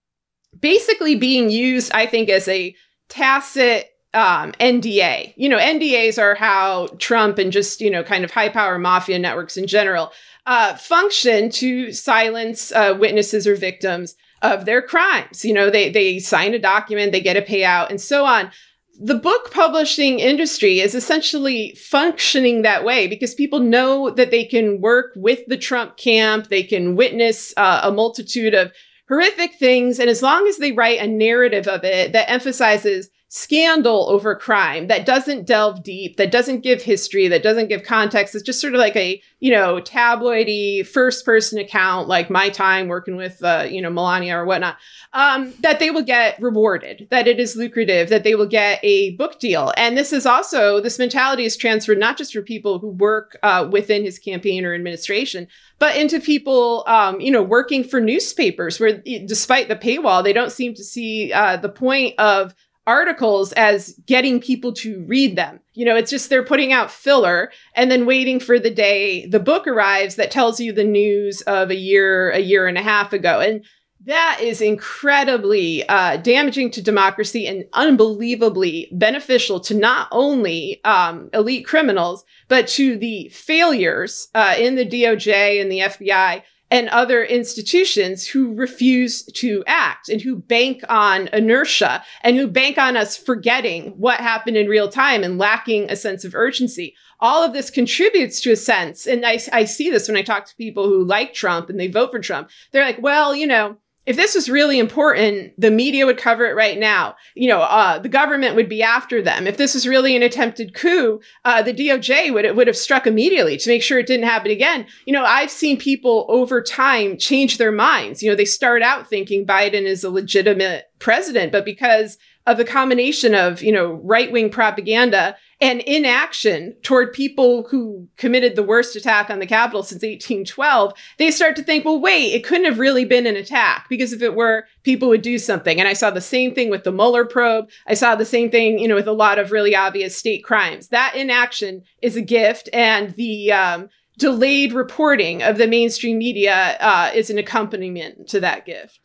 basically 0.59 1.15
being 1.15 1.49
used, 1.49 1.91
I 1.93 2.05
think, 2.05 2.29
as 2.29 2.47
a 2.47 2.75
tacit 3.09 3.89
um, 4.13 4.51
NDA. 4.53 5.33
You 5.35 5.49
know, 5.49 5.57
NDAs 5.57 6.21
are 6.21 6.35
how 6.35 6.87
Trump 6.99 7.37
and 7.37 7.51
just, 7.51 7.81
you 7.81 7.89
know, 7.89 8.03
kind 8.03 8.23
of 8.23 8.31
high 8.31 8.49
power 8.49 8.77
mafia 8.77 9.19
networks 9.19 9.57
in 9.57 9.67
general 9.67 10.11
uh, 10.45 10.75
function 10.75 11.49
to 11.49 11.91
silence 11.91 12.71
uh, 12.71 12.95
witnesses 12.99 13.47
or 13.47 13.55
victims 13.55 14.15
of 14.41 14.65
their 14.65 14.81
crimes. 14.81 15.45
You 15.45 15.53
know, 15.53 15.69
they, 15.69 15.89
they 15.89 16.19
sign 16.19 16.53
a 16.53 16.59
document, 16.59 17.11
they 17.11 17.21
get 17.21 17.37
a 17.37 17.41
payout, 17.41 17.89
and 17.89 17.99
so 17.99 18.25
on. 18.25 18.51
The 18.99 19.15
book 19.15 19.51
publishing 19.51 20.19
industry 20.19 20.79
is 20.79 20.93
essentially 20.93 21.75
functioning 21.75 22.61
that 22.61 22.83
way 22.83 23.07
because 23.07 23.33
people 23.33 23.59
know 23.59 24.11
that 24.11 24.29
they 24.29 24.45
can 24.45 24.81
work 24.81 25.13
with 25.15 25.39
the 25.47 25.57
Trump 25.57 25.97
camp, 25.97 26.49
they 26.49 26.61
can 26.61 26.95
witness 26.95 27.53
uh, 27.57 27.81
a 27.83 27.91
multitude 27.91 28.53
of 28.53 28.71
horrific 29.07 29.55
things. 29.55 29.99
And 29.99 30.09
as 30.09 30.21
long 30.21 30.47
as 30.47 30.57
they 30.57 30.71
write 30.71 30.99
a 30.99 31.07
narrative 31.07 31.67
of 31.67 31.83
it 31.83 32.11
that 32.13 32.29
emphasizes 32.29 33.09
scandal 33.35 34.07
over 34.11 34.35
crime 34.35 34.85
that 34.89 35.07
doesn't 35.07 35.47
delve 35.47 35.81
deep, 35.81 36.17
that 36.17 36.31
doesn't 36.31 36.61
give 36.61 36.83
history, 36.83 37.27
that 37.27 37.41
doesn't 37.41 37.67
give 37.67 37.81
context. 37.81 38.35
It's 38.35 38.43
just 38.43 38.61
sort 38.61 38.75
of 38.75 38.79
like 38.79 38.95
a, 38.95 39.19
you 39.39 39.51
know, 39.51 39.81
tabloidy 39.81 40.85
first 40.85 41.25
person 41.25 41.57
account, 41.57 42.07
like 42.07 42.29
my 42.29 42.49
time 42.49 42.87
working 42.87 43.15
with, 43.15 43.43
uh, 43.43 43.65
you 43.67 43.81
know, 43.81 43.89
Melania 43.89 44.37
or 44.37 44.45
whatnot, 44.45 44.77
um, 45.13 45.51
that 45.61 45.79
they 45.79 45.89
will 45.89 46.03
get 46.03 46.39
rewarded, 46.39 47.07
that 47.09 47.27
it 47.27 47.39
is 47.39 47.55
lucrative, 47.55 48.09
that 48.09 48.23
they 48.23 48.35
will 48.35 48.45
get 48.45 48.79
a 48.83 49.15
book 49.15 49.39
deal. 49.39 49.73
And 49.77 49.97
this 49.97 50.13
is 50.13 50.27
also, 50.27 50.79
this 50.79 50.99
mentality 50.99 51.43
is 51.43 51.57
transferred 51.57 51.97
not 51.97 52.19
just 52.19 52.33
for 52.33 52.43
people 52.43 52.77
who 52.77 52.89
work 52.89 53.39
uh, 53.41 53.67
within 53.71 54.03
his 54.03 54.19
campaign 54.19 54.63
or 54.63 54.75
administration, 54.75 55.47
but 55.79 55.95
into 55.95 56.19
people, 56.19 56.83
um, 56.85 57.19
you 57.19 57.31
know, 57.31 57.41
working 57.41 57.83
for 57.83 57.99
newspapers 57.99 58.79
where 58.79 59.01
despite 59.25 59.69
the 59.69 59.75
paywall, 59.75 60.23
they 60.23 60.33
don't 60.33 60.51
seem 60.51 60.75
to 60.75 60.83
see 60.83 61.33
uh, 61.33 61.57
the 61.57 61.67
point 61.67 62.13
of 62.19 62.53
articles 62.85 63.53
as 63.53 63.99
getting 64.05 64.41
people 64.41 64.73
to 64.73 65.03
read 65.07 65.35
them. 65.35 65.59
You 65.73 65.85
know, 65.85 65.95
it's 65.95 66.11
just 66.11 66.29
they're 66.29 66.43
putting 66.43 66.73
out 66.73 66.91
filler 66.91 67.51
and 67.75 67.89
then 67.89 68.05
waiting 68.05 68.39
for 68.39 68.59
the 68.59 68.69
day 68.69 69.25
the 69.25 69.39
book 69.39 69.67
arrives 69.67 70.15
that 70.15 70.31
tells 70.31 70.59
you 70.59 70.73
the 70.73 70.83
news 70.83 71.41
of 71.41 71.69
a 71.69 71.75
year, 71.75 72.31
a 72.31 72.39
year 72.39 72.67
and 72.67 72.77
a 72.77 72.83
half 72.83 73.13
ago. 73.13 73.39
And 73.39 73.63
that 74.05 74.39
is 74.41 74.59
incredibly 74.59 75.87
uh, 75.87 76.17
damaging 76.17 76.71
to 76.71 76.81
democracy 76.81 77.47
and 77.47 77.63
unbelievably 77.71 78.89
beneficial 78.91 79.61
to 79.61 79.73
not 79.73 80.09
only 80.11 80.83
um, 80.83 81.29
elite 81.33 81.65
criminals, 81.65 82.25
but 82.49 82.67
to 82.67 82.97
the 82.97 83.29
failures 83.29 84.27
uh, 84.35 84.55
in 84.57 84.75
the 84.75 84.85
DOJ 84.85 85.61
and 85.61 85.71
the 85.71 85.79
FBI 85.79 86.43
and 86.73 86.89
other 86.89 87.23
institutions 87.23 88.25
who 88.25 88.51
refuse 88.55 89.21
to 89.25 89.63
act 89.67 90.09
and 90.09 90.19
who 90.19 90.35
bank 90.35 90.81
on 90.89 91.27
inertia 91.31 92.03
and 92.23 92.35
who 92.35 92.47
bank 92.47 92.79
on 92.79 92.97
us 92.97 93.15
forgetting 93.15 93.91
what 93.91 94.19
happened 94.19 94.57
in 94.57 94.67
real 94.67 94.89
time 94.89 95.23
and 95.23 95.37
lacking 95.37 95.91
a 95.91 95.95
sense 95.95 96.25
of 96.25 96.33
urgency. 96.33 96.95
All 97.19 97.43
of 97.43 97.53
this 97.53 97.69
contributes 97.69 98.41
to 98.41 98.51
a 98.51 98.55
sense. 98.55 99.05
And 99.05 99.23
I, 99.23 99.39
I 99.51 99.65
see 99.65 99.91
this 99.91 100.07
when 100.07 100.17
I 100.17 100.23
talk 100.23 100.47
to 100.47 100.55
people 100.55 100.85
who 100.85 101.05
like 101.05 101.35
Trump 101.35 101.69
and 101.69 101.79
they 101.79 101.89
vote 101.89 102.09
for 102.09 102.19
Trump. 102.19 102.49
They're 102.71 102.83
like, 102.83 102.99
well, 102.99 103.35
you 103.35 103.45
know, 103.45 103.77
if 104.05 104.17
this 104.17 104.35
was 104.35 104.49
really 104.49 104.79
important, 104.79 105.53
the 105.57 105.71
media 105.71 106.05
would 106.05 106.17
cover 106.17 106.45
it 106.45 106.55
right 106.55 106.77
now. 106.77 107.15
You 107.35 107.47
know, 107.47 107.61
uh, 107.61 107.99
the 107.99 108.09
government 108.09 108.55
would 108.55 108.67
be 108.67 108.83
after 108.83 109.21
them. 109.21 109.47
If 109.47 109.55
this 109.55 109.73
was 109.73 109.87
really 109.87 110.15
an 110.15 110.23
attempted 110.23 110.73
coup, 110.73 111.21
uh, 111.45 111.61
the 111.61 111.73
DOJ 111.73 112.33
would 112.33 112.55
would 112.55 112.67
have 112.67 112.75
struck 112.75 113.07
immediately 113.07 113.57
to 113.57 113.69
make 113.69 113.81
sure 113.81 113.99
it 113.99 114.07
didn't 114.07 114.27
happen 114.27 114.51
again. 114.51 114.85
You 115.05 115.13
know, 115.13 115.23
I've 115.23 115.51
seen 115.51 115.77
people 115.77 116.25
over 116.27 116.61
time 116.61 117.17
change 117.17 117.57
their 117.57 117.71
minds. 117.71 118.21
You 118.21 118.29
know, 118.29 118.35
they 118.35 118.45
start 118.45 118.81
out 118.81 119.07
thinking 119.07 119.45
Biden 119.45 119.83
is 119.83 120.03
a 120.03 120.09
legitimate 120.09 120.85
president, 120.99 121.51
but 121.51 121.65
because 121.65 122.17
of 122.45 122.57
the 122.57 122.65
combination 122.65 123.33
of, 123.33 123.63
you 123.63 123.71
know, 123.71 123.93
right 124.03 124.31
wing 124.31 124.49
propaganda 124.49 125.35
and 125.61 125.79
inaction 125.81 126.75
toward 126.83 127.13
people 127.13 127.65
who 127.69 128.07
committed 128.17 128.55
the 128.55 128.63
worst 128.63 128.97
attack 128.97 129.29
on 129.29 129.39
the 129.39 129.45
Capitol 129.45 129.81
since 129.81 130.03
1812, 130.03 130.93
they 131.17 131.31
start 131.31 131.55
to 131.55 131.63
think, 131.63 131.85
well, 131.85 132.01
wait, 132.01 132.33
it 132.33 132.43
couldn't 132.43 132.65
have 132.65 132.79
really 132.79 133.05
been 133.05 133.25
an 133.25 133.37
attack 133.37 133.87
because 133.89 134.11
if 134.11 134.21
it 134.21 134.35
were, 134.35 134.65
people 134.83 135.07
would 135.07 135.21
do 135.21 135.37
something. 135.37 135.79
And 135.79 135.87
I 135.87 135.93
saw 135.93 136.11
the 136.11 136.19
same 136.19 136.53
thing 136.53 136.69
with 136.69 136.83
the 136.83 136.91
Mueller 136.91 137.23
probe. 137.23 137.69
I 137.87 137.93
saw 137.93 138.15
the 138.15 138.25
same 138.25 138.51
thing, 138.51 138.77
you 138.77 138.89
know, 138.89 138.95
with 138.95 139.07
a 139.07 139.13
lot 139.13 139.39
of 139.39 139.53
really 139.53 139.73
obvious 139.73 140.17
state 140.17 140.43
crimes. 140.43 140.89
That 140.89 141.15
inaction 141.15 141.83
is 142.01 142.17
a 142.17 142.21
gift. 142.21 142.67
And 142.73 143.11
the, 143.11 143.53
um, 143.53 143.89
delayed 144.17 144.73
reporting 144.73 145.41
of 145.41 145.57
the 145.57 145.65
mainstream 145.65 146.19
media 146.19 146.77
uh, 146.79 147.09
is 147.15 147.31
an 147.31 147.39
accompaniment 147.39 148.27
to 148.27 148.39
that 148.39 148.63
gift 148.63 148.99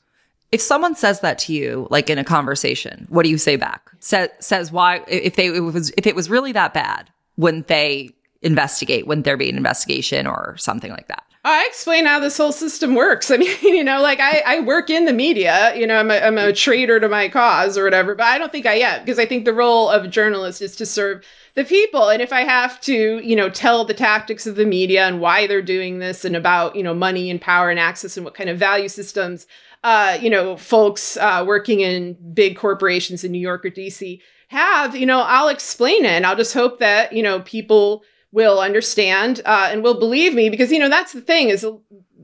if 0.51 0.61
someone 0.61 0.95
says 0.95 1.21
that 1.21 1.39
to 1.41 1.53
you, 1.53 1.87
like 1.91 2.09
in 2.09 2.19
a 2.19 2.25
conversation, 2.25 3.07
what 3.11 3.25
do 3.25 3.31
you 3.31 3.39
say 3.39 3.57
back? 3.57 3.91
Sa- 4.01 4.29
says 4.41 4.73
why, 4.73 5.05
if 5.09 5.37
they, 5.37 5.47
it 5.47 5.61
was, 5.61 5.91
if 5.97 6.07
it 6.07 6.15
was 6.15 6.31
really 6.31 6.53
that 6.53 6.73
bad, 6.73 7.11
wouldn't 7.37 7.69
they 7.69 8.11
investigate? 8.43 9.07
Wouldn't 9.07 9.25
there 9.25 9.37
be 9.37 9.51
an 9.51 9.57
investigation 9.57 10.27
or 10.27 10.57
something 10.57 10.91
like 10.91 11.09
that? 11.09 11.25
I 11.45 11.67
explain 11.67 12.05
how 12.05 12.19
this 12.19 12.37
whole 12.37 12.53
system 12.53 12.95
works. 12.95 13.31
I 13.31 13.37
mean, 13.37 13.57
you 13.63 13.85
know, 13.85 14.03
like 14.03 14.21
I, 14.21 14.43
I 14.47 14.61
work 14.61 14.91
in 14.91 15.05
the 15.05 15.13
media, 15.13 15.75
you 15.77 15.87
know, 15.87 15.97
I'm 15.97 16.11
a, 16.11 16.19
I'm 16.19 16.39
a 16.39 16.43
mm-hmm. 16.43 16.55
traitor 16.55 17.01
to 17.01 17.09
my 17.09 17.29
cause 17.29 17.79
or 17.79 17.85
whatever, 17.85 18.15
but 18.15 18.27
I 18.27 18.39
don't 18.39 18.53
think 18.53 18.67
I 18.67 18.75
am 18.75 19.05
because 19.05 19.19
I 19.19 19.27
think 19.27 19.45
the 19.45 19.55
role 19.55 19.89
of 19.89 20.05
a 20.05 20.09
journalist 20.09 20.61
is 20.63 20.77
to 20.77 20.87
serve 20.87 21.25
the 21.55 21.65
people. 21.65 22.09
And 22.09 22.21
if 22.21 22.33
I 22.33 22.43
have 22.43 22.81
to, 22.83 23.21
you 23.25 23.37
know, 23.37 23.51
tell 23.51 23.85
the 23.85 23.95
tactics 23.95 24.47
of 24.47 24.57
the 24.57 24.67
media 24.67 25.07
and 25.07 25.21
why 25.21 25.47
they're 25.47 25.63
doing 25.63 25.99
this 25.99 26.25
and 26.25 26.37
about, 26.37 26.77
you 26.77 26.83
know, 26.83 26.95
money 26.95 27.31
and 27.31 27.41
power 27.41 27.71
and 27.71 27.81
access 27.81 28.17
and 28.17 28.25
what 28.25 28.35
kind 28.35 28.51
of 28.51 28.59
value 28.59 28.89
systems 28.89 29.47
uh, 29.85 30.19
you 30.21 30.31
know, 30.31 30.57
folks 30.57 31.17
uh, 31.17 31.45
working 31.47 31.81
in 31.81 32.17
big 32.33 32.57
corporations 32.57 33.25
in 33.25 33.33
New 33.33 33.41
York 33.41 33.65
or 33.65 33.71
DC 33.71 34.21
have, 34.49 34.97
you 34.97 35.07
know, 35.07 35.21
I'll 35.21 35.49
explain 35.49 36.05
it 36.05 36.11
and 36.11 36.27
I'll 36.27 36.37
just 36.37 36.55
hope 36.55 36.79
that, 36.79 37.13
you 37.13 37.23
know, 37.23 37.41
people 37.41 38.03
will 38.33 38.61
understand 38.61 39.41
uh, 39.45 39.69
and 39.71 39.83
will 39.83 39.99
believe 39.99 40.35
me 40.35 40.51
because, 40.51 40.73
you 40.73 40.79
know, 40.79 40.89
that's 40.89 41.13
the 41.13 41.21
thing 41.21 41.49
is 41.49 41.67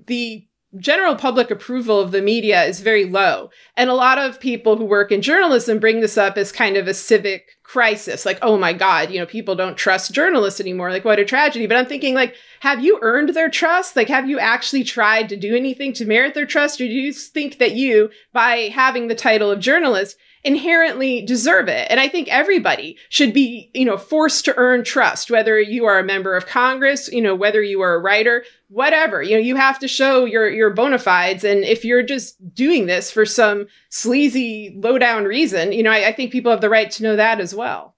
the 0.06 0.46
general 0.78 1.14
public 1.14 1.50
approval 1.50 2.00
of 2.00 2.10
the 2.10 2.22
media 2.22 2.64
is 2.64 2.80
very 2.80 3.04
low. 3.04 3.50
And 3.76 3.88
a 3.88 3.94
lot 3.94 4.18
of 4.18 4.40
people 4.40 4.76
who 4.76 4.84
work 4.84 5.12
in 5.12 5.22
journalism 5.22 5.78
bring 5.78 6.00
this 6.00 6.18
up 6.18 6.36
as 6.36 6.50
kind 6.50 6.76
of 6.76 6.88
a 6.88 6.94
civic 6.94 7.52
crisis. 7.74 8.24
Like, 8.24 8.38
oh 8.40 8.56
my 8.56 8.72
God, 8.72 9.10
you 9.10 9.18
know, 9.18 9.26
people 9.26 9.56
don't 9.56 9.76
trust 9.76 10.12
journalists 10.12 10.60
anymore. 10.60 10.92
Like, 10.92 11.04
what 11.04 11.18
a 11.18 11.24
tragedy. 11.24 11.66
But 11.66 11.76
I'm 11.76 11.86
thinking, 11.86 12.14
like, 12.14 12.36
have 12.60 12.84
you 12.84 13.00
earned 13.02 13.30
their 13.30 13.50
trust? 13.50 13.96
Like, 13.96 14.06
have 14.06 14.30
you 14.30 14.38
actually 14.38 14.84
tried 14.84 15.28
to 15.30 15.36
do 15.36 15.56
anything 15.56 15.92
to 15.94 16.06
merit 16.06 16.34
their 16.34 16.46
trust? 16.46 16.80
Or 16.80 16.86
do 16.86 16.92
you 16.92 17.12
think 17.12 17.58
that 17.58 17.72
you, 17.72 18.10
by 18.32 18.70
having 18.72 19.08
the 19.08 19.16
title 19.16 19.50
of 19.50 19.58
journalist, 19.58 20.16
inherently 20.44 21.22
deserve 21.22 21.68
it. 21.68 21.86
And 21.90 21.98
I 21.98 22.08
think 22.08 22.28
everybody 22.28 22.98
should 23.08 23.32
be, 23.32 23.70
you 23.72 23.84
know, 23.84 23.96
forced 23.96 24.44
to 24.44 24.56
earn 24.56 24.84
trust, 24.84 25.30
whether 25.30 25.58
you 25.58 25.86
are 25.86 25.98
a 25.98 26.04
member 26.04 26.36
of 26.36 26.46
Congress, 26.46 27.08
you 27.10 27.22
know, 27.22 27.34
whether 27.34 27.62
you 27.62 27.80
are 27.80 27.94
a 27.94 27.98
writer, 27.98 28.44
whatever. 28.68 29.22
You 29.22 29.36
know, 29.36 29.42
you 29.42 29.56
have 29.56 29.78
to 29.78 29.88
show 29.88 30.26
your 30.26 30.48
your 30.50 30.70
bona 30.70 30.98
fides. 30.98 31.44
And 31.44 31.64
if 31.64 31.84
you're 31.84 32.02
just 32.02 32.54
doing 32.54 32.86
this 32.86 33.10
for 33.10 33.24
some 33.24 33.66
sleazy, 33.88 34.74
low 34.76 34.98
down 34.98 35.24
reason, 35.24 35.72
you 35.72 35.82
know, 35.82 35.90
I, 35.90 36.08
I 36.08 36.12
think 36.12 36.30
people 36.30 36.50
have 36.50 36.60
the 36.60 36.70
right 36.70 36.90
to 36.92 37.02
know 37.02 37.16
that 37.16 37.40
as 37.40 37.54
well. 37.54 37.94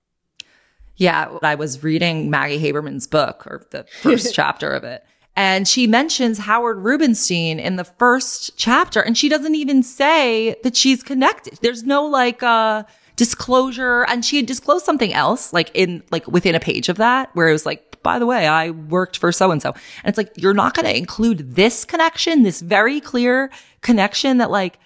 Yeah, 0.97 1.37
I 1.43 1.57
was 1.57 1.83
reading 1.83 2.31
Maggie 2.31 2.61
Haberman's 2.61 3.07
book 3.07 3.47
or 3.47 3.67
the 3.71 3.85
first 4.03 4.35
chapter 4.35 4.71
of 4.71 4.85
it. 4.85 5.05
And 5.37 5.69
she 5.69 5.87
mentions 5.87 6.39
Howard 6.39 6.79
Rubenstein 6.79 7.61
in 7.61 7.77
the 7.77 7.85
first 7.85 8.57
chapter, 8.57 9.01
and 9.01 9.17
she 9.17 9.29
doesn't 9.29 9.55
even 9.55 9.83
say 9.83 10.57
that 10.63 10.75
she's 10.75 11.03
connected. 11.03 11.59
There's 11.61 11.85
no 11.85 12.05
like, 12.07 12.43
uh, 12.43 12.85
disclosure. 13.17 14.05
And 14.05 14.25
she 14.25 14.37
had 14.37 14.47
disclosed 14.47 14.85
something 14.85 15.13
else, 15.13 15.53
like 15.53 15.71
in, 15.75 16.03
like 16.11 16.27
within 16.27 16.55
a 16.55 16.61
page 16.61 16.89
of 16.89 16.97
that, 16.99 17.35
where 17.35 17.49
it 17.49 17.53
was 17.53 17.67
like, 17.67 18.03
by 18.03 18.19
the 18.19 18.27
way, 18.27 18.47
I 18.47 18.71
worked 18.71 19.19
for 19.19 19.33
so 19.33 19.51
and 19.51 19.61
so. 19.61 19.71
And 19.71 20.09
it's 20.09 20.19
like, 20.19 20.31
you're 20.37 20.55
not 20.55 20.75
going 20.75 20.87
to 20.87 20.97
include 20.97 21.57
this 21.57 21.85
connection, 21.85 22.43
this 22.43 22.61
very 22.61 23.01
clear 23.01 23.51
connection 23.81 24.39
that 24.39 24.51
like, 24.51 24.79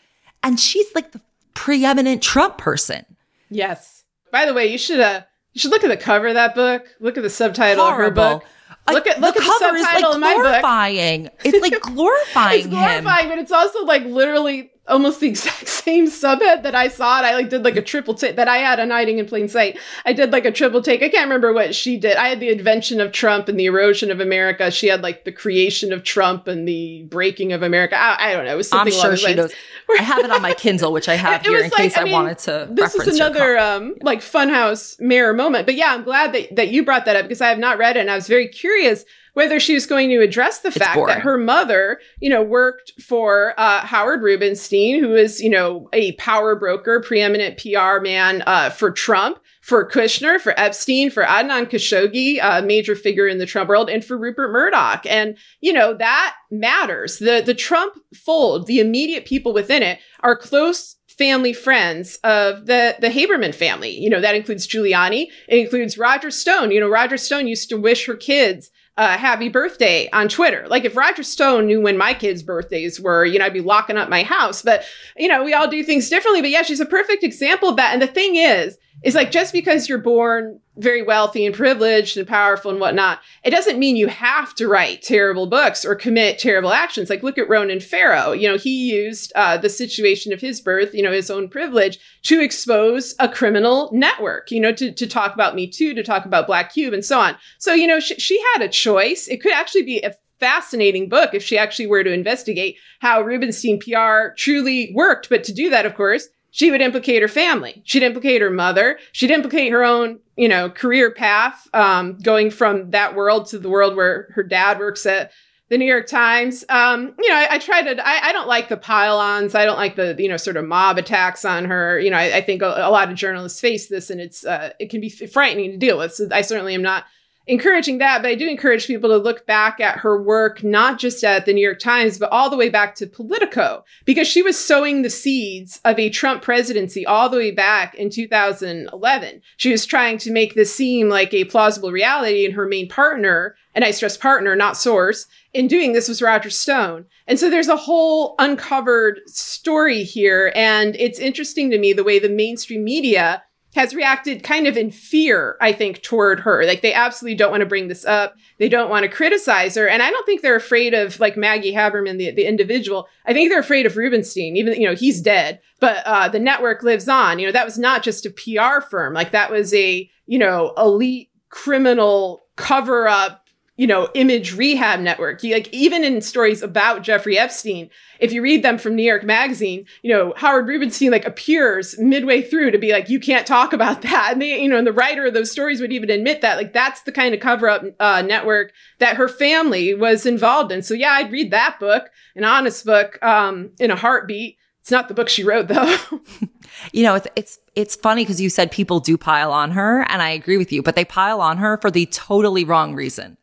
and 0.42 0.58
she's 0.58 0.94
like 0.94 1.12
the 1.12 1.20
preeminent 1.54 2.22
Trump 2.22 2.56
person. 2.56 3.04
Yes. 3.50 4.04
By 4.32 4.46
the 4.46 4.54
way, 4.54 4.68
you 4.68 4.78
should, 4.78 5.00
uh, 5.00 5.22
you 5.52 5.60
should 5.60 5.70
look 5.70 5.84
at 5.84 5.88
the 5.88 5.96
cover 5.96 6.28
of 6.28 6.34
that 6.34 6.54
book. 6.54 6.86
Look 7.00 7.16
at 7.16 7.22
the 7.22 7.30
subtitle 7.30 7.84
Horrible. 7.84 8.22
of 8.22 8.32
her 8.32 8.38
book. 8.38 8.48
Look 8.94 9.06
at 9.06 9.20
look 9.20 9.34
the 9.34 9.40
at 9.42 9.46
cover 9.46 9.72
the 9.72 9.78
is 9.78 9.84
like 9.84 10.04
of 10.04 10.20
my 10.20 10.34
book. 10.34 10.42
glorifying. 10.42 11.28
It's 11.44 11.60
like 11.60 11.80
glorifying 11.94 12.58
it's 12.60 12.68
glorifying, 12.68 13.24
him. 13.24 13.28
but 13.30 13.38
it's 13.38 13.52
also 13.52 13.84
like 13.84 14.04
literally 14.04 14.70
almost 14.90 15.20
the 15.20 15.28
exact 15.34 15.68
same 15.68 16.06
subhead 16.06 16.62
that 16.64 16.74
I 16.74 16.88
saw 16.88 17.20
it. 17.20 17.24
I 17.24 17.34
like 17.34 17.48
did 17.48 17.64
like 17.64 17.76
a 17.76 17.82
triple 17.82 18.14
take 18.14 18.36
that 18.36 18.48
I 18.48 18.58
had 18.58 18.78
on 18.80 18.90
hiding 18.90 19.18
in 19.18 19.26
plain 19.26 19.48
sight. 19.48 19.78
I 20.04 20.12
did 20.12 20.32
like 20.32 20.44
a 20.44 20.52
triple 20.52 20.82
take. 20.82 21.02
I 21.02 21.08
can't 21.08 21.24
remember 21.24 21.52
what 21.52 21.74
she 21.74 21.96
did. 21.96 22.16
I 22.16 22.28
had 22.28 22.40
the 22.40 22.50
invention 22.50 23.00
of 23.00 23.12
Trump 23.12 23.48
and 23.48 23.58
the 23.58 23.66
erosion 23.66 24.10
of 24.10 24.20
America. 24.20 24.70
She 24.70 24.88
had 24.88 25.02
like 25.02 25.24
the 25.24 25.32
creation 25.32 25.92
of 25.92 26.02
Trump 26.04 26.46
and 26.48 26.66
the 26.68 27.04
breaking 27.04 27.52
of 27.52 27.62
America. 27.62 27.96
I, 27.96 28.30
I 28.30 28.32
don't 28.34 28.44
know. 28.44 28.52
It 28.52 28.56
was 28.56 28.68
something 28.68 28.92
I'm 28.92 29.00
sure 29.00 29.16
she 29.16 29.34
knows. 29.34 29.52
I 29.98 30.02
have 30.02 30.24
it 30.24 30.30
on 30.30 30.42
my 30.42 30.54
Kindle, 30.54 30.92
which 30.92 31.08
I 31.08 31.14
have 31.16 31.40
It 31.40 31.48
here 31.48 31.56
was 31.56 31.64
in 31.64 31.70
like- 31.70 31.78
case 31.78 31.96
I, 31.96 32.04
mean, 32.04 32.12
wanted 32.12 32.38
to. 32.40 32.68
This 32.70 32.94
is 32.94 33.16
another 33.16 33.58
um 33.58 33.94
like 34.02 34.20
funhouse 34.20 35.00
mirror 35.00 35.32
moment. 35.32 35.66
But 35.66 35.74
yeah, 35.76 35.92
I'm 35.94 36.04
glad 36.04 36.32
that 36.34 36.56
that 36.56 36.68
you 36.68 36.84
brought 36.84 37.04
that 37.06 37.16
up 37.16 37.24
because 37.24 37.40
I 37.40 37.48
have 37.48 37.58
not 37.58 37.78
read 37.78 37.96
it 37.96 38.00
and 38.00 38.10
I 38.10 38.14
was 38.14 38.26
very 38.28 38.48
curious 38.48 39.04
whether 39.34 39.60
she 39.60 39.74
was 39.74 39.86
going 39.86 40.08
to 40.10 40.20
address 40.20 40.60
the 40.60 40.70
fact 40.70 41.00
that 41.06 41.20
her 41.20 41.38
mother, 41.38 42.00
you 42.20 42.28
know, 42.28 42.42
worked 42.42 42.92
for 43.00 43.54
uh, 43.58 43.80
Howard 43.80 44.22
Rubenstein, 44.22 45.00
who 45.00 45.14
is, 45.14 45.40
you 45.40 45.50
know, 45.50 45.88
a 45.92 46.12
power 46.12 46.56
broker, 46.56 47.00
preeminent 47.00 47.58
PR 47.58 48.00
man 48.00 48.42
uh, 48.46 48.70
for 48.70 48.90
Trump, 48.90 49.38
for 49.60 49.88
Kushner, 49.88 50.40
for 50.40 50.58
Epstein, 50.58 51.10
for 51.10 51.22
Adnan 51.22 51.70
Khashoggi, 51.70 52.38
a 52.42 52.62
major 52.62 52.96
figure 52.96 53.28
in 53.28 53.38
the 53.38 53.46
Trump 53.46 53.68
world, 53.68 53.90
and 53.90 54.04
for 54.04 54.16
Rupert 54.16 54.50
Murdoch. 54.50 55.04
And, 55.06 55.36
you 55.60 55.72
know, 55.72 55.94
that 55.94 56.34
matters. 56.50 57.18
The, 57.18 57.42
the 57.44 57.54
Trump 57.54 57.94
fold, 58.14 58.66
the 58.66 58.80
immediate 58.80 59.26
people 59.26 59.52
within 59.52 59.82
it 59.82 59.98
are 60.20 60.36
close 60.36 60.96
family 61.20 61.52
friends 61.52 62.18
of 62.24 62.64
the 62.64 62.96
the 62.98 63.08
Haberman 63.08 63.54
family. 63.54 63.90
You 63.90 64.08
know, 64.08 64.22
that 64.22 64.34
includes 64.34 64.66
Giuliani. 64.66 65.26
It 65.48 65.58
includes 65.58 65.98
Roger 65.98 66.30
Stone. 66.30 66.70
You 66.70 66.80
know, 66.80 66.88
Roger 66.88 67.18
Stone 67.18 67.46
used 67.46 67.68
to 67.68 67.76
wish 67.76 68.06
her 68.06 68.16
kids 68.16 68.70
uh, 68.96 69.16
happy 69.16 69.48
birthday 69.48 70.08
on 70.12 70.28
Twitter. 70.28 70.66
Like 70.68 70.84
if 70.84 70.96
Roger 70.96 71.22
Stone 71.22 71.66
knew 71.66 71.80
when 71.80 71.96
my 71.96 72.12
kids' 72.12 72.42
birthdays 72.42 73.00
were, 73.00 73.24
you 73.24 73.38
know, 73.38 73.46
I'd 73.46 73.52
be 73.52 73.60
locking 73.60 73.96
up 73.96 74.08
my 74.08 74.22
house. 74.22 74.62
But 74.62 74.84
you 75.16 75.28
know, 75.28 75.42
we 75.42 75.54
all 75.54 75.68
do 75.68 75.82
things 75.82 76.08
differently. 76.08 76.40
But 76.42 76.50
yeah, 76.50 76.62
she's 76.62 76.80
a 76.80 76.86
perfect 76.86 77.24
example 77.24 77.70
of 77.70 77.76
that. 77.76 77.92
And 77.92 78.02
the 78.02 78.06
thing 78.06 78.36
is, 78.36 78.76
is 79.02 79.14
like 79.14 79.30
just 79.30 79.52
because 79.52 79.88
you're 79.88 79.98
born 79.98 80.60
very 80.76 81.02
wealthy 81.02 81.44
and 81.44 81.54
privileged 81.54 82.16
and 82.16 82.26
powerful 82.26 82.70
and 82.70 82.80
whatnot, 82.80 83.20
it 83.44 83.50
doesn't 83.50 83.78
mean 83.78 83.96
you 83.96 84.08
have 84.08 84.54
to 84.54 84.68
write 84.68 85.02
terrible 85.02 85.46
books 85.46 85.84
or 85.84 85.94
commit 85.94 86.38
terrible 86.38 86.72
actions. 86.72 87.10
Like 87.10 87.22
look 87.22 87.38
at 87.38 87.48
Ronan 87.48 87.80
Farrow. 87.80 88.32
You 88.32 88.48
know, 88.48 88.56
he 88.56 88.90
used 88.90 89.32
uh, 89.34 89.56
the 89.56 89.68
situation 89.68 90.32
of 90.32 90.40
his 90.40 90.60
birth, 90.60 90.94
you 90.94 91.02
know, 91.02 91.12
his 91.12 91.30
own 91.30 91.48
privilege 91.48 91.98
to 92.22 92.40
expose 92.40 93.14
a 93.18 93.28
criminal 93.28 93.90
network, 93.92 94.50
you 94.50 94.60
know, 94.60 94.72
to, 94.72 94.92
to 94.92 95.06
talk 95.06 95.34
about 95.34 95.54
Me 95.54 95.66
Too, 95.66 95.94
to 95.94 96.02
talk 96.02 96.24
about 96.24 96.46
Black 96.46 96.72
Cube 96.72 96.94
and 96.94 97.04
so 97.04 97.18
on. 97.18 97.36
So, 97.58 97.74
you 97.74 97.86
know, 97.86 98.00
sh- 98.00 98.12
she 98.18 98.42
had 98.54 98.62
a 98.62 98.68
choice. 98.68 99.28
It 99.28 99.42
could 99.42 99.52
actually 99.52 99.82
be 99.82 100.00
a 100.00 100.14
fascinating 100.40 101.08
book 101.08 101.34
if 101.34 101.42
she 101.42 101.58
actually 101.58 101.86
were 101.86 102.02
to 102.02 102.12
investigate 102.12 102.76
how 103.00 103.20
Rubenstein 103.20 103.78
PR 103.78 104.34
truly 104.36 104.90
worked. 104.94 105.28
But 105.28 105.44
to 105.44 105.52
do 105.52 105.70
that, 105.70 105.86
of 105.86 105.94
course, 105.94 106.28
she 106.50 106.70
would 106.70 106.80
implicate 106.80 107.22
her 107.22 107.28
family. 107.28 107.82
She'd 107.84 108.02
implicate 108.02 108.42
her 108.42 108.50
mother. 108.50 108.98
She'd 109.12 109.30
implicate 109.30 109.72
her 109.72 109.84
own, 109.84 110.18
you 110.36 110.48
know, 110.48 110.70
career 110.70 111.10
path, 111.10 111.68
um, 111.72 112.18
going 112.18 112.50
from 112.50 112.90
that 112.90 113.14
world 113.14 113.46
to 113.48 113.58
the 113.58 113.68
world 113.68 113.96
where 113.96 114.28
her 114.34 114.42
dad 114.42 114.78
works 114.78 115.06
at 115.06 115.32
the 115.68 115.78
New 115.78 115.86
York 115.86 116.08
Times. 116.08 116.64
Um, 116.68 117.14
you 117.16 117.28
know, 117.28 117.36
I, 117.36 117.54
I 117.54 117.58
try 117.58 117.82
to, 117.82 118.04
I, 118.04 118.30
I 118.30 118.32
don't 118.32 118.48
like 118.48 118.68
the 118.68 118.76
pile-ons. 118.76 119.54
I 119.54 119.64
don't 119.64 119.76
like 119.76 119.94
the, 119.94 120.16
you 120.18 120.28
know, 120.28 120.36
sort 120.36 120.56
of 120.56 120.64
mob 120.64 120.98
attacks 120.98 121.44
on 121.44 121.64
her. 121.66 122.00
You 122.00 122.10
know, 122.10 122.16
I, 122.16 122.38
I 122.38 122.40
think 122.40 122.62
a, 122.62 122.66
a 122.66 122.90
lot 122.90 123.08
of 123.08 123.14
journalists 123.14 123.60
face 123.60 123.86
this 123.86 124.10
and 124.10 124.20
it's, 124.20 124.44
uh, 124.44 124.72
it 124.80 124.90
can 124.90 125.00
be 125.00 125.08
frightening 125.08 125.70
to 125.70 125.76
deal 125.76 125.96
with. 125.96 126.12
So 126.14 126.26
I 126.32 126.42
certainly 126.42 126.74
am 126.74 126.82
not 126.82 127.04
encouraging 127.46 127.98
that, 127.98 128.22
but 128.22 128.30
I 128.30 128.34
do 128.34 128.48
encourage 128.48 128.86
people 128.86 129.10
to 129.10 129.16
look 129.16 129.46
back 129.46 129.80
at 129.80 129.98
her 129.98 130.22
work, 130.22 130.62
not 130.62 130.98
just 130.98 131.24
at 131.24 131.46
the 131.46 131.52
New 131.52 131.64
York 131.64 131.78
Times, 131.78 132.18
but 132.18 132.30
all 132.30 132.50
the 132.50 132.56
way 132.56 132.68
back 132.68 132.94
to 132.96 133.06
Politico, 133.06 133.84
because 134.04 134.28
she 134.28 134.42
was 134.42 134.58
sowing 134.58 135.02
the 135.02 135.10
seeds 135.10 135.80
of 135.84 135.98
a 135.98 136.10
Trump 136.10 136.42
presidency 136.42 137.04
all 137.04 137.28
the 137.28 137.38
way 137.38 137.50
back 137.50 137.94
in 137.94 138.10
2011. 138.10 139.42
She 139.56 139.70
was 139.72 139.86
trying 139.86 140.18
to 140.18 140.30
make 140.30 140.54
this 140.54 140.74
seem 140.74 141.08
like 141.08 141.34
a 141.34 141.44
plausible 141.44 141.90
reality, 141.90 142.44
and 142.44 142.54
her 142.54 142.66
main 142.66 142.88
partner, 142.88 143.56
and 143.74 143.84
I 143.84 143.90
stress 143.90 144.16
partner, 144.16 144.54
not 144.54 144.76
source, 144.76 145.26
in 145.52 145.66
doing 145.66 145.92
this 145.92 146.08
was 146.08 146.22
Roger 146.22 146.50
Stone. 146.50 147.06
And 147.26 147.38
so 147.38 147.50
there's 147.50 147.68
a 147.68 147.76
whole 147.76 148.34
uncovered 148.38 149.20
story 149.26 150.04
here. 150.04 150.52
And 150.54 150.94
it's 150.96 151.18
interesting 151.18 151.70
to 151.70 151.78
me 151.78 151.92
the 151.92 152.04
way 152.04 152.18
the 152.18 152.28
mainstream 152.28 152.84
media 152.84 153.42
has 153.74 153.94
reacted 153.94 154.42
kind 154.42 154.66
of 154.66 154.76
in 154.76 154.90
fear, 154.90 155.56
I 155.60 155.72
think, 155.72 156.02
toward 156.02 156.40
her. 156.40 156.64
Like 156.64 156.82
they 156.82 156.92
absolutely 156.92 157.36
don't 157.36 157.50
want 157.50 157.60
to 157.60 157.66
bring 157.66 157.88
this 157.88 158.04
up. 158.04 158.34
They 158.58 158.68
don't 158.68 158.90
want 158.90 159.04
to 159.04 159.08
criticize 159.08 159.76
her. 159.76 159.88
And 159.88 160.02
I 160.02 160.10
don't 160.10 160.26
think 160.26 160.42
they're 160.42 160.56
afraid 160.56 160.92
of 160.92 161.20
like 161.20 161.36
Maggie 161.36 161.72
Haberman, 161.72 162.18
the, 162.18 162.32
the 162.32 162.46
individual. 162.46 163.06
I 163.26 163.32
think 163.32 163.48
they're 163.48 163.60
afraid 163.60 163.86
of 163.86 163.96
Rubenstein, 163.96 164.56
even, 164.56 164.80
you 164.80 164.88
know, 164.88 164.94
he's 164.94 165.20
dead, 165.20 165.60
but 165.78 165.98
uh, 166.04 166.28
the 166.28 166.40
network 166.40 166.82
lives 166.82 167.08
on. 167.08 167.38
You 167.38 167.46
know, 167.46 167.52
that 167.52 167.64
was 167.64 167.78
not 167.78 168.02
just 168.02 168.26
a 168.26 168.30
PR 168.30 168.80
firm. 168.80 169.14
Like 169.14 169.30
that 169.30 169.52
was 169.52 169.72
a, 169.72 170.10
you 170.26 170.38
know, 170.38 170.74
elite 170.76 171.30
criminal 171.50 172.42
cover 172.56 173.06
up 173.06 173.46
you 173.80 173.86
know, 173.86 174.10
image 174.12 174.54
rehab 174.54 175.00
network. 175.00 175.42
You, 175.42 175.54
like 175.54 175.72
even 175.72 176.04
in 176.04 176.20
stories 176.20 176.60
about 176.60 177.02
Jeffrey 177.02 177.38
Epstein, 177.38 177.88
if 178.18 178.30
you 178.30 178.42
read 178.42 178.62
them 178.62 178.76
from 178.76 178.94
New 178.94 179.02
York 179.02 179.24
Magazine, 179.24 179.86
you 180.02 180.12
know, 180.12 180.34
Howard 180.36 180.68
Rubenstein 180.68 181.10
like 181.10 181.24
appears 181.24 181.98
midway 181.98 182.42
through 182.42 182.72
to 182.72 182.78
be 182.78 182.92
like, 182.92 183.08
you 183.08 183.18
can't 183.18 183.46
talk 183.46 183.72
about 183.72 184.02
that. 184.02 184.32
And 184.32 184.42
they, 184.42 184.60
you 184.60 184.68
know, 184.68 184.76
and 184.76 184.86
the 184.86 184.92
writer 184.92 185.24
of 185.24 185.32
those 185.32 185.50
stories 185.50 185.80
would 185.80 185.94
even 185.94 186.10
admit 186.10 186.42
that. 186.42 186.58
Like 186.58 186.74
that's 186.74 187.00
the 187.04 187.10
kind 187.10 187.32
of 187.34 187.40
cover 187.40 187.70
up 187.70 187.82
uh, 187.98 188.20
network 188.20 188.74
that 188.98 189.16
her 189.16 189.28
family 189.28 189.94
was 189.94 190.26
involved 190.26 190.70
in. 190.72 190.82
So 190.82 190.92
yeah, 190.92 191.12
I'd 191.12 191.32
read 191.32 191.50
that 191.52 191.80
book, 191.80 192.10
an 192.36 192.44
honest 192.44 192.84
book, 192.84 193.18
um, 193.22 193.70
in 193.80 193.90
a 193.90 193.96
heartbeat. 193.96 194.58
It's 194.82 194.90
not 194.90 195.08
the 195.08 195.14
book 195.14 195.30
she 195.30 195.42
wrote 195.42 195.68
though. 195.68 195.96
you 196.92 197.02
know, 197.02 197.14
it's 197.14 197.28
it's 197.34 197.58
it's 197.74 197.96
funny 197.96 198.24
because 198.24 198.42
you 198.42 198.50
said 198.50 198.70
people 198.70 199.00
do 199.00 199.16
pile 199.16 199.52
on 199.52 199.70
her, 199.70 200.02
and 200.10 200.20
I 200.20 200.28
agree 200.28 200.58
with 200.58 200.70
you, 200.70 200.82
but 200.82 200.96
they 200.96 201.04
pile 201.06 201.40
on 201.40 201.56
her 201.56 201.78
for 201.78 201.90
the 201.90 202.04
totally 202.04 202.64
wrong 202.64 202.94
reason 202.94 203.38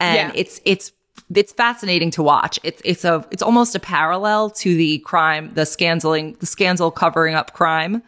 and 0.00 0.32
yeah. 0.34 0.40
it's 0.40 0.60
it's 0.64 0.92
it's 1.34 1.52
fascinating 1.52 2.10
to 2.12 2.22
watch. 2.22 2.58
It's 2.64 2.82
it's 2.84 3.04
a 3.04 3.24
it's 3.30 3.42
almost 3.42 3.74
a 3.74 3.80
parallel 3.80 4.50
to 4.50 4.74
the 4.74 4.98
crime, 5.00 5.50
the 5.54 5.62
scandaling, 5.62 6.38
the 6.40 6.46
scandal 6.46 6.90
covering 6.90 7.34
up 7.34 7.52
crime. 7.52 8.02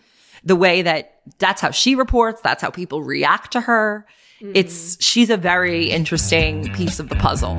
The 0.44 0.56
way 0.56 0.82
that 0.82 1.20
that's 1.38 1.60
how 1.60 1.70
she 1.70 1.94
reports, 1.94 2.40
that's 2.40 2.62
how 2.62 2.70
people 2.70 3.02
react 3.02 3.52
to 3.52 3.60
her. 3.60 4.06
Mm. 4.40 4.52
It's 4.56 5.02
she's 5.02 5.30
a 5.30 5.36
very 5.36 5.90
interesting 5.90 6.72
piece 6.72 6.98
of 6.98 7.08
the 7.08 7.16
puzzle. 7.16 7.58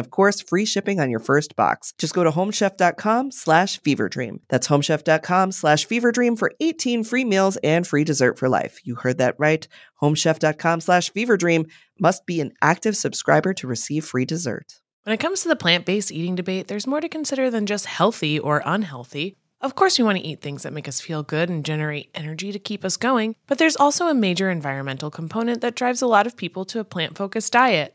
of 0.00 0.10
course, 0.10 0.40
free 0.40 0.64
shipping 0.64 0.98
on 0.98 1.10
your 1.10 1.20
first 1.20 1.54
box. 1.54 1.94
Just 1.98 2.14
go 2.14 2.24
to 2.24 2.30
homechef.com 2.32 3.30
slash 3.30 3.80
feverdream. 3.80 4.40
That's 4.48 4.66
homechef.com 4.66 5.52
slash 5.52 5.86
feverdream 5.86 6.36
for 6.36 6.52
18 6.58 7.04
free 7.04 7.24
meals 7.24 7.56
and 7.58 7.86
free 7.86 8.02
dessert 8.02 8.38
for 8.38 8.48
life. 8.48 8.80
You 8.82 8.96
heard 8.96 9.18
that 9.18 9.36
right. 9.38 9.68
Homechef.com 10.02 10.80
slash 10.80 11.12
feverdream 11.12 11.70
must 12.00 12.26
be 12.26 12.40
an 12.40 12.52
active 12.60 12.96
subscriber 12.96 13.54
to 13.54 13.68
receive 13.68 14.04
free 14.04 14.24
dessert. 14.24 14.80
When 15.04 15.14
it 15.14 15.20
comes 15.20 15.42
to 15.42 15.48
the 15.48 15.56
plant 15.56 15.86
based 15.86 16.10
eating 16.10 16.34
debate, 16.34 16.68
there's 16.68 16.86
more 16.86 17.00
to 17.00 17.08
consider 17.08 17.50
than 17.50 17.66
just 17.66 17.86
healthy 17.86 18.38
or 18.38 18.62
unhealthy. 18.66 19.36
Of 19.62 19.74
course, 19.74 19.98
we 19.98 20.04
want 20.04 20.16
to 20.16 20.24
eat 20.24 20.40
things 20.40 20.62
that 20.62 20.72
make 20.72 20.88
us 20.88 21.00
feel 21.00 21.22
good 21.22 21.50
and 21.50 21.64
generate 21.64 22.10
energy 22.14 22.50
to 22.50 22.58
keep 22.58 22.82
us 22.82 22.96
going, 22.96 23.36
but 23.46 23.58
there's 23.58 23.76
also 23.76 24.08
a 24.08 24.14
major 24.14 24.50
environmental 24.50 25.10
component 25.10 25.60
that 25.60 25.74
drives 25.74 26.00
a 26.00 26.06
lot 26.06 26.26
of 26.26 26.36
people 26.36 26.64
to 26.66 26.80
a 26.80 26.84
plant 26.84 27.18
focused 27.18 27.52
diet. 27.52 27.94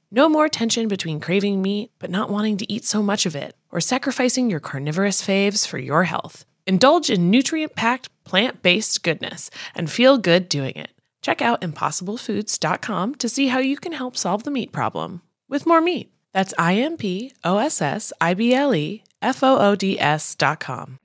No 0.13 0.27
more 0.27 0.49
tension 0.49 0.89
between 0.89 1.21
craving 1.21 1.61
meat 1.61 1.89
but 1.97 2.09
not 2.09 2.29
wanting 2.29 2.57
to 2.57 2.69
eat 2.69 2.83
so 2.83 3.01
much 3.01 3.25
of 3.25 3.33
it, 3.33 3.55
or 3.71 3.79
sacrificing 3.79 4.49
your 4.49 4.59
carnivorous 4.59 5.25
faves 5.25 5.65
for 5.65 5.77
your 5.77 6.03
health. 6.03 6.43
Indulge 6.67 7.09
in 7.09 7.31
nutrient 7.31 7.75
packed, 7.75 8.09
plant 8.25 8.61
based 8.61 9.03
goodness 9.03 9.49
and 9.73 9.89
feel 9.89 10.17
good 10.17 10.49
doing 10.49 10.75
it. 10.75 10.89
Check 11.21 11.41
out 11.41 11.61
impossiblefoods.com 11.61 13.15
to 13.15 13.29
see 13.29 13.47
how 13.47 13.59
you 13.59 13.77
can 13.77 13.93
help 13.93 14.17
solve 14.17 14.43
the 14.43 14.51
meat 14.51 14.73
problem 14.73 15.21
with 15.47 15.65
more 15.65 15.79
meat. 15.79 16.11
That's 16.33 16.53
I 16.57 16.73
M 16.73 16.97
P 16.97 17.31
O 17.45 17.57
S 17.59 17.81
S 17.81 18.11
I 18.19 18.33
B 18.33 18.53
L 18.53 18.75
E 18.75 19.03
F 19.21 19.41
O 19.43 19.59
O 19.59 19.75
D 19.75 19.97
S.com. 19.97 20.99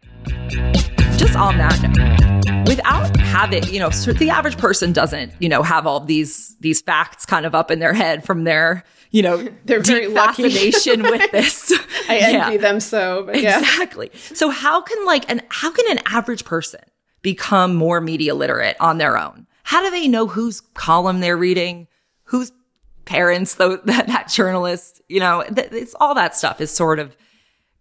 Just 1.17 1.37
on 1.37 1.59
that 1.59 1.81
note, 1.97 2.69
without 2.69 3.17
having, 3.19 3.63
you 3.69 3.79
know, 3.79 3.91
the 3.91 4.31
average 4.31 4.59
person 4.59 4.93
doesn't, 4.93 5.33
you 5.39 5.49
know, 5.49 5.63
have 5.63 5.87
all 5.87 6.01
these 6.01 6.57
these 6.59 6.81
facts 6.81 7.25
kind 7.25 7.47
of 7.47 7.55
up 7.55 7.71
in 7.71 7.79
their 7.79 7.93
head 7.93 8.25
from 8.25 8.43
their 8.43 8.83
you 9.11 9.23
know, 9.23 9.49
they're 9.65 9.81
very 9.81 10.13
fascination 10.13 11.03
with 11.03 11.31
this. 11.33 11.73
I 12.09 12.19
envy 12.19 12.55
yeah. 12.55 12.57
them 12.57 12.81
so, 12.81 13.25
but 13.25 13.41
yeah. 13.41 13.59
Exactly. 13.59 14.11
So 14.15 14.51
how 14.51 14.81
can 14.81 15.05
like 15.05 15.31
an 15.31 15.43
how 15.49 15.71
can 15.71 15.85
an 15.91 16.01
average 16.07 16.45
person 16.45 16.81
become 17.23 17.75
more 17.75 18.01
media 18.01 18.35
literate 18.35 18.77
on 18.81 18.99
their 18.99 19.19
own? 19.19 19.47
How 19.65 19.83
do 19.83 19.91
they 19.91 20.07
know 20.09 20.27
whose 20.27 20.61
column 20.61 21.21
they're 21.21 21.37
reading, 21.37 21.89
whose 22.25 22.53
parents 23.05 23.55
though 23.55 23.77
that, 23.85 24.07
that 24.07 24.29
journalist, 24.29 25.01
you 25.09 25.21
know, 25.21 25.43
th- 25.43 25.73
it's 25.73 25.95
all 25.99 26.15
that 26.15 26.37
stuff 26.37 26.61
is 26.61 26.71
sort 26.71 26.99
of, 26.99 27.17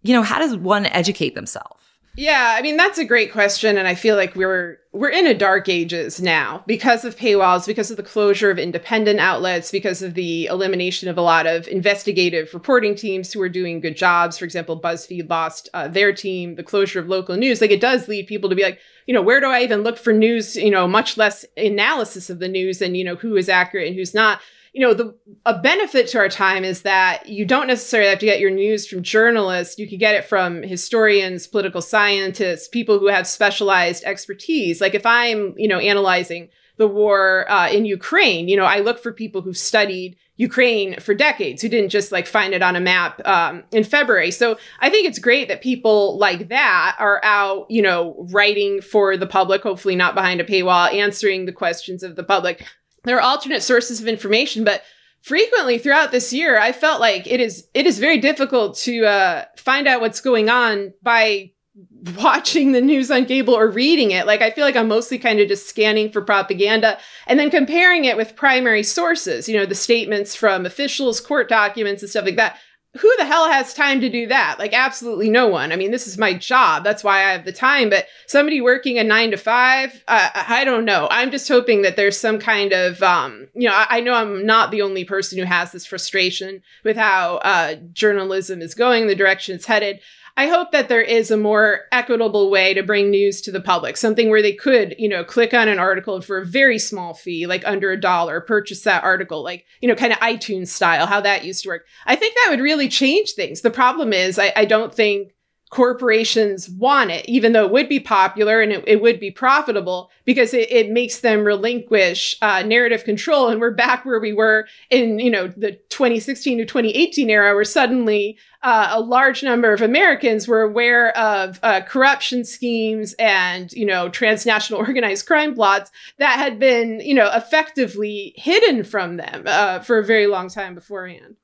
you 0.02 0.14
know, 0.14 0.22
how 0.22 0.38
does 0.38 0.56
one 0.56 0.86
educate 0.86 1.34
themselves? 1.34 1.82
Yeah, 2.18 2.54
I 2.56 2.62
mean 2.62 2.78
that's 2.78 2.98
a 2.98 3.04
great 3.04 3.30
question 3.30 3.76
and 3.76 3.86
I 3.86 3.94
feel 3.94 4.16
like 4.16 4.34
we're 4.34 4.78
we're 4.94 5.10
in 5.10 5.26
a 5.26 5.34
dark 5.34 5.68
ages 5.68 6.18
now 6.18 6.64
because 6.66 7.04
of 7.04 7.14
paywalls, 7.14 7.66
because 7.66 7.90
of 7.90 7.98
the 7.98 8.02
closure 8.02 8.50
of 8.50 8.58
independent 8.58 9.20
outlets, 9.20 9.70
because 9.70 10.00
of 10.00 10.14
the 10.14 10.46
elimination 10.46 11.10
of 11.10 11.18
a 11.18 11.22
lot 11.22 11.46
of 11.46 11.68
investigative 11.68 12.54
reporting 12.54 12.94
teams 12.94 13.30
who 13.30 13.42
are 13.42 13.50
doing 13.50 13.80
good 13.80 13.98
jobs. 13.98 14.38
For 14.38 14.46
example, 14.46 14.80
BuzzFeed 14.80 15.28
lost 15.28 15.68
uh, 15.74 15.88
their 15.88 16.14
team, 16.14 16.54
the 16.54 16.62
closure 16.62 17.00
of 17.00 17.08
local 17.08 17.36
news. 17.36 17.60
Like 17.60 17.70
it 17.70 17.82
does 17.82 18.08
lead 18.08 18.26
people 18.26 18.48
to 18.48 18.56
be 18.56 18.62
like, 18.62 18.80
you 19.06 19.12
know, 19.12 19.20
where 19.20 19.40
do 19.40 19.48
I 19.48 19.60
even 19.62 19.82
look 19.82 19.98
for 19.98 20.14
news, 20.14 20.56
you 20.56 20.70
know, 20.70 20.88
much 20.88 21.18
less 21.18 21.44
analysis 21.58 22.30
of 22.30 22.38
the 22.38 22.48
news 22.48 22.80
and, 22.80 22.96
you 22.96 23.04
know, 23.04 23.16
who 23.16 23.36
is 23.36 23.50
accurate 23.50 23.88
and 23.88 23.96
who's 23.96 24.14
not 24.14 24.40
you 24.76 24.82
know, 24.82 24.92
the 24.92 25.16
a 25.46 25.58
benefit 25.58 26.06
to 26.08 26.18
our 26.18 26.28
time 26.28 26.62
is 26.62 26.82
that 26.82 27.26
you 27.26 27.46
don't 27.46 27.66
necessarily 27.66 28.10
have 28.10 28.18
to 28.18 28.26
get 28.26 28.40
your 28.40 28.50
news 28.50 28.86
from 28.86 29.02
journalists. 29.02 29.78
You 29.78 29.88
can 29.88 29.96
get 29.96 30.14
it 30.14 30.26
from 30.26 30.62
historians, 30.62 31.46
political 31.46 31.80
scientists, 31.80 32.68
people 32.68 32.98
who 32.98 33.06
have 33.06 33.26
specialized 33.26 34.04
expertise. 34.04 34.82
Like 34.82 34.94
if 34.94 35.06
I'm, 35.06 35.54
you 35.56 35.66
know, 35.66 35.78
analyzing 35.78 36.50
the 36.76 36.86
war 36.86 37.50
uh, 37.50 37.70
in 37.70 37.86
Ukraine. 37.86 38.48
You 38.48 38.58
know, 38.58 38.66
I 38.66 38.80
look 38.80 38.98
for 38.98 39.14
people 39.14 39.40
who've 39.40 39.56
studied 39.56 40.18
Ukraine 40.36 41.00
for 41.00 41.14
decades, 41.14 41.62
who 41.62 41.70
didn't 41.70 41.88
just 41.88 42.12
like 42.12 42.26
find 42.26 42.52
it 42.52 42.60
on 42.60 42.76
a 42.76 42.80
map 42.80 43.26
um, 43.26 43.64
in 43.72 43.82
February. 43.82 44.30
So 44.30 44.58
I 44.80 44.90
think 44.90 45.08
it's 45.08 45.18
great 45.18 45.48
that 45.48 45.62
people 45.62 46.18
like 46.18 46.50
that 46.50 46.96
are 46.98 47.24
out, 47.24 47.70
you 47.70 47.80
know, 47.80 48.26
writing 48.30 48.82
for 48.82 49.16
the 49.16 49.26
public, 49.26 49.62
hopefully 49.62 49.96
not 49.96 50.14
behind 50.14 50.42
a 50.42 50.44
paywall, 50.44 50.92
answering 50.92 51.46
the 51.46 51.52
questions 51.52 52.02
of 52.02 52.14
the 52.14 52.24
public. 52.24 52.66
There 53.06 53.16
are 53.16 53.22
alternate 53.22 53.62
sources 53.62 54.00
of 54.00 54.08
information, 54.08 54.64
but 54.64 54.82
frequently 55.22 55.78
throughout 55.78 56.10
this 56.10 56.32
year, 56.32 56.58
I 56.58 56.72
felt 56.72 57.00
like 57.00 57.26
it 57.26 57.40
is 57.40 57.68
it 57.72 57.86
is 57.86 58.00
very 58.00 58.18
difficult 58.18 58.76
to 58.78 59.04
uh, 59.06 59.44
find 59.56 59.86
out 59.86 60.00
what's 60.00 60.20
going 60.20 60.50
on 60.50 60.92
by 61.02 61.52
watching 62.16 62.72
the 62.72 62.80
news 62.80 63.10
on 63.10 63.24
cable 63.26 63.54
or 63.54 63.68
reading 63.68 64.10
it. 64.10 64.26
Like 64.26 64.42
I 64.42 64.50
feel 64.50 64.64
like 64.64 64.76
I'm 64.76 64.88
mostly 64.88 65.18
kind 65.18 65.38
of 65.38 65.48
just 65.48 65.68
scanning 65.68 66.10
for 66.10 66.20
propaganda 66.20 66.98
and 67.28 67.38
then 67.38 67.50
comparing 67.50 68.06
it 68.06 68.16
with 68.16 68.36
primary 68.36 68.82
sources, 68.82 69.48
you 69.48 69.56
know, 69.56 69.66
the 69.66 69.74
statements 69.74 70.34
from 70.34 70.66
officials, 70.66 71.20
court 71.20 71.48
documents 71.48 72.02
and 72.02 72.10
stuff 72.10 72.24
like 72.24 72.36
that. 72.36 72.58
Who 73.00 73.14
the 73.18 73.24
hell 73.24 73.50
has 73.50 73.74
time 73.74 74.00
to 74.00 74.08
do 74.08 74.26
that? 74.28 74.56
Like 74.58 74.72
absolutely 74.72 75.28
no 75.28 75.48
one. 75.48 75.72
I 75.72 75.76
mean, 75.76 75.90
this 75.90 76.06
is 76.06 76.18
my 76.18 76.34
job. 76.34 76.84
That's 76.84 77.04
why 77.04 77.18
I 77.18 77.32
have 77.32 77.44
the 77.44 77.52
time, 77.52 77.90
but 77.90 78.06
somebody 78.26 78.60
working 78.60 78.98
a 78.98 79.04
9 79.04 79.30
to 79.32 79.36
5, 79.36 80.04
uh, 80.08 80.28
I 80.34 80.64
don't 80.64 80.84
know. 80.84 81.08
I'm 81.10 81.30
just 81.30 81.48
hoping 81.48 81.82
that 81.82 81.96
there's 81.96 82.18
some 82.18 82.38
kind 82.38 82.72
of 82.72 83.02
um, 83.02 83.48
you 83.54 83.68
know, 83.68 83.74
I, 83.74 83.86
I, 83.90 84.00
know 84.00 84.14
I'm 84.14 84.44
not 84.46 84.70
the 84.70 84.82
only 84.82 85.04
person 85.04 85.38
who 85.38 85.44
has 85.44 85.72
this 85.72 85.86
frustration 85.86 86.62
with 86.84 86.96
how 86.96 87.36
uh, 87.36 87.76
journalism 87.92 88.62
is 88.62 88.74
going, 88.74 89.06
the 89.06 89.14
direction 89.14 89.54
it's 89.54 89.66
headed. 89.66 90.00
I 90.38 90.48
hope 90.48 90.72
that 90.72 90.90
there 90.90 91.02
is 91.02 91.30
a 91.30 91.36
more 91.36 91.84
equitable 91.92 92.50
way 92.50 92.74
to 92.74 92.82
bring 92.82 93.08
news 93.08 93.40
to 93.42 93.50
the 93.50 93.60
public, 93.60 93.96
something 93.96 94.28
where 94.28 94.42
they 94.42 94.52
could, 94.52 94.94
you 94.98 95.08
know, 95.08 95.24
click 95.24 95.54
on 95.54 95.68
an 95.68 95.78
article 95.78 96.20
for 96.20 96.38
a 96.38 96.44
very 96.44 96.78
small 96.78 97.14
fee, 97.14 97.46
like 97.46 97.66
under 97.66 97.90
a 97.90 98.00
dollar, 98.00 98.42
purchase 98.42 98.82
that 98.82 99.02
article, 99.02 99.42
like, 99.42 99.64
you 99.80 99.88
know, 99.88 99.94
kind 99.94 100.12
of 100.12 100.18
iTunes 100.18 100.68
style, 100.68 101.06
how 101.06 101.22
that 101.22 101.44
used 101.44 101.62
to 101.62 101.70
work. 101.70 101.86
I 102.04 102.16
think 102.16 102.34
that 102.34 102.50
would 102.50 102.60
really 102.60 102.88
change 102.88 103.32
things. 103.32 103.62
The 103.62 103.70
problem 103.70 104.12
is, 104.12 104.38
I, 104.38 104.52
I 104.54 104.66
don't 104.66 104.94
think 104.94 105.32
corporations 105.70 106.70
want 106.70 107.10
it, 107.10 107.28
even 107.28 107.52
though 107.52 107.64
it 107.64 107.72
would 107.72 107.88
be 107.88 107.98
popular 107.98 108.60
and 108.60 108.72
it, 108.72 108.84
it 108.86 109.02
would 109.02 109.18
be 109.18 109.30
profitable 109.30 110.10
because 110.24 110.54
it, 110.54 110.70
it 110.70 110.90
makes 110.90 111.20
them 111.20 111.44
relinquish 111.44 112.36
uh, 112.40 112.62
narrative 112.62 113.04
control. 113.04 113.48
And 113.48 113.60
we're 113.60 113.72
back 113.72 114.04
where 114.04 114.20
we 114.20 114.32
were 114.32 114.68
in, 114.90 115.18
you 115.18 115.30
know, 115.30 115.48
the 115.48 115.72
2016 115.88 116.58
to 116.58 116.64
2018 116.64 117.30
era, 117.30 117.54
where 117.54 117.64
suddenly 117.64 118.38
uh, 118.66 118.88
a 118.90 119.00
large 119.00 119.44
number 119.44 119.72
of 119.72 119.80
Americans 119.80 120.48
were 120.48 120.60
aware 120.60 121.16
of 121.16 121.60
uh, 121.62 121.82
corruption 121.82 122.44
schemes 122.44 123.14
and, 123.16 123.72
you 123.72 123.86
know, 123.86 124.08
transnational 124.08 124.80
organized 124.86 125.24
crime 125.24 125.54
plots 125.54 125.92
that 126.18 126.36
had 126.36 126.58
been, 126.58 126.98
you 126.98 127.14
know, 127.14 127.30
effectively 127.32 128.34
hidden 128.34 128.82
from 128.82 129.18
them 129.18 129.44
uh, 129.46 129.78
for 129.78 129.98
a 129.98 130.04
very 130.04 130.26
long 130.26 130.48
time 130.48 130.74
beforehand. 130.74 131.36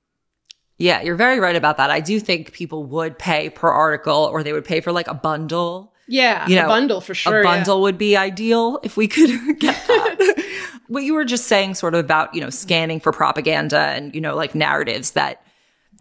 Yeah, 0.79 1.01
you're 1.03 1.15
very 1.15 1.39
right 1.39 1.55
about 1.55 1.77
that. 1.77 1.91
I 1.91 2.01
do 2.01 2.19
think 2.19 2.51
people 2.51 2.83
would 2.87 3.21
pay 3.21 3.51
per 3.51 3.69
article 3.69 4.29
or 4.33 4.43
they 4.43 4.53
would 4.53 4.65
pay 4.65 4.81
for 4.81 4.91
like 4.91 5.07
a 5.07 5.15
bundle. 5.15 5.95
Yeah, 6.09 6.49
you 6.49 6.57
know, 6.57 6.65
a 6.65 6.69
bundle 6.69 7.01
for 7.01 7.15
sure. 7.15 7.41
A 7.41 7.45
bundle 7.45 7.77
yeah. 7.77 7.83
would 7.83 7.99
be 7.99 8.17
ideal 8.17 8.81
if 8.83 8.97
we 8.97 9.07
could 9.07 9.29
get 9.61 9.77
that. 9.87 10.45
what 10.89 11.05
you 11.05 11.15
were 11.15 11.25
just 11.25 11.47
saying 11.47 11.75
sort 11.75 11.95
of 11.95 12.01
about, 12.05 12.35
you 12.35 12.41
know, 12.41 12.51
scanning 12.51 12.99
for 12.99 13.13
propaganda 13.13 13.79
and, 13.79 14.13
you 14.13 14.21
know, 14.21 14.35
like 14.35 14.57
narratives 14.57 15.13
that 15.13 15.47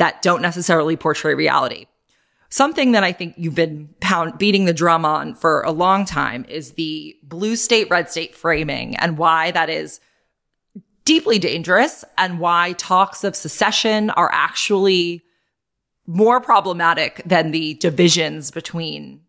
that 0.01 0.23
don't 0.23 0.41
necessarily 0.41 0.95
portray 0.95 1.35
reality. 1.35 1.85
Something 2.49 2.93
that 2.93 3.03
I 3.03 3.11
think 3.11 3.35
you've 3.37 3.53
been 3.53 3.87
pound 3.99 4.39
beating 4.39 4.65
the 4.65 4.73
drum 4.73 5.05
on 5.05 5.35
for 5.35 5.61
a 5.61 5.69
long 5.69 6.05
time 6.05 6.43
is 6.49 6.71
the 6.71 7.15
blue 7.21 7.55
state, 7.55 7.87
red 7.91 8.09
state 8.09 8.33
framing 8.33 8.95
and 8.95 9.15
why 9.15 9.51
that 9.51 9.69
is 9.69 9.99
deeply 11.05 11.37
dangerous 11.37 12.03
and 12.17 12.39
why 12.39 12.73
talks 12.79 13.23
of 13.23 13.35
secession 13.35 14.09
are 14.09 14.31
actually 14.33 15.21
more 16.07 16.41
problematic 16.41 17.21
than 17.23 17.51
the 17.51 17.75
divisions 17.75 18.49
between 18.49 19.21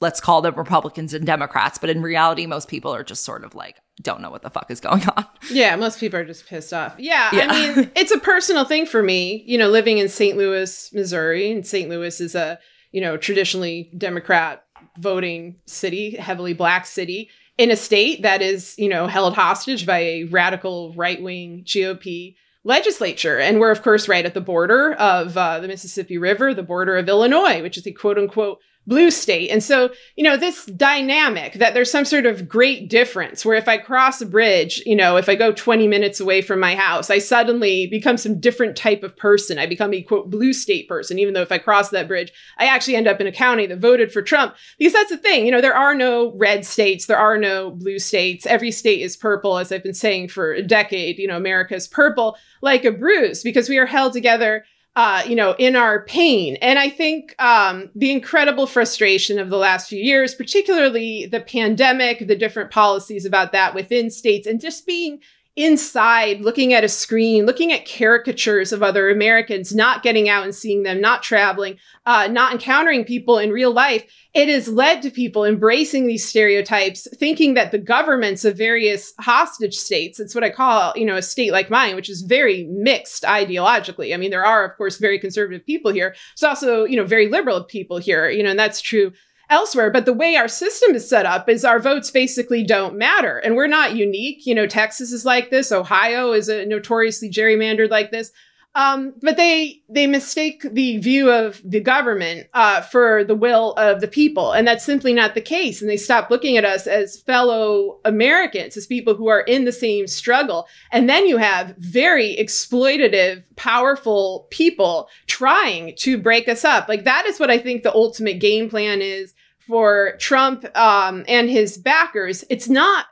let's 0.00 0.20
call 0.20 0.42
them 0.42 0.54
Republicans 0.54 1.14
and 1.14 1.26
Democrats. 1.26 1.78
But 1.78 1.90
in 1.90 2.02
reality, 2.02 2.46
most 2.46 2.68
people 2.68 2.94
are 2.94 3.04
just 3.04 3.24
sort 3.24 3.44
of 3.44 3.54
like, 3.54 3.76
don't 4.02 4.20
know 4.20 4.30
what 4.30 4.42
the 4.42 4.50
fuck 4.50 4.70
is 4.70 4.80
going 4.80 5.06
on. 5.16 5.26
Yeah, 5.50 5.76
most 5.76 5.98
people 5.98 6.18
are 6.20 6.24
just 6.24 6.46
pissed 6.46 6.72
off. 6.72 6.94
Yeah, 6.98 7.30
yeah. 7.32 7.46
I 7.50 7.74
mean, 7.76 7.90
it's 7.96 8.12
a 8.12 8.18
personal 8.18 8.64
thing 8.64 8.86
for 8.86 9.02
me, 9.02 9.42
you 9.46 9.56
know, 9.58 9.68
living 9.68 9.98
in 9.98 10.08
St. 10.08 10.36
Louis, 10.36 10.90
Missouri, 10.92 11.50
and 11.50 11.66
St. 11.66 11.88
Louis 11.88 12.20
is 12.20 12.34
a, 12.34 12.58
you 12.92 13.00
know, 13.00 13.16
traditionally 13.16 13.90
Democrat 13.96 14.64
voting 14.98 15.56
city, 15.66 16.16
heavily 16.16 16.52
black 16.52 16.86
city 16.86 17.30
in 17.58 17.70
a 17.70 17.76
state 17.76 18.22
that 18.22 18.42
is, 18.42 18.74
you 18.78 18.88
know, 18.88 19.06
held 19.06 19.34
hostage 19.34 19.86
by 19.86 19.98
a 19.98 20.24
radical 20.24 20.92
right 20.94 21.22
wing 21.22 21.62
GOP 21.64 22.36
legislature. 22.64 23.38
And 23.38 23.60
we're, 23.60 23.70
of 23.70 23.82
course, 23.82 24.08
right 24.08 24.26
at 24.26 24.34
the 24.34 24.40
border 24.40 24.92
of 24.94 25.36
uh, 25.36 25.60
the 25.60 25.68
Mississippi 25.68 26.18
River, 26.18 26.52
the 26.52 26.62
border 26.62 26.96
of 26.96 27.08
Illinois, 27.08 27.62
which 27.62 27.78
is 27.78 27.86
a 27.86 27.92
quote 27.92 28.18
unquote 28.18 28.58
blue 28.86 29.10
state. 29.10 29.50
And 29.50 29.62
so, 29.62 29.90
you 30.14 30.22
know, 30.22 30.36
this 30.36 30.64
dynamic 30.66 31.54
that 31.54 31.74
there's 31.74 31.90
some 31.90 32.04
sort 32.04 32.24
of 32.24 32.48
great 32.48 32.88
difference 32.88 33.44
where 33.44 33.56
if 33.56 33.68
I 33.68 33.78
cross 33.78 34.20
a 34.20 34.26
bridge, 34.26 34.82
you 34.86 34.94
know, 34.94 35.16
if 35.16 35.28
I 35.28 35.34
go 35.34 35.52
20 35.52 35.88
minutes 35.88 36.20
away 36.20 36.40
from 36.40 36.60
my 36.60 36.74
house, 36.76 37.10
I 37.10 37.18
suddenly 37.18 37.86
become 37.88 38.16
some 38.16 38.40
different 38.40 38.76
type 38.76 39.02
of 39.02 39.16
person. 39.16 39.58
I 39.58 39.66
become 39.66 39.92
a 39.92 40.02
quote 40.02 40.30
blue 40.30 40.52
state 40.52 40.88
person, 40.88 41.18
even 41.18 41.34
though 41.34 41.42
if 41.42 41.50
I 41.50 41.58
cross 41.58 41.90
that 41.90 42.08
bridge, 42.08 42.32
I 42.58 42.66
actually 42.66 42.96
end 42.96 43.08
up 43.08 43.20
in 43.20 43.26
a 43.26 43.32
county 43.32 43.66
that 43.66 43.78
voted 43.78 44.12
for 44.12 44.22
Trump. 44.22 44.54
Because 44.78 44.92
that's 44.92 45.10
the 45.10 45.18
thing, 45.18 45.46
you 45.46 45.52
know, 45.52 45.60
there 45.60 45.76
are 45.76 45.94
no 45.94 46.32
red 46.36 46.64
states, 46.64 47.06
there 47.06 47.18
are 47.18 47.38
no 47.38 47.70
blue 47.70 47.98
states. 47.98 48.46
Every 48.46 48.70
state 48.70 49.00
is 49.00 49.16
purple, 49.16 49.58
as 49.58 49.72
I've 49.72 49.82
been 49.82 49.94
saying 49.94 50.28
for 50.28 50.52
a 50.52 50.62
decade. 50.62 51.18
You 51.18 51.26
know, 51.26 51.36
America 51.36 51.74
is 51.74 51.88
purple 51.88 52.36
like 52.62 52.84
a 52.84 52.92
bruise 52.92 53.42
because 53.42 53.68
we 53.68 53.78
are 53.78 53.86
held 53.86 54.12
together 54.12 54.64
uh, 54.96 55.22
you 55.26 55.36
know, 55.36 55.54
in 55.58 55.76
our 55.76 56.04
pain. 56.06 56.56
And 56.62 56.78
I 56.78 56.88
think 56.88 57.34
um, 57.38 57.90
the 57.94 58.10
incredible 58.10 58.66
frustration 58.66 59.38
of 59.38 59.50
the 59.50 59.58
last 59.58 59.90
few 59.90 60.02
years, 60.02 60.34
particularly 60.34 61.26
the 61.26 61.40
pandemic, 61.40 62.26
the 62.26 62.34
different 62.34 62.70
policies 62.70 63.26
about 63.26 63.52
that 63.52 63.74
within 63.74 64.10
states, 64.10 64.46
and 64.46 64.58
just 64.58 64.86
being 64.86 65.20
inside, 65.56 66.42
looking 66.42 66.74
at 66.74 66.84
a 66.84 66.88
screen, 66.88 67.46
looking 67.46 67.72
at 67.72 67.86
caricatures 67.86 68.72
of 68.72 68.82
other 68.82 69.08
Americans, 69.08 69.74
not 69.74 70.02
getting 70.02 70.28
out 70.28 70.44
and 70.44 70.54
seeing 70.54 70.82
them, 70.82 71.00
not 71.00 71.22
traveling, 71.22 71.78
uh, 72.04 72.28
not 72.30 72.52
encountering 72.52 73.04
people 73.04 73.38
in 73.38 73.50
real 73.50 73.72
life, 73.72 74.04
it 74.34 74.50
has 74.50 74.68
led 74.68 75.00
to 75.00 75.10
people 75.10 75.46
embracing 75.46 76.06
these 76.06 76.28
stereotypes, 76.28 77.08
thinking 77.16 77.54
that 77.54 77.72
the 77.72 77.78
governments 77.78 78.44
of 78.44 78.54
various 78.54 79.14
hostage 79.18 79.74
states, 79.74 80.20
it's 80.20 80.34
what 80.34 80.44
I 80.44 80.50
call, 80.50 80.92
you 80.94 81.06
know, 81.06 81.16
a 81.16 81.22
state 81.22 81.52
like 81.52 81.70
mine, 81.70 81.96
which 81.96 82.10
is 82.10 82.20
very 82.20 82.64
mixed 82.64 83.22
ideologically. 83.22 84.12
I 84.12 84.18
mean, 84.18 84.30
there 84.30 84.44
are, 84.44 84.62
of 84.62 84.76
course, 84.76 84.98
very 84.98 85.18
conservative 85.18 85.64
people 85.64 85.90
here. 85.90 86.14
There's 86.38 86.48
also, 86.48 86.84
you 86.84 86.96
know, 86.96 87.06
very 87.06 87.28
liberal 87.28 87.64
people 87.64 87.96
here, 87.96 88.28
you 88.28 88.42
know, 88.42 88.50
and 88.50 88.58
that's 88.58 88.82
true 88.82 89.12
elsewhere. 89.50 89.90
But 89.90 90.04
the 90.04 90.12
way 90.12 90.36
our 90.36 90.48
system 90.48 90.94
is 90.94 91.08
set 91.08 91.26
up 91.26 91.48
is 91.48 91.64
our 91.64 91.78
votes 91.78 92.10
basically 92.10 92.64
don't 92.64 92.96
matter. 92.96 93.38
And 93.38 93.56
we're 93.56 93.66
not 93.66 93.96
unique. 93.96 94.46
You 94.46 94.54
know, 94.54 94.66
Texas 94.66 95.12
is 95.12 95.24
like 95.24 95.50
this. 95.50 95.72
Ohio 95.72 96.32
is 96.32 96.48
a 96.48 96.64
notoriously 96.66 97.30
gerrymandered 97.30 97.90
like 97.90 98.10
this. 98.10 98.32
Um, 98.76 99.14
but 99.22 99.38
they 99.38 99.80
they 99.88 100.06
mistake 100.06 100.62
the 100.70 100.98
view 100.98 101.32
of 101.32 101.62
the 101.64 101.80
government 101.80 102.46
uh, 102.52 102.82
for 102.82 103.24
the 103.24 103.34
will 103.34 103.72
of 103.72 104.02
the 104.02 104.06
people, 104.06 104.52
and 104.52 104.68
that's 104.68 104.84
simply 104.84 105.14
not 105.14 105.32
the 105.32 105.40
case. 105.40 105.80
And 105.80 105.88
they 105.88 105.96
stop 105.96 106.30
looking 106.30 106.58
at 106.58 106.66
us 106.66 106.86
as 106.86 107.18
fellow 107.22 108.00
Americans, 108.04 108.76
as 108.76 108.86
people 108.86 109.14
who 109.14 109.28
are 109.28 109.40
in 109.40 109.64
the 109.64 109.72
same 109.72 110.06
struggle. 110.06 110.68
And 110.92 111.08
then 111.08 111.26
you 111.26 111.38
have 111.38 111.74
very 111.78 112.36
exploitative, 112.38 113.44
powerful 113.56 114.46
people 114.50 115.08
trying 115.26 115.94
to 116.00 116.18
break 116.18 116.46
us 116.46 116.62
up. 116.62 116.86
Like 116.86 117.04
that 117.04 117.24
is 117.24 117.40
what 117.40 117.50
I 117.50 117.56
think 117.56 117.82
the 117.82 117.94
ultimate 117.94 118.40
game 118.40 118.68
plan 118.68 119.00
is 119.00 119.32
for 119.66 120.16
Trump 120.18 120.64
um, 120.76 121.24
and 121.28 121.50
his 121.50 121.76
backers. 121.76 122.44
It's 122.48 122.68
not 122.68 123.06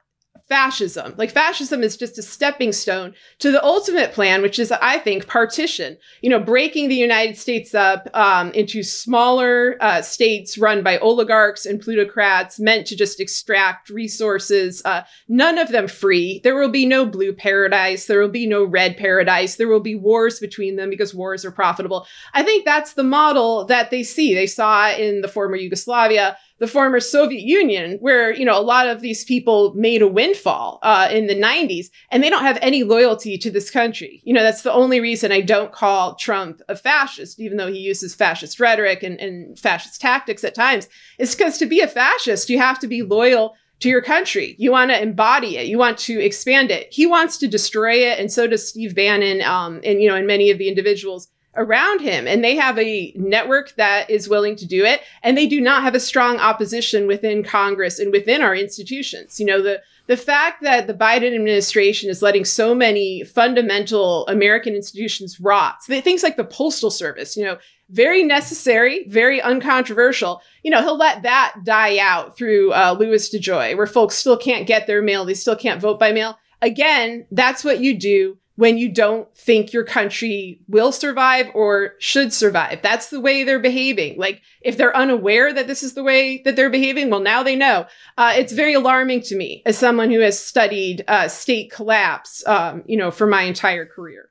fascism. 0.49 1.15
Like 1.17 1.31
fascism 1.31 1.83
is 1.83 1.97
just 1.97 2.19
a 2.19 2.23
stepping 2.23 2.73
stone 2.73 3.15
to 3.39 3.51
the 3.51 3.65
ultimate 3.65 4.13
plan, 4.13 4.43
which 4.43 4.59
is, 4.59 4.71
I 4.71 4.99
think, 4.99 5.27
partition. 5.27 5.97
You 6.21 6.31
know, 6.31 6.39
breaking 6.39 6.89
the 6.89 6.95
United 6.95 7.39
States 7.39 7.75
up 7.75 8.09
um, 8.15 8.51
into 8.53 8.83
smaller 8.83 9.77
uh, 9.81 10.03
states 10.03 10.59
run 10.59 10.83
by 10.83 10.99
oligarchs 10.99 11.65
and 11.65 11.81
plutocrats, 11.81 12.61
meant 12.61 12.87
to 12.89 12.97
just 12.97 13.21
extract 13.21 13.89
resources. 13.89 14.83
Uh, 14.85 15.03
none 15.29 15.59
of 15.59 15.69
them 15.69 15.89
free. 15.89 16.41
There 16.45 16.57
will 16.57 16.71
be 16.71 16.85
no 16.85 17.07
blue 17.07 17.33
paradise. 17.33 18.07
There 18.07 18.21
will 18.21 18.29
be 18.29 18.47
no 18.47 18.65
red 18.65 18.97
paradise. 18.97 19.57
There 19.57 19.69
will 19.69 19.81
be 19.81 19.95
wars 19.95 20.41
between 20.41 20.77
them 20.77 20.91
because 20.91 21.15
wars 21.15 21.45
are 21.45 21.53
profitable. 21.53 22.07
I 22.35 22.43
think 22.43 22.65
that's 22.65 22.95
the 22.95 23.03
model 23.03 23.65
that 23.67 23.91
they 23.91 24.03
see. 24.03 24.35
They 24.35 24.47
saw 24.47 24.91
in 24.91 25.23
the 25.23 25.29
former 25.29 25.57
Yugoslavia 25.57 26.37
the 26.65 26.71
former 26.71 26.99
Soviet 26.99 27.43
Union, 27.43 27.99
where 28.01 28.33
you 28.33 28.43
know 28.43 28.59
a 28.59 28.63
lot 28.63 28.89
of 28.89 29.03
these 29.03 29.23
people 29.23 29.75
made 29.75 30.01
a 30.01 30.09
windfall 30.09 30.79
uh, 30.83 31.09
in 31.13 31.27
the 31.27 31.35
90s, 31.35 31.89
and 32.11 32.23
they 32.23 32.31
don't 32.31 32.43
have 32.43 32.59
any 32.63 32.83
loyalty 32.83 33.37
to 33.37 33.51
this 33.51 33.71
country. 33.71 34.23
You 34.25 34.33
know 34.33 34.43
that's 34.43 34.63
the 34.63 34.73
only 34.73 34.99
reason 34.99 35.31
I 35.31 35.43
don't 35.43 35.73
call 35.73 36.15
Trump 36.15 36.63
a 36.71 36.75
fascist, 36.75 37.39
even 37.39 37.59
though 37.59 37.71
he 37.71 37.81
uses 37.81 38.15
fascist 38.15 38.59
rhetoric 38.59 39.03
and, 39.03 39.21
and 39.21 39.59
fascist 39.59 40.01
tactics 40.01 40.43
at 40.43 40.55
times. 40.55 40.89
Is 41.19 41.35
because 41.35 41.59
to 41.59 41.67
be 41.67 41.81
a 41.81 41.87
fascist, 41.87 42.49
you 42.49 42.59
have 42.59 42.79
to 42.79 42.87
be 42.87 43.03
loyal 43.03 43.57
to 43.81 43.91
your 43.91 44.01
country. 44.01 44.57
You 44.59 44.71
want 44.71 44.91
to 44.91 45.03
embody 45.03 45.59
it. 45.59 45.67
You 45.67 45.77
want 45.77 45.99
to 45.99 46.19
expand 46.19 46.71
it. 46.71 46.91
He 46.91 47.05
wants 47.05 47.37
to 47.39 47.47
destroy 47.47 47.97
it, 47.97 48.19
and 48.19 48.33
so 48.33 48.47
does 48.47 48.67
Steve 48.67 48.95
Bannon, 48.95 49.43
um, 49.43 49.83
and 49.85 50.01
you 50.01 50.09
know, 50.09 50.15
and 50.15 50.27
many 50.27 50.51
of 50.51 50.57
the 50.57 50.69
individuals 50.69 51.29
around 51.57 52.01
him. 52.01 52.27
And 52.27 52.43
they 52.43 52.57
have 52.57 52.79
a 52.79 53.13
network 53.17 53.75
that 53.77 54.11
is 54.11 54.29
willing 54.29 54.57
to 54.57 54.67
do 54.67 54.85
it, 54.85 55.01
and 55.23 55.37
they 55.37 55.47
do 55.47 55.61
not 55.61 55.83
have 55.83 55.95
a 55.95 56.01
strong 56.01 56.39
opposition 56.39 57.07
within 57.07 57.43
Congress 57.43 57.99
and 57.99 58.13
within 58.13 58.43
our 58.43 58.55
institutions. 58.55 59.39
You 59.39 59.47
know, 59.47 59.63
the 59.63 59.81
the 60.07 60.17
fact 60.19 60.63
that 60.63 60.87
the 60.87 60.95
Biden 60.95 61.35
administration 61.35 62.11
is 62.11 62.21
letting 62.21 62.45
so 62.45 62.75
many 62.75 63.25
fundamental 63.25 64.27
American 64.27 64.75
institutions 64.75 65.41
rot, 65.41 65.83
things 65.83 66.23
like 66.23 66.37
the 66.37 66.45
Postal 66.45 66.91
Service, 66.91 67.39
you 67.39 67.45
know, 67.45 67.57
very 67.89 68.23
necessary, 68.23 69.07
very 69.09 69.41
uncontroversial. 69.41 70.43
You 70.63 70.71
know, 70.71 70.83
he'll 70.83 70.99
let 70.99 71.23
that 71.23 71.55
die 71.65 71.99
out 71.99 72.37
through 72.37 72.73
uh, 72.73 72.97
Louis 72.99 73.35
DeJoy, 73.35 73.77
where 73.77 73.87
folks 73.87 74.17
still 74.17 74.37
can't 74.37 74.67
get 74.67 74.87
their 74.87 75.01
mail, 75.01 75.25
they 75.25 75.35
still 75.35 75.57
can't 75.57 75.81
vote 75.81 75.99
by 75.99 76.13
mail. 76.13 76.39
Again, 76.61 77.27
that's 77.31 77.65
what 77.65 77.81
you 77.81 77.99
do 77.99 78.39
when 78.57 78.79
you 78.79 78.89
don't 78.89 79.35
think 79.37 79.73
your 79.73 79.85
country 79.85 80.61
will 80.69 80.93
survive 80.93 81.47
or 81.55 81.95
should 81.99 82.33
survive. 82.33 82.81
That's 82.83 83.09
the 83.11 83.21
way 83.21 83.43
they're 83.43 83.59
behaving. 83.59 84.19
Like 84.19 84.43
if 84.61 84.77
they're 84.77 84.97
unaware 84.97 85.53
that 85.53 85.67
this 85.67 85.83
is 85.83 85.95
the 85.95 86.05
way 86.05 86.41
that 86.45 86.55
they're 86.55 86.71
behaving, 86.71 87.11
well, 87.11 87.21
now 87.21 87.43
they 87.43 87.57
know. 87.57 87.87
Uh, 88.17 88.35
it's 88.37 88.53
very 88.53 88.75
alarming 88.75 89.23
to 89.23 89.37
me 89.37 89.63
as 89.67 89.77
someone 89.77 90.11
who 90.11 90.21
has 90.21 90.39
studied 90.39 91.05
uh, 91.09 91.29
state 91.29 91.71
collapse, 91.73 92.47
um, 92.47 92.85
you 92.87 92.97
know, 92.97 93.11
for 93.11 93.27
my 93.27 93.43
entire 93.43 93.87
career. 93.87 94.31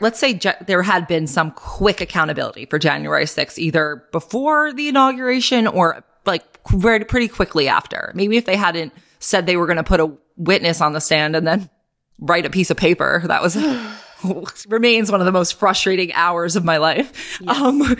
Let's 0.00 0.18
say 0.18 0.38
there 0.66 0.82
had 0.82 1.06
been 1.06 1.26
some 1.26 1.52
quick 1.52 2.00
accountability 2.00 2.66
for 2.66 2.78
January 2.78 3.24
6th, 3.24 3.58
either 3.58 4.04
before 4.12 4.72
the 4.72 4.88
inauguration 4.88 5.66
or 5.66 6.04
like 6.26 6.44
very, 6.68 7.04
pretty 7.04 7.28
quickly 7.28 7.68
after. 7.68 8.12
Maybe 8.14 8.36
if 8.36 8.44
they 8.44 8.56
hadn't 8.56 8.92
said 9.20 9.46
they 9.46 9.56
were 9.56 9.66
going 9.66 9.76
to 9.76 9.84
put 9.84 10.00
a 10.00 10.12
witness 10.36 10.80
on 10.80 10.92
the 10.92 11.00
stand 11.00 11.36
and 11.36 11.46
then 11.46 11.70
write 12.18 12.46
a 12.46 12.50
piece 12.50 12.70
of 12.70 12.76
paper. 12.76 13.22
That 13.26 13.42
was 13.42 13.56
remains 14.68 15.10
one 15.10 15.20
of 15.20 15.26
the 15.26 15.32
most 15.32 15.54
frustrating 15.54 16.12
hours 16.14 16.56
of 16.56 16.64
my 16.64 16.78
life. 16.78 17.40
Yes. 17.40 17.56
Um, 17.56 17.96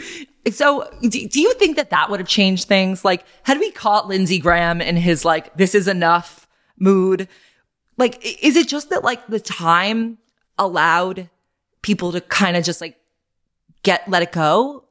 so 0.50 0.90
do, 1.02 1.28
do, 1.28 1.40
you 1.40 1.54
think 1.54 1.76
that 1.76 1.90
that 1.90 2.10
would 2.10 2.20
have 2.20 2.28
changed 2.28 2.68
things? 2.68 3.04
Like, 3.04 3.24
had 3.42 3.58
we 3.58 3.70
caught 3.70 4.08
Lindsey 4.08 4.38
Graham 4.38 4.80
in 4.80 4.96
his 4.96 5.24
like, 5.24 5.54
this 5.56 5.74
is 5.74 5.88
enough 5.88 6.46
mood? 6.78 7.28
Like, 7.96 8.24
is 8.42 8.56
it 8.56 8.68
just 8.68 8.90
that 8.90 9.04
like 9.04 9.26
the 9.26 9.40
time 9.40 10.18
allowed 10.58 11.30
people 11.82 12.12
to 12.12 12.20
kind 12.20 12.56
of 12.56 12.64
just 12.64 12.80
like 12.80 12.98
get, 13.82 14.08
let 14.08 14.22
it 14.22 14.32
go? 14.32 14.83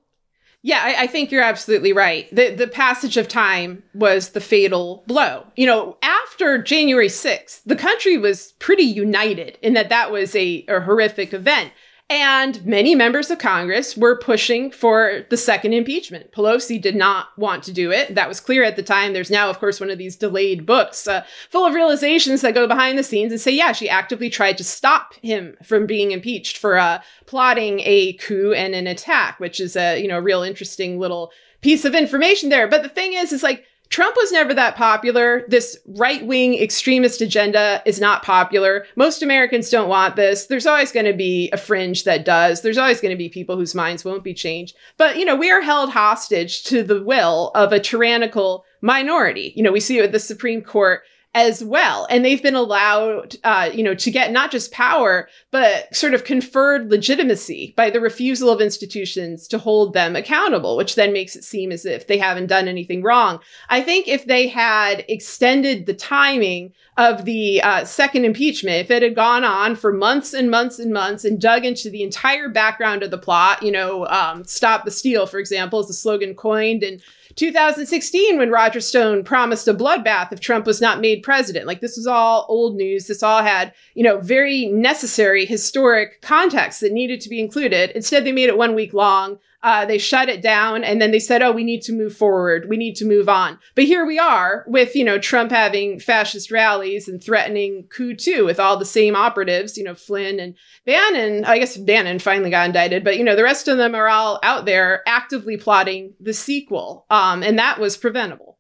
Yeah, 0.66 0.80
I, 0.82 1.04
I, 1.04 1.08
think 1.08 1.30
you're 1.30 1.44
absolutely 1.44 1.92
right. 1.92 2.34
The 2.34 2.50
the 2.56 2.68
passage 2.68 3.18
of 3.18 3.28
time 3.28 3.84
was 3.94 4.30
the 4.30 4.40
fatal 4.40 5.04
blow. 5.08 5.46
You 5.58 5.68
know, 5.68 5.98
after 6.02 6.58
January 6.58 7.10
6th, 7.10 7.62
the 7.66 7.76
country 7.76 8.18
was 8.18 8.54
pretty 8.60 8.84
united 8.84 9.58
in 9.62 9.74
that 9.74 9.90
that 9.90 10.10
was 10.10 10.34
a, 10.36 10.64
a 10.70 10.80
horrific 10.80 11.34
event. 11.34 11.74
And 12.14 12.64
many 12.64 12.94
members 12.94 13.32
of 13.32 13.40
Congress 13.40 13.98
were 13.98 14.16
pushing 14.16 14.70
for 14.70 15.26
the 15.32 15.36
second 15.36 15.74
impeachment. 15.74 16.32
Pelosi 16.32 16.80
did 16.80 16.96
not 16.96 17.36
want 17.40 17.64
to 17.64 17.74
do 17.74 17.92
it. 17.92 18.14
That 18.14 18.28
was 18.30 18.40
clear 18.40 18.64
at 18.64 18.76
the 18.76 18.84
time. 18.84 19.14
There's 19.14 19.32
now, 19.32 19.50
of 19.50 19.58
course, 19.58 19.80
one 19.80 19.90
of 19.90 19.98
these 19.98 20.16
delayed 20.16 20.64
books 20.64 21.08
uh, 21.08 21.26
full 21.50 21.66
of 21.66 21.74
realizations 21.74 22.42
that 22.42 22.54
go 22.54 22.68
behind 22.68 23.00
the 23.00 23.04
scenes 23.04 23.32
and 23.32 23.42
say, 23.42 23.50
yeah, 23.50 23.72
she 23.72 23.90
actively 23.90 24.30
tried 24.30 24.60
to 24.60 24.64
stop 24.64 25.16
him 25.24 25.58
from 25.64 25.88
being 25.88 26.12
impeached 26.12 26.56
for 26.56 26.78
uh, 26.78 27.02
plotting 27.26 27.80
a 27.80 28.14
coup 28.14 28.54
and 28.54 28.76
an 28.76 28.86
attack, 28.86 29.40
which 29.40 29.60
is 29.60 29.76
a 29.76 30.00
you 30.00 30.08
know 30.08 30.20
real 30.20 30.44
interesting 30.44 31.00
little 31.00 31.32
piece 31.62 31.84
of 31.84 31.96
information 31.96 32.50
there. 32.50 32.68
But 32.68 32.84
the 32.84 32.90
thing 32.90 33.14
is, 33.14 33.34
is 33.34 33.42
like 33.42 33.66
Trump 33.94 34.16
was 34.18 34.32
never 34.32 34.56
that 34.56 34.76
popular. 34.76 35.46
This 35.50 35.78
right 35.86 36.26
wing 36.26 36.56
extremist 36.56 37.22
agenda 37.22 37.80
is 37.86 38.00
not 38.00 38.24
popular. 38.24 38.88
Most 38.96 39.22
Americans 39.22 39.70
don't 39.70 39.88
want 39.88 40.16
this. 40.16 40.48
There's 40.48 40.66
always 40.66 40.92
going 40.92 41.06
to 41.06 41.14
be 41.14 41.52
a 41.54 41.58
fringe 41.58 42.04
that 42.06 42.26
does. 42.26 42.62
There's 42.62 42.80
always 42.80 43.00
going 43.00 43.12
to 43.12 43.16
be 43.16 43.30
people 43.30 43.56
whose 43.56 43.76
minds 43.76 44.04
won't 44.04 44.24
be 44.24 44.34
changed. 44.34 44.76
But, 44.98 45.20
you 45.20 45.26
know, 45.26 45.36
we 45.36 45.52
are 45.52 45.62
held 45.62 45.92
hostage 45.92 46.64
to 46.64 46.82
the 46.82 47.04
will 47.04 47.52
of 47.54 47.72
a 47.72 47.80
tyrannical 47.80 48.66
minority. 48.82 49.54
You 49.56 49.62
know, 49.62 49.72
we 49.72 49.80
see 49.80 50.00
it 50.00 50.02
with 50.02 50.12
the 50.12 50.18
Supreme 50.18 50.64
Court 50.64 51.04
as 51.36 51.64
well. 51.64 52.06
And 52.10 52.24
they've 52.24 52.44
been 52.44 52.56
allowed, 52.56 53.38
uh, 53.44 53.70
you 53.74 53.82
know, 53.82 53.96
to 53.96 54.12
get 54.12 54.32
not 54.32 54.52
just 54.52 54.72
power, 54.72 55.28
but 55.50 55.94
sort 55.96 56.14
of 56.14 56.24
conferred 56.24 56.92
legitimacy 56.92 57.74
by 57.76 57.90
the 57.90 58.00
refusal 58.00 58.52
of 58.52 58.62
institutions 58.62 59.48
to 59.48 59.58
hold 59.58 59.94
them 59.94 60.16
accountable, 60.16 60.78
which 60.78 60.94
then 60.94 61.12
makes 61.12 61.36
it 61.36 61.44
seem 61.44 61.72
as 61.72 61.86
if 61.86 62.06
they 62.06 62.20
haven't 62.20 62.48
done 62.48 62.68
anything 62.68 63.02
wrong. 63.02 63.40
I 63.70 63.82
think 63.82 64.08
if 64.08 64.26
they 64.26 64.48
had 64.48 65.06
extended 65.08 65.88
the 65.88 65.96
timing 65.96 66.74
of 66.98 67.26
the 67.26 67.62
uh, 67.64 67.84
second 67.86 68.26
impeachment, 68.26 68.76
if 68.76 68.92
it 68.92 69.02
had 69.02 69.16
gone 69.16 69.44
on 69.44 69.76
for 69.76 69.92
months 69.92 70.34
and 70.34 70.52
months 70.52 70.78
and 70.78 70.94
months 70.94 71.26
and 71.26 71.42
dug 71.42 71.66
into 71.66 71.90
the 71.90 72.04
entire 72.04 72.50
background 72.50 73.02
of 73.02 73.10
the 73.10 73.18
plot, 73.18 73.64
you 73.64 73.72
know, 73.72 74.06
um, 74.08 74.44
stop 74.44 74.86
the 74.86 74.92
steal, 74.92 75.26
for 75.26 75.40
example, 75.40 75.80
is 75.80 75.88
the 75.88 75.94
slogan 75.94 76.36
coined 76.36 76.84
and 76.84 77.02
2016 77.36 78.38
when 78.38 78.52
Roger 78.52 78.80
Stone 78.80 79.24
promised 79.24 79.68
a 79.68 79.74
bloodbath 79.74 80.32
if 80.32 80.40
Trump 80.40 80.66
was 80.66 80.82
not 80.82 81.02
made 81.02 81.24
president. 81.24 81.66
Like 81.66 81.82
this 81.82 81.98
was 81.98 82.08
all 82.08 82.46
old 82.48 82.76
news. 82.76 83.08
This 83.08 83.24
all 83.24 83.42
had, 83.42 83.74
you 83.96 84.04
know, 84.04 84.20
very 84.20 84.68
necessary 84.68 85.46
historic 85.46 86.22
context 86.22 86.82
that 86.82 86.92
needed 86.92 87.22
to 87.22 87.30
be 87.30 87.40
included. 87.40 87.92
Instead, 87.92 88.26
they 88.26 88.32
made 88.32 88.50
it 88.50 88.58
one 88.58 88.76
week 88.76 88.94
long. 88.94 89.40
Uh, 89.64 89.86
they 89.86 89.98
shut 89.98 90.28
it 90.28 90.42
down 90.42 90.84
and 90.84 91.02
then 91.02 91.12
they 91.12 91.20
said, 91.20 91.42
oh, 91.42 91.52
we 91.52 91.64
need 91.64 91.82
to 91.82 91.94
move 91.94 92.16
forward. 92.16 92.68
We 92.68 92.76
need 92.76 92.96
to 92.98 93.06
move 93.06 93.30
on. 93.30 93.58
But 93.76 93.86
here 93.86 94.06
we 94.06 94.20
are 94.20 94.66
with, 94.68 94.94
you 94.94 95.06
know, 95.06 95.18
Trump 95.18 95.52
having 95.52 96.00
fascist 96.00 96.52
rallies 96.52 97.08
and 97.08 97.24
threatening 97.24 97.88
coup 97.90 98.14
too 98.14 98.44
with 98.44 98.60
all 98.60 98.78
the 98.78 98.86
same 98.86 99.16
operatives, 99.16 99.78
you 99.78 99.86
know, 99.86 99.96
Flynn 99.96 100.40
and 100.40 100.56
Bannon. 100.86 101.46
I 101.46 101.60
guess 101.60 101.78
Bannon 101.78 102.20
finally 102.20 102.50
got 102.50 102.66
indicted, 102.66 103.06
but, 103.06 103.18
you 103.18 103.24
know, 103.24 103.38
the 103.38 103.44
rest 103.44 103.70
of 103.70 103.78
them 103.78 103.96
are 103.96 104.10
all 104.10 104.40
out 104.44 104.66
there 104.66 105.02
actively 105.08 105.56
plotting 105.56 106.14
the 106.20 106.34
sequel. 106.34 107.06
Um, 107.10 107.42
and 107.42 107.58
that 107.58 107.80
was 107.80 107.96
preventable. 107.96 108.53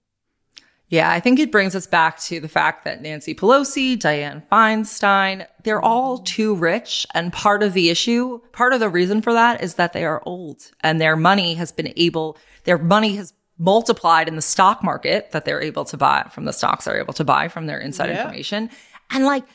Yeah, 0.89 1.09
I 1.09 1.19
think 1.19 1.39
it 1.39 1.51
brings 1.51 1.75
us 1.75 1.87
back 1.87 2.19
to 2.21 2.39
the 2.39 2.47
fact 2.47 2.83
that 2.83 3.01
Nancy 3.01 3.33
Pelosi, 3.33 3.97
Dianne 3.97 4.43
Feinstein, 4.51 5.47
they're 5.63 5.81
all 5.81 6.19
too 6.19 6.53
rich. 6.53 7.07
And 7.15 7.33
part 7.33 7.63
of 7.63 7.73
the 7.73 7.89
issue, 7.89 8.39
part 8.51 8.73
of 8.73 8.79
the 8.79 8.89
reason 8.89 9.21
for 9.21 9.33
that 9.33 9.63
is 9.63 9.75
that 9.75 9.93
they 9.93 10.05
are 10.05 10.21
old 10.25 10.69
and 10.81 11.01
their 11.01 11.15
money 11.15 11.55
has 11.55 11.71
been 11.71 11.91
able, 11.95 12.37
their 12.65 12.77
money 12.77 13.15
has 13.15 13.33
multiplied 13.57 14.27
in 14.27 14.35
the 14.35 14.41
stock 14.41 14.83
market 14.83 15.31
that 15.31 15.45
they're 15.45 15.61
able 15.61 15.85
to 15.85 15.97
buy 15.97 16.27
from 16.31 16.45
the 16.45 16.53
stocks 16.53 16.85
they're 16.85 16.99
able 16.99 17.13
to 17.13 17.23
buy 17.23 17.47
from 17.47 17.65
their 17.65 17.79
inside 17.79 18.09
yeah. 18.09 18.21
information. 18.21 18.69
And 19.09 19.25
like, 19.25 19.45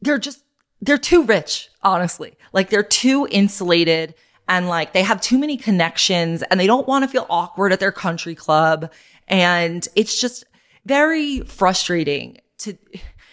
they're 0.00 0.18
just, 0.18 0.42
they're 0.80 0.98
too 0.98 1.22
rich, 1.22 1.68
honestly. 1.82 2.36
Like 2.52 2.70
they're 2.70 2.82
too 2.82 3.28
insulated 3.30 4.14
and 4.48 4.68
like 4.68 4.94
they 4.94 5.02
have 5.04 5.20
too 5.20 5.38
many 5.38 5.56
connections 5.56 6.42
and 6.42 6.58
they 6.58 6.66
don't 6.66 6.88
want 6.88 7.04
to 7.04 7.08
feel 7.08 7.26
awkward 7.30 7.72
at 7.72 7.78
their 7.78 7.92
country 7.92 8.34
club. 8.34 8.90
And 9.28 9.86
it's 9.94 10.20
just, 10.20 10.44
very 10.84 11.40
frustrating 11.40 12.38
to, 12.58 12.76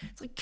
it's 0.02 0.20
like, 0.20 0.40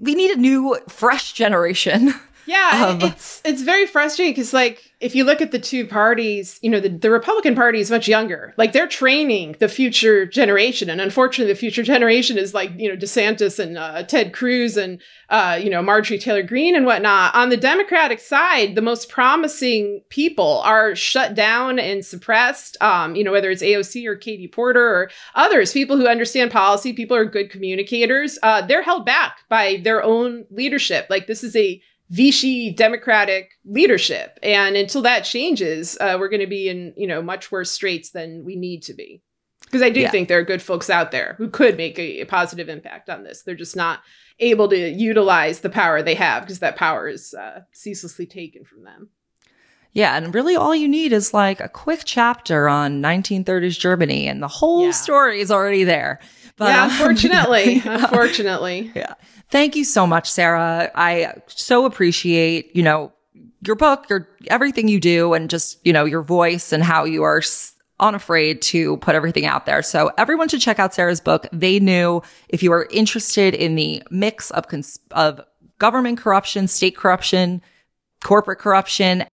we 0.00 0.14
need 0.14 0.30
a 0.30 0.40
new, 0.40 0.78
fresh 0.88 1.32
generation. 1.32 2.14
Yeah, 2.46 2.98
it's 3.00 3.40
it's 3.44 3.62
very 3.62 3.86
frustrating 3.86 4.32
because 4.32 4.52
like 4.52 4.94
if 5.04 5.14
you 5.14 5.22
look 5.22 5.42
at 5.42 5.52
the 5.52 5.58
two 5.58 5.86
parties, 5.86 6.58
you 6.62 6.70
know, 6.70 6.80
the, 6.80 6.88
the 6.88 7.10
Republican 7.10 7.54
Party 7.54 7.78
is 7.78 7.90
much 7.90 8.08
younger. 8.08 8.54
Like 8.56 8.72
they're 8.72 8.88
training 8.88 9.56
the 9.58 9.68
future 9.68 10.24
generation. 10.24 10.88
And 10.88 10.98
unfortunately, 10.98 11.52
the 11.52 11.58
future 11.58 11.82
generation 11.82 12.38
is 12.38 12.54
like, 12.54 12.70
you 12.78 12.88
know, 12.88 12.96
DeSantis 12.96 13.58
and 13.58 13.76
uh, 13.76 14.04
Ted 14.04 14.32
Cruz 14.32 14.78
and, 14.78 15.02
uh, 15.28 15.60
you 15.62 15.68
know, 15.68 15.82
Marjorie 15.82 16.18
Taylor 16.18 16.42
Greene 16.42 16.74
and 16.74 16.86
whatnot. 16.86 17.34
On 17.34 17.50
the 17.50 17.56
Democratic 17.58 18.18
side, 18.18 18.76
the 18.76 18.80
most 18.80 19.10
promising 19.10 20.00
people 20.08 20.62
are 20.64 20.94
shut 20.94 21.34
down 21.34 21.78
and 21.78 22.02
suppressed, 22.02 22.78
um, 22.80 23.14
you 23.14 23.24
know, 23.24 23.32
whether 23.32 23.50
it's 23.50 23.62
AOC 23.62 24.06
or 24.06 24.16
Katie 24.16 24.48
Porter 24.48 24.86
or 24.86 25.10
others, 25.34 25.72
people 25.74 25.98
who 25.98 26.08
understand 26.08 26.50
policy, 26.50 26.94
people 26.94 27.14
who 27.14 27.22
are 27.24 27.26
good 27.26 27.50
communicators. 27.50 28.38
Uh, 28.42 28.62
they're 28.62 28.82
held 28.82 29.04
back 29.04 29.40
by 29.50 29.82
their 29.84 30.02
own 30.02 30.46
leadership. 30.50 31.08
Like 31.10 31.26
this 31.26 31.44
is 31.44 31.54
a 31.56 31.82
Vichy 32.10 32.70
Democratic 32.70 33.52
leadership. 33.64 34.38
And 34.42 34.76
until 34.76 35.02
that 35.02 35.24
changes, 35.24 35.96
uh, 36.00 36.16
we're 36.18 36.28
going 36.28 36.40
to 36.40 36.46
be 36.46 36.68
in, 36.68 36.92
you 36.96 37.06
know, 37.06 37.22
much 37.22 37.50
worse 37.50 37.70
straits 37.70 38.10
than 38.10 38.44
we 38.44 38.56
need 38.56 38.82
to 38.84 38.94
be. 38.94 39.22
Because 39.64 39.82
I 39.82 39.90
do 39.90 40.00
yeah. 40.00 40.10
think 40.10 40.28
there 40.28 40.38
are 40.38 40.44
good 40.44 40.62
folks 40.62 40.90
out 40.90 41.10
there 41.10 41.34
who 41.38 41.48
could 41.48 41.76
make 41.76 41.98
a, 41.98 42.20
a, 42.20 42.26
positive 42.26 42.68
impact 42.68 43.08
on 43.08 43.24
this. 43.24 43.42
They're 43.42 43.54
just 43.54 43.74
not 43.74 44.00
able 44.38 44.68
to 44.68 44.76
utilize 44.76 45.60
the 45.60 45.70
power 45.70 46.02
they 46.02 46.14
have 46.14 46.42
because 46.42 46.58
that 46.58 46.76
power 46.76 47.08
is 47.08 47.34
uh, 47.34 47.60
ceaselessly 47.72 48.26
taken 48.26 48.64
from 48.64 48.84
them. 48.84 49.08
Yeah, 49.92 50.16
and 50.16 50.34
really 50.34 50.56
all 50.56 50.74
you 50.74 50.88
need 50.88 51.12
is 51.12 51.32
like 51.32 51.60
a 51.60 51.68
quick 51.68 52.02
chapter 52.04 52.68
on 52.68 53.00
1930s 53.00 53.78
Germany, 53.78 54.26
and 54.26 54.42
the 54.42 54.48
whole 54.48 54.86
yeah. 54.86 54.90
story 54.90 55.40
is 55.40 55.52
already 55.52 55.84
there. 55.84 56.20
But, 56.56 56.68
yeah, 56.68 56.84
unfortunately, 56.90 57.80
um, 57.84 58.04
unfortunately. 58.04 58.92
Yeah. 58.94 59.14
Thank 59.50 59.76
you 59.76 59.84
so 59.84 60.06
much, 60.06 60.30
Sarah. 60.30 60.90
I 60.94 61.34
so 61.46 61.84
appreciate, 61.84 62.74
you 62.74 62.82
know, 62.82 63.12
your 63.66 63.76
book, 63.76 64.08
your 64.10 64.28
everything 64.48 64.88
you 64.88 65.00
do 65.00 65.32
and 65.32 65.48
just, 65.48 65.84
you 65.86 65.92
know, 65.92 66.04
your 66.04 66.22
voice 66.22 66.72
and 66.72 66.82
how 66.82 67.04
you 67.04 67.22
are 67.22 67.40
unafraid 68.00 68.60
to 68.60 68.96
put 68.98 69.14
everything 69.14 69.46
out 69.46 69.66
there. 69.66 69.82
So 69.82 70.10
everyone 70.18 70.48
should 70.48 70.60
check 70.60 70.78
out 70.78 70.94
Sarah's 70.94 71.20
book. 71.20 71.46
They 71.52 71.80
knew 71.80 72.22
if 72.48 72.62
you 72.62 72.72
are 72.72 72.86
interested 72.90 73.54
in 73.54 73.76
the 73.76 74.02
mix 74.10 74.50
of 74.50 74.68
cons- 74.68 74.98
of 75.12 75.40
government 75.78 76.18
corruption, 76.18 76.68
state 76.68 76.96
corruption, 76.96 77.62
corporate 78.22 78.58
corruption. 78.58 79.24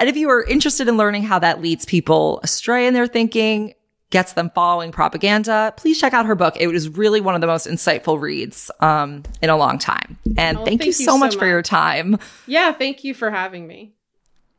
And 0.00 0.08
if 0.08 0.16
you 0.16 0.28
are 0.30 0.42
interested 0.44 0.88
in 0.88 0.96
learning 0.96 1.22
how 1.22 1.38
that 1.38 1.62
leads 1.62 1.84
people 1.84 2.40
astray 2.42 2.86
in 2.86 2.94
their 2.94 3.06
thinking, 3.06 3.74
gets 4.14 4.34
them 4.34 4.48
following 4.54 4.92
propaganda, 4.92 5.74
please 5.76 5.98
check 5.98 6.12
out 6.14 6.24
her 6.24 6.36
book. 6.36 6.54
It 6.56 6.68
was 6.68 6.88
really 6.88 7.20
one 7.20 7.34
of 7.34 7.40
the 7.40 7.48
most 7.48 7.66
insightful 7.66 8.20
reads 8.20 8.70
um, 8.78 9.24
in 9.42 9.50
a 9.50 9.56
long 9.56 9.76
time. 9.76 10.16
And 10.38 10.56
Oh, 10.56 10.64
thank, 10.64 10.84
you 10.84 10.92
so, 10.92 11.18
much, 11.18 11.34
for 11.34 11.48
your 11.48 11.62
time. 11.62 12.18
Yeah, 12.46 12.70
thank 12.70 13.02
you 13.02 13.12
for 13.12 13.32
having 13.32 13.66
me. 13.66 13.96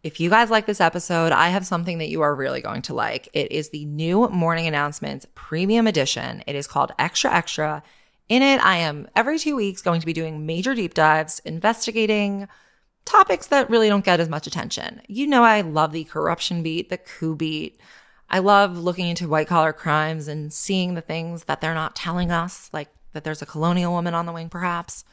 If 0.04 0.20
you 0.20 0.30
guys 0.30 0.50
like 0.50 0.66
this 0.66 0.82
episode, 0.82 1.32
I 1.32 1.48
have 1.48 1.66
something 1.66 2.00
that 2.00 2.10
you 2.10 2.22
are 2.22 2.36
really 2.36 2.60
going 2.60 2.82
to 2.84 2.94
like. 2.94 3.30
It 3.32 3.50
is 3.50 3.70
the 3.70 3.86
new 3.86 4.28
morning 4.28 4.68
announcements 4.68 5.26
premium 5.36 5.88
edition. 5.88 6.44
It 6.48 6.58
is 6.58 6.68
called 6.68 6.92
Extra 7.00 7.32
Extra. 7.34 7.82
In 8.28 8.42
it, 8.42 8.60
I 8.62 8.76
am 8.76 9.08
every 9.16 9.40
two 9.40 9.56
weeks 9.56 9.82
going 9.82 10.02
to 10.02 10.06
be 10.06 10.12
doing 10.12 10.46
major 10.46 10.76
deep 10.76 10.96
dives, 10.96 11.40
investigating 11.46 12.50
topics 13.06 13.48
that 13.48 13.70
really 13.70 13.88
don't 13.88 14.04
get 14.04 14.20
as 14.20 14.28
much 14.28 14.48
attention. 14.48 15.02
You 15.08 15.28
know, 15.28 15.44
I 15.44 15.62
love 15.62 15.94
the 15.94 16.04
corruption 16.04 16.62
beat, 16.62 16.90
the 16.90 16.98
coup 16.98 17.38
beat. 17.38 17.80
I 18.30 18.40
love 18.40 18.78
looking 18.78 19.08
into 19.08 19.28
white 19.28 19.48
collar 19.48 19.74
crimes 19.74 20.28
and 20.28 20.52
seeing 20.52 20.96
the 20.96 21.02
things 21.02 21.46
that 21.46 21.62
they're 21.62 21.74
not 21.74 21.96
telling 21.96 22.32
us, 22.32 22.70
like 22.74 22.90
that 23.14 23.24
there's 23.24 23.42
a 23.42 23.46
colonial 23.46 23.94
woman 23.94 24.14
on 24.14 24.26
the 24.26 24.32
wing, 24.32 24.50
perhaps. 24.50 25.06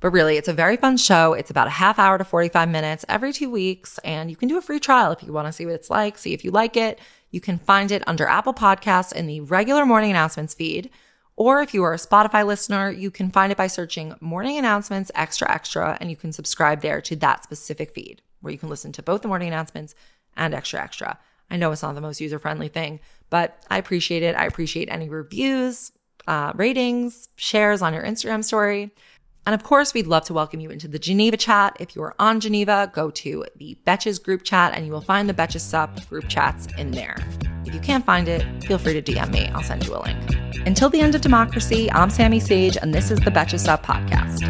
But 0.00 0.10
really, 0.10 0.36
it's 0.36 0.48
a 0.48 0.52
very 0.52 0.76
fun 0.76 0.96
show. 0.96 1.32
It's 1.32 1.50
about 1.50 1.66
a 1.66 1.70
half 1.70 1.98
hour 1.98 2.18
to 2.18 2.24
45 2.24 2.68
minutes 2.68 3.04
every 3.08 3.32
two 3.32 3.50
weeks. 3.50 3.98
And 3.98 4.30
you 4.30 4.36
can 4.36 4.48
do 4.48 4.56
a 4.56 4.62
free 4.62 4.78
trial 4.78 5.10
if 5.10 5.22
you 5.22 5.32
want 5.32 5.46
to 5.46 5.52
see 5.52 5.66
what 5.66 5.74
it's 5.74 5.90
like, 5.90 6.16
see 6.16 6.34
if 6.34 6.44
you 6.44 6.52
like 6.52 6.76
it. 6.76 7.00
You 7.30 7.40
can 7.40 7.58
find 7.58 7.90
it 7.90 8.06
under 8.06 8.26
Apple 8.26 8.54
Podcasts 8.54 9.12
in 9.12 9.26
the 9.26 9.40
regular 9.40 9.84
morning 9.84 10.10
announcements 10.10 10.54
feed. 10.54 10.90
Or 11.34 11.60
if 11.60 11.74
you 11.74 11.82
are 11.84 11.94
a 11.94 11.98
Spotify 11.98 12.46
listener, 12.46 12.90
you 12.90 13.10
can 13.10 13.30
find 13.30 13.52
it 13.52 13.58
by 13.58 13.66
searching 13.66 14.14
morning 14.20 14.56
announcements 14.56 15.10
extra 15.14 15.50
extra 15.50 15.96
and 16.00 16.10
you 16.10 16.16
can 16.16 16.32
subscribe 16.32 16.80
there 16.80 17.00
to 17.02 17.16
that 17.16 17.44
specific 17.44 17.94
feed 17.94 18.22
where 18.40 18.52
you 18.52 18.58
can 18.58 18.68
listen 18.68 18.92
to 18.92 19.02
both 19.02 19.22
the 19.22 19.28
morning 19.28 19.48
announcements 19.48 19.94
and 20.36 20.54
extra 20.54 20.82
extra. 20.82 21.18
I 21.50 21.56
know 21.56 21.72
it's 21.72 21.82
not 21.82 21.94
the 21.94 22.00
most 22.00 22.20
user 22.20 22.38
friendly 22.38 22.68
thing, 22.68 23.00
but 23.30 23.62
I 23.70 23.78
appreciate 23.78 24.22
it. 24.22 24.34
I 24.36 24.46
appreciate 24.46 24.88
any 24.90 25.08
reviews, 25.08 25.92
uh, 26.26 26.52
ratings, 26.54 27.28
shares 27.36 27.82
on 27.82 27.94
your 27.94 28.02
Instagram 28.02 28.44
story. 28.44 28.90
And 29.46 29.54
of 29.54 29.62
course, 29.62 29.94
we'd 29.94 30.06
love 30.06 30.24
to 30.24 30.34
welcome 30.34 30.60
you 30.60 30.68
into 30.68 30.88
the 30.88 30.98
Geneva 30.98 31.38
chat. 31.38 31.74
If 31.80 31.96
you 31.96 32.02
are 32.02 32.14
on 32.18 32.38
Geneva, 32.38 32.90
go 32.92 33.10
to 33.12 33.46
the 33.56 33.78
Betches 33.86 34.22
group 34.22 34.42
chat 34.42 34.74
and 34.74 34.84
you 34.84 34.92
will 34.92 35.00
find 35.00 35.26
the 35.26 35.32
Betches 35.32 35.60
Sup 35.60 36.06
group 36.08 36.28
chats 36.28 36.68
in 36.76 36.90
there. 36.90 37.16
If 37.64 37.72
you 37.72 37.80
can't 37.80 38.04
find 38.04 38.28
it, 38.28 38.44
feel 38.64 38.76
free 38.76 39.00
to 39.00 39.00
DM 39.00 39.30
me. 39.30 39.46
I'll 39.54 39.62
send 39.62 39.86
you 39.86 39.96
a 39.96 40.00
link. 40.02 40.66
Until 40.66 40.90
the 40.90 41.00
end 41.00 41.14
of 41.14 41.22
democracy, 41.22 41.90
I'm 41.92 42.10
Sami 42.10 42.40
Sage, 42.40 42.76
and 42.76 42.92
this 42.92 43.10
is 43.10 43.20
the 43.20 43.30
Betches 43.30 43.60
Sup 43.60 43.86
podcast. 43.86 44.44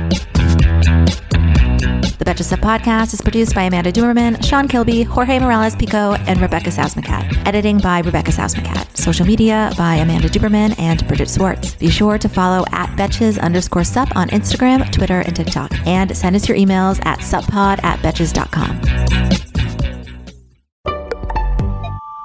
The 1.79 2.25
Betches 2.25 2.45
Sup 2.45 2.61
podcast 2.61 3.15
is 3.15 3.21
produced 3.21 3.55
by 3.55 3.63
Amanda 3.63 3.93
Duberman, 3.93 4.45
Sean 4.45 4.67
Kilby, 4.67 5.03
Jorge 5.03 5.39
Morales 5.39 5.77
Pico, 5.77 6.15
and 6.15 6.41
Rebecca 6.41 6.71
Sausmacat. 6.71 7.47
Editing 7.47 7.79
by 7.79 8.01
Rebecca 8.01 8.33
Sausmacat. 8.33 8.97
Social 8.97 9.25
media 9.25 9.73
by 9.79 9.97
Amanda 9.97 10.29
Duberman 10.29 10.79
and 10.79 11.07
Bridget 11.07 11.29
Swartz. 11.31 11.75
Be 11.77 11.89
sure 11.89 12.19
to 12.19 12.29
follow 12.29 12.65
at 12.73 12.89
Betches 12.97 13.41
underscore 13.41 13.85
sup 13.85 14.15
on 14.17 14.29
Instagram, 14.31 14.91
Twitter, 14.91 15.21
and 15.21 15.37
TikTok. 15.37 15.73
And 15.87 16.17
send 16.17 16.35
us 16.35 16.49
your 16.49 16.59
emails 16.59 17.05
at 17.07 17.21
suppod 17.21 17.83
at 17.85 17.99
betches.com. 18.01 18.81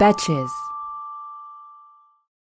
Betches. 0.01 0.62